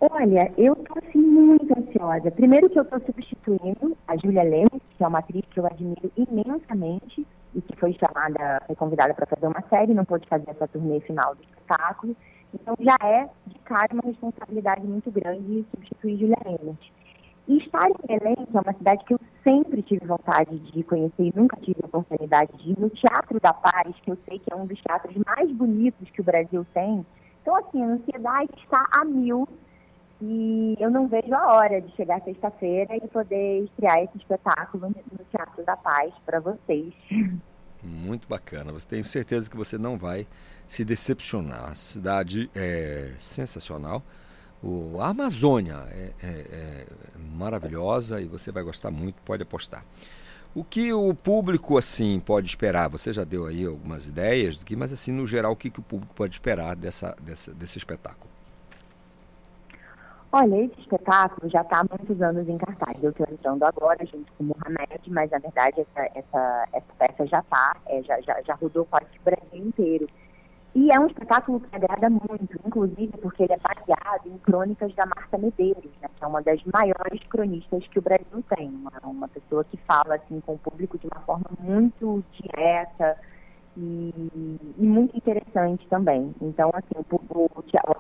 [0.02, 2.30] Olha, eu estou assim muito ansiosa.
[2.30, 6.10] Primeiro que eu estou substituindo a Júlia Lemos, que é uma atriz que eu admiro
[6.16, 10.66] imensamente e que foi chamada, foi convidada para fazer uma série, não pôde fazer essa
[10.68, 12.16] turnê final do espetáculo.
[12.54, 16.78] Então já é de cara uma responsabilidade muito grande substituir Júlia Lemos.
[17.46, 21.24] E estar em Belém, que é uma cidade que eu sempre tive vontade de conhecer
[21.24, 24.50] e nunca tive a oportunidade de ir, no Teatro da Paz, que eu sei que
[24.50, 27.04] é um dos teatros mais bonitos que o Brasil tem.
[27.42, 29.46] Então, assim, a ansiedade está a mil
[30.20, 35.24] e eu não vejo a hora de chegar sexta-feira e poder estrear esse espetáculo no
[35.30, 36.92] Teatro da Paz para vocês.
[37.82, 38.72] Muito bacana.
[38.72, 40.26] Você tem certeza que você não vai
[40.68, 41.70] se decepcionar.
[41.70, 44.02] A cidade é sensacional.
[44.62, 46.86] O, a Amazônia é, é, é
[47.18, 49.84] maravilhosa e você vai gostar muito, pode apostar.
[50.54, 52.88] O que o público assim pode esperar?
[52.88, 55.80] Você já deu aí algumas ideias do que, mas assim no geral o que, que
[55.80, 58.29] o público pode esperar dessa, dessa desse espetáculo?
[60.32, 63.02] Olha, esse espetáculo já está há muitos anos em cartaz.
[63.02, 67.26] Eu estou entrando agora junto com o Mohamed, mas na verdade essa, essa, essa peça
[67.26, 70.06] já está, é, já, já, já rodou quase o Brasil inteiro.
[70.72, 75.04] E é um espetáculo que agrada muito, inclusive porque ele é baseado em crônicas da
[75.04, 78.68] Marta Medeiros, né, que é uma das maiores cronistas que o Brasil tem.
[78.68, 83.18] Uma, uma pessoa que fala assim, com o público de uma forma muito direta,
[83.76, 84.12] e,
[84.78, 86.34] e, muito interessante também.
[86.40, 87.50] Então, assim, o, o,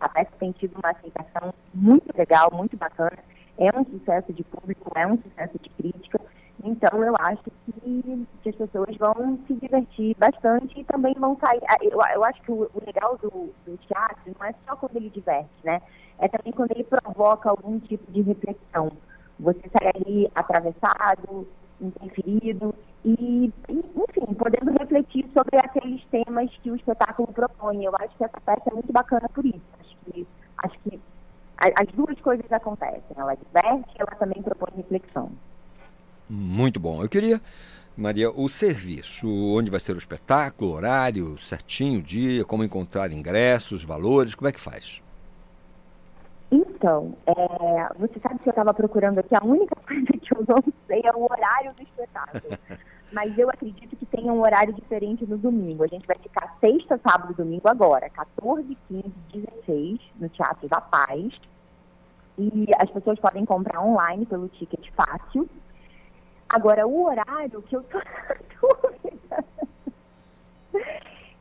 [0.00, 3.18] a peça tem tido uma aceitação muito legal, muito bacana.
[3.58, 6.20] É um sucesso de público, é um sucesso de crítica.
[6.62, 11.60] Então, eu acho que, que as pessoas vão se divertir bastante e também vão sair.
[11.80, 15.08] Eu, eu acho que o, o legal do, do, teatro não é só quando ele
[15.08, 15.80] diverte, né?
[16.18, 18.90] É também quando ele provoca algum tipo de reflexão.
[19.38, 21.48] Você sai ali atravessado,
[21.80, 22.74] interferido
[23.04, 27.84] e, enfim, podendo refletir sobre aqueles temas que o espetáculo propõe.
[27.84, 29.62] Eu acho que essa peça é muito bacana por isso.
[29.80, 30.26] Acho que,
[30.58, 30.99] acho que
[31.60, 33.02] as duas coisas acontecem.
[33.16, 35.30] Ela diverte e ela também propõe reflexão.
[36.28, 37.02] Muito bom.
[37.02, 37.40] Eu queria,
[37.96, 44.34] Maria, o serviço, onde vai ser o espetáculo, horário, certinho, dia, como encontrar ingressos, valores,
[44.34, 45.02] como é que faz?
[46.50, 50.62] Então, é, você sabe que eu estava procurando aqui, a única coisa que eu não
[50.86, 52.58] sei é o horário do espetáculo.
[53.12, 55.82] Mas eu acredito que tenha um horário diferente no domingo.
[55.82, 60.80] A gente vai ficar sexta, sábado e domingo agora, 14, 15, 16, no Teatro da
[60.80, 61.32] Paz.
[62.40, 65.46] E as pessoas podem comprar online pelo ticket fácil.
[66.48, 68.00] Agora, o horário que eu tô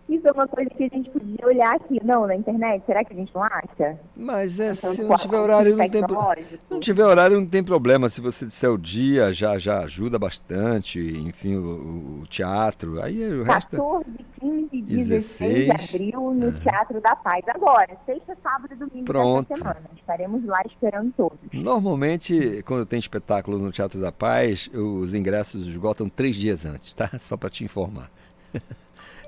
[0.10, 2.84] isso é uma coisa que a gente podia olhar aqui, não, na internet.
[2.86, 4.00] Será que a gente não acha?
[4.16, 6.02] Mas é, se não tiver horário, não tem,
[6.70, 8.10] não tiver horário, não tem problema.
[8.10, 11.00] Se você disser o dia, já, já ajuda bastante.
[11.00, 13.02] Enfim, o, o teatro.
[13.02, 13.78] Aí o resto.
[13.78, 14.06] 14,
[14.40, 17.44] 15, 16 de abril no Teatro da Paz.
[17.50, 19.56] Agora, sexta, sábado e domingo Pronto.
[19.56, 19.82] semana.
[19.96, 21.38] Estaremos lá esperando todos.
[21.54, 27.10] Normalmente, quando tem espetáculo no Teatro da Paz, os ingressos esgotam três dias antes, tá?
[27.20, 28.10] Só para te informar.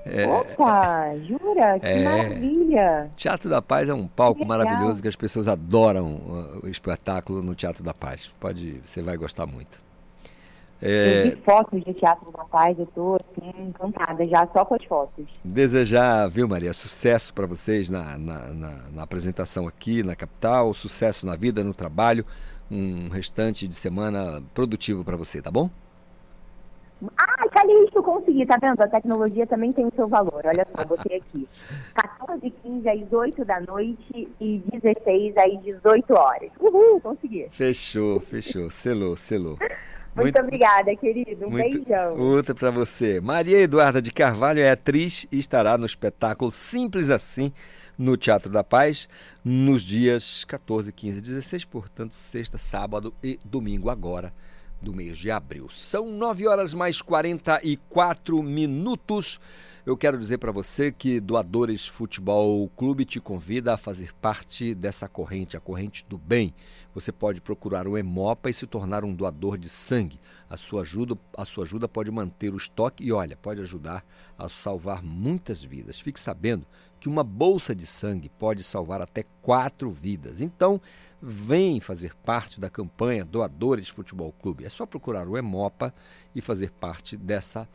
[0.04, 1.78] É, Opa, jura?
[1.78, 3.10] Que é, maravilha!
[3.16, 7.84] Teatro da Paz é um palco maravilhoso que as pessoas adoram o espetáculo no Teatro
[7.84, 8.32] da Paz.
[8.40, 9.80] Pode, você vai gostar muito.
[10.84, 14.74] É, eu vi fotos de Teatro da Paz, eu estou assim, encantada já só com
[14.74, 15.26] as fotos.
[15.44, 21.24] Desejar, viu Maria, sucesso para vocês na, na, na, na apresentação aqui na capital, sucesso
[21.24, 22.26] na vida, no trabalho,
[22.68, 25.70] um restante de semana produtivo para você, tá bom?
[27.16, 28.80] Ah, Calixto, consegui, tá vendo?
[28.80, 30.42] A tecnologia também tem o seu valor.
[30.44, 31.48] Olha só, botei aqui.
[31.94, 36.50] 14 15 às 8 da noite e 16 às 18 horas.
[36.60, 37.48] Uhul, consegui.
[37.50, 38.70] Fechou, fechou.
[38.70, 39.58] Selou, selou.
[40.14, 41.46] Muito, muito, obrigada, querido.
[41.46, 42.18] Um muito, beijão.
[42.18, 43.18] Outra para você.
[43.18, 47.50] Maria Eduarda de Carvalho é atriz e estará no espetáculo Simples Assim,
[47.96, 49.08] no Teatro da Paz,
[49.42, 54.34] nos dias 14, 15 e 16, portanto, sexta, sábado e domingo agora
[54.82, 55.68] do mês de abril.
[55.70, 59.40] São 9 horas mais 44 minutos.
[59.84, 65.08] Eu quero dizer para você que Doadores Futebol Clube te convida a fazer parte dessa
[65.08, 66.54] corrente, a corrente do bem.
[66.94, 70.20] Você pode procurar o Hemopa e se tornar um doador de sangue.
[70.48, 74.04] A sua ajuda, a sua ajuda pode manter o estoque e, olha, pode ajudar
[74.38, 75.98] a salvar muitas vidas.
[75.98, 76.66] Fique sabendo
[77.02, 80.40] que uma bolsa de sangue pode salvar até quatro vidas.
[80.40, 80.80] Então,
[81.20, 84.64] vem fazer parte da campanha Doadores Futebol Clube.
[84.64, 85.92] É só procurar o Hemopa
[86.32, 87.68] e fazer parte dessa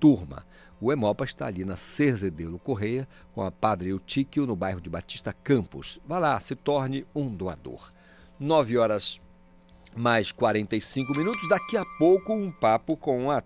[0.00, 0.44] turma.
[0.80, 5.32] O Hemopa está ali na Cerzedelo Correia, com a Padre Eutíquio, no bairro de Batista
[5.32, 6.00] Campos.
[6.04, 7.92] Vá lá, se torne um doador.
[8.40, 9.20] 9 horas
[9.94, 11.48] mais 45 minutos.
[11.48, 13.44] Daqui a pouco, um papo com a,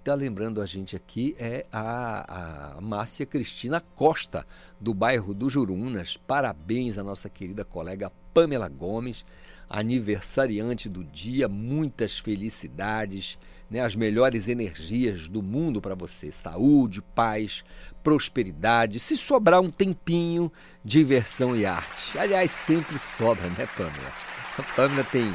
[0.00, 4.44] Está lembrando a gente aqui é a, a Márcia Cristina Costa,
[4.80, 6.16] do bairro do Jurunas.
[6.16, 9.24] Parabéns à nossa querida colega Pamela Gomes
[9.70, 13.38] aniversariante do dia, muitas felicidades,
[13.70, 17.62] né, as melhores energias do mundo para você, saúde, paz,
[18.02, 20.50] prosperidade, se sobrar um tempinho,
[20.84, 22.18] diversão e arte.
[22.18, 24.12] Aliás, sempre sobra, né, Pamela?
[24.58, 25.32] A Pamela tem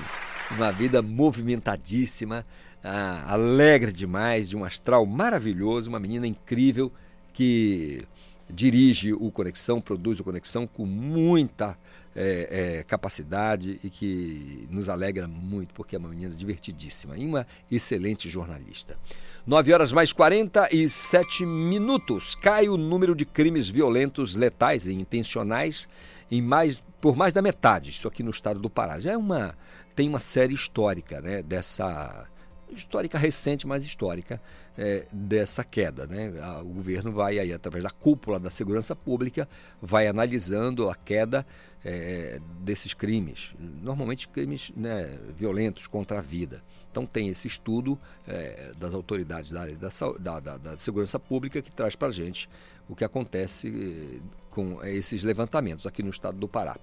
[0.52, 2.46] uma vida movimentadíssima,
[2.84, 6.92] ah, alegre demais, de um astral maravilhoso, uma menina incrível
[7.32, 8.06] que
[8.50, 11.78] dirige o Conexão, produz o Conexão com muita
[12.16, 17.46] é, é, capacidade e que nos alegra muito, porque é uma menina divertidíssima e uma
[17.70, 18.98] excelente jornalista.
[19.46, 22.34] 9 horas mais 47 minutos.
[22.36, 25.88] Cai o número de crimes violentos, letais e intencionais
[26.32, 29.00] em mais, por mais da metade, isso aqui no estado do Pará.
[29.00, 29.56] Já é uma,
[29.96, 32.26] tem uma série histórica né, dessa
[32.72, 34.42] histórica recente, mas histórica,
[34.78, 36.08] é, dessa queda.
[36.08, 36.34] Né?
[36.62, 39.48] O governo vai aí, através da cúpula da segurança pública,
[39.82, 41.46] vai analisando a queda
[41.84, 46.64] é, desses crimes, normalmente crimes né, violentos contra a vida.
[46.92, 49.90] Então tem esse estudo é, das autoridades da área da,
[50.20, 52.50] da, da, da segurança pública que traz para a gente
[52.88, 56.78] o que acontece com esses levantamentos aqui no estado do Pará.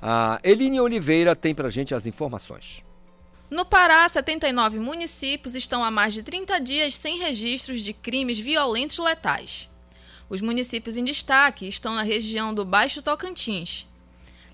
[0.00, 2.82] A Eline Oliveira tem para a gente as informações.
[3.50, 8.98] No Pará, 79 municípios estão há mais de 30 dias sem registros de crimes violentos
[8.98, 9.70] letais.
[10.28, 13.86] Os municípios em destaque estão na região do Baixo Tocantins.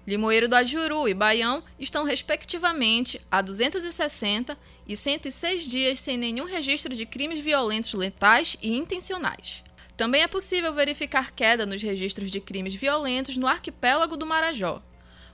[0.06, 4.56] Limoeiro do Ajuru e Baião estão, respectivamente, há 260
[4.86, 9.64] e 106 dias sem nenhum registro de crimes violentos letais e intencionais.
[9.96, 14.80] Também é possível verificar queda nos registros de crimes violentos no arquipélago do Marajó.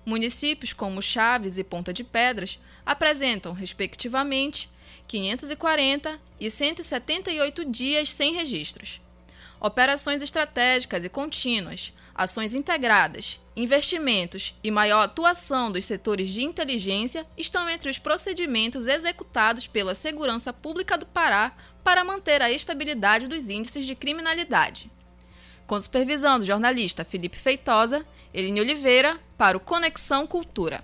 [0.06, 4.70] Municípios como Chaves e Ponta de Pedras apresentam, respectivamente,
[5.06, 9.00] 540 e 178 dias sem registros.
[9.60, 17.68] Operações estratégicas e contínuas, ações integradas, investimentos e maior atuação dos setores de inteligência estão
[17.68, 21.52] entre os procedimentos executados pela Segurança Pública do Pará
[21.82, 24.90] para manter a estabilidade dos índices de criminalidade.
[25.66, 30.82] Com supervisão do jornalista Felipe Feitosa, Eline Oliveira, para o Conexão Cultura.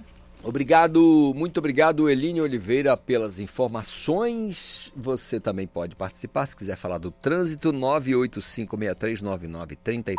[0.48, 4.92] Obrigado, muito obrigado, Eline Oliveira, pelas informações.
[4.94, 7.72] Você também pode participar se quiser falar do trânsito.
[7.72, 10.14] 985639937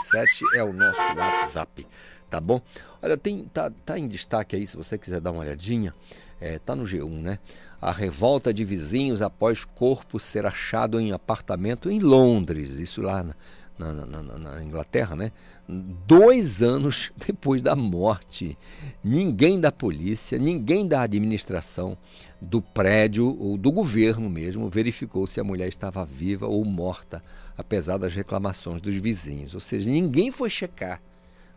[0.54, 1.88] é o nosso WhatsApp,
[2.30, 2.62] tá bom?
[3.02, 5.96] Olha, tem, tá, tá em destaque aí, se você quiser dar uma olhadinha,
[6.42, 7.40] é, tá no G1, né?
[7.82, 13.34] A revolta de vizinhos após corpo ser achado em apartamento em Londres, isso lá na,
[13.78, 15.32] na, na, na, Inglaterra, né?
[15.68, 18.58] Dois anos depois da morte.
[19.04, 21.98] Ninguém da polícia, ninguém da administração
[22.42, 27.24] do prédio ou do governo mesmo verificou se a mulher estava viva ou morta,
[27.58, 29.54] apesar das reclamações dos vizinhos.
[29.54, 31.02] Ou seja, ninguém foi checar.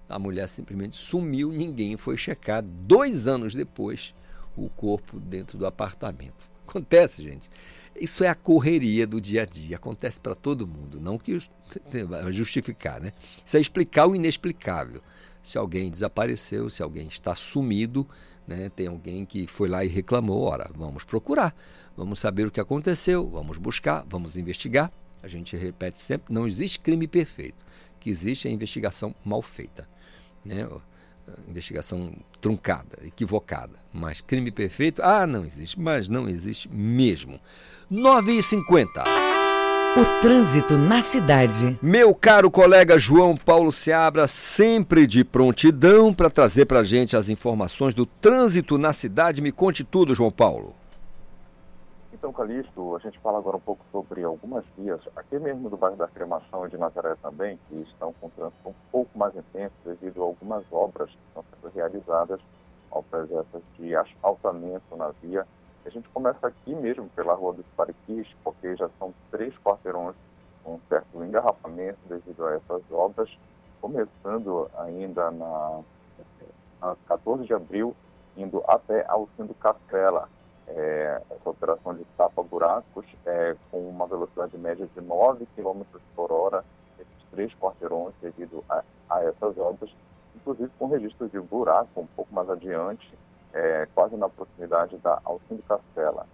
[0.08, 2.62] A mulher simplesmente sumiu, ninguém foi checar.
[2.62, 4.12] Dois anos depois,
[4.56, 6.50] o corpo dentro do apartamento.
[6.70, 7.50] Acontece, gente.
[8.00, 11.36] Isso é a correria do dia a dia, acontece para todo mundo, não que
[12.30, 13.12] justificar, né?
[13.44, 15.02] Isso é explicar o inexplicável.
[15.42, 18.06] Se alguém desapareceu, se alguém está sumido,
[18.46, 18.70] né?
[18.70, 21.54] Tem alguém que foi lá e reclamou, ora, vamos procurar,
[21.96, 24.92] vamos saber o que aconteceu, vamos buscar, vamos investigar.
[25.22, 27.64] A gente repete sempre, não existe crime perfeito,
[27.98, 29.88] que existe a investigação mal feita,
[30.44, 30.68] né?
[31.48, 33.74] Investigação truncada, equivocada.
[33.92, 37.40] Mas crime perfeito, ah, não existe, mas não existe mesmo.
[37.90, 38.86] 9h50.
[39.96, 41.76] O trânsito na cidade.
[41.82, 47.28] Meu caro colega João Paulo Seabra, sempre de prontidão para trazer para a gente as
[47.28, 49.42] informações do trânsito na cidade.
[49.42, 50.79] Me conte tudo, João Paulo.
[52.20, 55.96] Então, Calixto, a gente fala agora um pouco sobre algumas vias, aqui mesmo do bairro
[55.96, 60.20] da Cremação e de Nazaré também, que estão com trânsito um pouco mais intenso devido
[60.20, 62.38] a algumas obras que estão sendo realizadas,
[62.90, 65.46] obras essas de asfaltamento na via
[65.86, 70.14] A gente começa aqui mesmo pela Rua dos Pariquis, porque já são três quarteirões
[70.62, 73.30] com certo engarrafamento devido a essas obras,
[73.80, 75.80] começando ainda na,
[76.82, 77.96] na 14 de abril,
[78.36, 80.28] indo até Alcindo Castela.
[80.76, 85.82] É, essa operação de tapa-buracos é, com uma velocidade média de 9 km
[86.14, 86.64] por hora,
[86.98, 89.90] esses três quarteirões devido a, a essas obras,
[90.36, 93.12] inclusive com registro de buraco um pouco mais adiante,
[93.52, 96.26] é, quase na proximidade da Alcindo Castela.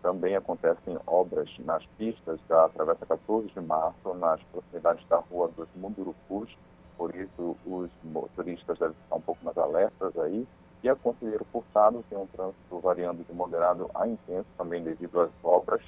[0.00, 5.68] Também acontecem obras nas pistas da Travessa 14 de Março, nas proximidades da Rua dos
[5.76, 6.50] Mundurucus,
[6.96, 10.46] por isso os motoristas devem ficar um pouco mais alertas aí.
[10.82, 15.30] E a Conselheiro Furtado tem um trânsito variando de moderado a intenso, também devido às
[15.44, 15.80] obras.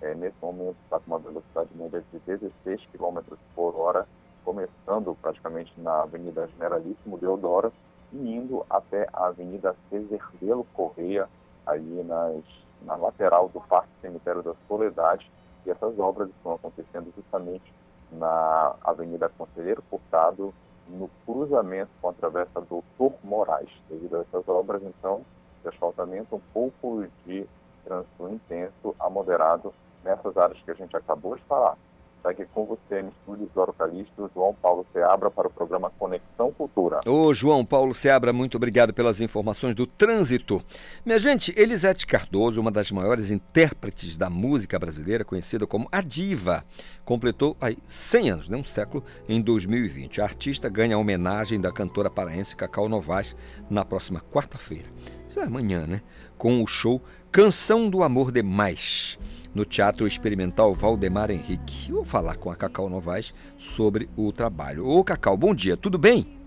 [0.00, 3.18] É, nesse momento está com uma velocidade média de 16 km
[3.54, 4.08] por hora,
[4.44, 7.72] começando praticamente na Avenida Generalíssimo Deodoro
[8.10, 10.32] e indo até a Avenida Cesar
[10.72, 11.28] Correia,
[11.66, 12.42] ali nas,
[12.82, 15.30] na lateral do Parque Cemitério da Soledade.
[15.66, 17.74] E essas obras estão acontecendo justamente
[18.10, 20.54] na Avenida Conselheiro Furtado,
[20.88, 23.70] no cruzamento com a travessa Doutor Moraes.
[23.88, 25.24] Devido a essas obras, então,
[25.62, 27.46] de asfaltamento, um pouco de
[27.84, 29.72] trânsito intenso a moderado
[30.04, 31.76] nessas áreas que a gente acabou de falar.
[32.18, 36.52] Está aqui com você no estúdio Zoro Calixto, João Paulo Seabra, para o programa Conexão
[36.52, 36.98] Cultura.
[37.06, 40.60] Ô, João Paulo Seabra, muito obrigado pelas informações do trânsito.
[41.06, 46.64] Minha gente, Elisete Cardoso, uma das maiores intérpretes da música brasileira, conhecida como a Diva,
[47.04, 50.20] completou aí 100 anos, né, um século, em 2020.
[50.20, 53.36] A artista ganha a homenagem da cantora paraense Cacau Novaes
[53.70, 54.88] na próxima quarta-feira.
[55.30, 56.00] Isso é amanhã, né?
[56.36, 57.00] Com o show
[57.30, 59.16] Canção do Amor Demais
[59.54, 61.92] no Teatro Experimental Valdemar Henrique.
[61.92, 64.86] vou falar com a Cacau Novaes sobre o trabalho.
[64.86, 66.38] Ô Cacau, bom dia, tudo bem?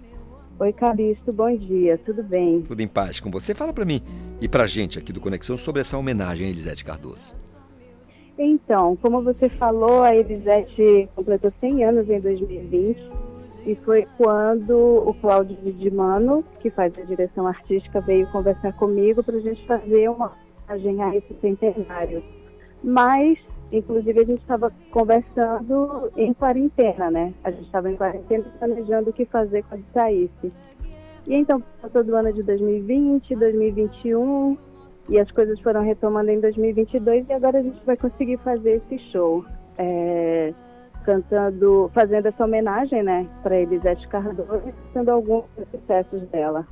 [0.59, 2.61] Oi, Calixto, bom dia, tudo bem?
[2.61, 3.55] Tudo em paz com você?
[3.55, 4.01] Fala para mim
[4.39, 7.35] e pra gente aqui do Conexão sobre essa homenagem a Elisete Cardoso.
[8.37, 12.99] Então, como você falou, a Elisete completou 100 anos em 2020
[13.65, 19.37] e foi quando o Cláudio Vidimano, que faz a direção artística, veio conversar comigo para
[19.37, 20.31] a gente fazer uma
[20.67, 22.23] homenagem a esse centenário
[22.83, 23.37] mas
[23.71, 27.33] inclusive a gente estava conversando em quarentena, né?
[27.43, 30.51] A gente estava em quarentena planejando o que fazer quando saísse.
[31.25, 34.57] E então passou do ano de 2020, 2021
[35.09, 38.99] e as coisas foram retomando em 2022 e agora a gente vai conseguir fazer esse
[39.11, 39.45] show.
[39.77, 40.53] É,
[41.03, 44.61] cantando, fazendo essa homenagem, né, para Elisete Cardoso
[44.93, 46.67] cantando alguns sucessos dela.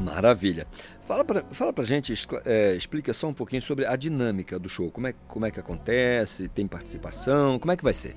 [0.00, 0.66] Maravilha.
[1.06, 2.14] Fala pra, fala pra gente,
[2.46, 4.90] é, explica só um pouquinho sobre a dinâmica do show.
[4.90, 6.48] Como é, como é que acontece?
[6.48, 7.58] Tem participação?
[7.58, 8.16] Como é que vai ser?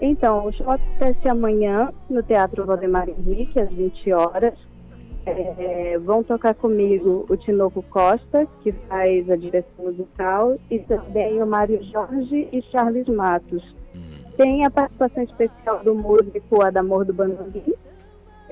[0.00, 4.54] Então, o show acontece amanhã no Teatro Valdemar Henrique, às 20 horas.
[5.26, 11.46] É, vão tocar comigo o Tinoco Costa, que faz a direção musical, e também o
[11.46, 13.62] Mário Jorge e Charles Matos.
[13.94, 14.22] Hum.
[14.36, 17.74] Tem a participação especial do músico Adamor do Bandolim,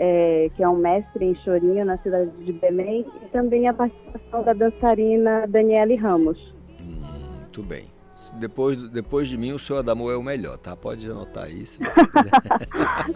[0.04, 4.42] é, que é um mestre em chorinho na cidade de Belém, e também a participação
[4.42, 6.36] da dançarina Daniele Ramos.
[6.80, 7.91] Hum, muito bem.
[8.34, 10.74] Depois, depois de mim, o seu Adamor é o melhor, tá?
[10.74, 12.30] Pode anotar isso se você quiser.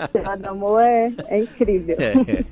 [0.04, 1.96] o seu Adamor é, é incrível.
[1.98, 2.44] É,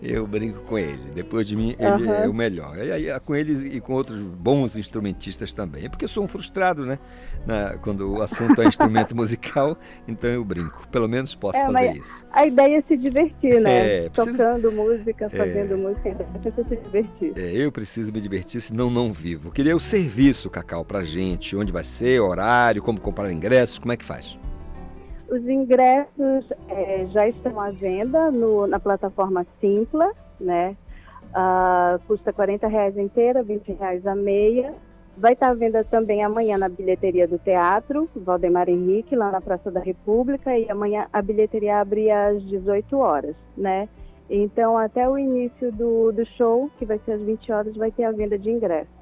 [0.00, 1.10] eu brinco com ele.
[1.14, 2.14] Depois de mim, ele uhum.
[2.14, 2.76] é o melhor.
[2.78, 5.86] E aí, com ele e com outros bons instrumentistas também.
[5.86, 6.98] É porque eu sou um frustrado, né?
[7.44, 9.76] Na, quando o assunto é instrumento musical,
[10.06, 10.86] então eu brinco.
[10.88, 12.24] Pelo menos posso é, fazer isso.
[12.30, 14.04] A ideia é se divertir, né?
[14.04, 14.36] É, preciso...
[14.36, 17.32] Tocando música, fazendo música, é se divertir.
[17.36, 19.50] É, eu preciso me divertir, senão não vivo.
[19.50, 21.56] Queria o serviço, Cacau, pra gente.
[21.56, 22.11] Onde vai ser?
[22.20, 24.38] Horário, como comprar ingressos, como é que faz?
[25.28, 30.76] Os ingressos é, já estão à venda no, na plataforma Simpla, né?
[31.30, 34.74] Uh, custa 40 reais inteira, 20 reais a meia.
[35.16, 39.70] Vai estar à venda também amanhã na bilheteria do teatro, Valdemar Henrique, lá na Praça
[39.70, 43.88] da República, e amanhã a bilheteria abre às 18 horas, né?
[44.28, 48.04] Então, até o início do, do show, que vai ser às 20 horas, vai ter
[48.04, 49.01] a venda de ingressos.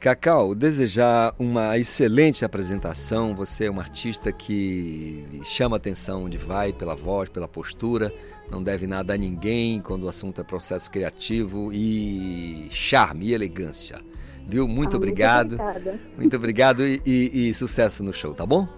[0.00, 3.34] Cacau, desejar uma excelente apresentação.
[3.34, 8.14] Você é uma artista que chama atenção onde vai, pela voz, pela postura,
[8.48, 14.00] não deve nada a ninguém quando o assunto é processo criativo e charme e elegância.
[14.46, 14.68] Viu?
[14.68, 15.58] Muito ah, obrigado.
[15.58, 18.77] Muito, muito obrigado e, e, e sucesso no show, tá bom?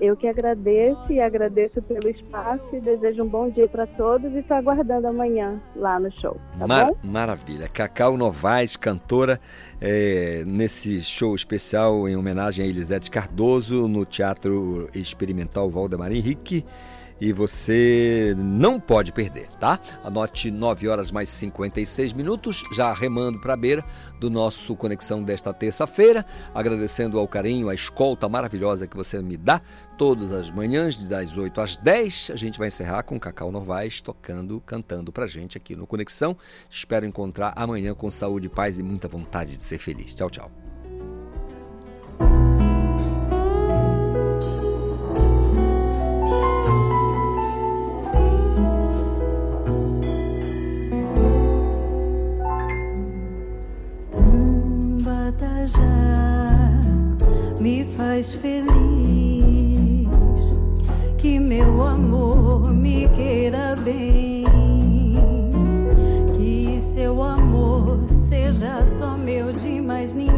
[0.00, 4.38] Eu que agradeço e agradeço pelo espaço e desejo um bom dia para todos e
[4.38, 6.36] estou aguardando amanhã lá no show.
[6.56, 6.92] Tá Mar?
[7.02, 7.68] Maravilha.
[7.68, 9.40] Cacau Novaes, cantora,
[9.80, 16.64] é, nesse show especial em homenagem a Elisete Cardoso no Teatro Experimental Valdemar Henrique.
[17.20, 19.78] E você não pode perder, tá?
[20.04, 23.84] Anote 9 horas mais 56 minutos, já remando para a beira
[24.18, 29.60] do nosso Conexão desta terça-feira, agradecendo ao carinho, a escolta maravilhosa que você me dá
[29.96, 32.30] todas as manhãs, das 8 às 10.
[32.32, 36.36] A gente vai encerrar com Cacau Novaes tocando, cantando pra gente aqui no Conexão.
[36.68, 40.14] Espero encontrar amanhã com saúde, paz e muita vontade de ser feliz.
[40.14, 40.50] Tchau, tchau.
[57.60, 58.68] Me faz feliz.
[61.18, 64.44] Que meu amor me queira bem.
[66.36, 70.37] Que seu amor seja só meu, de mais ninguém.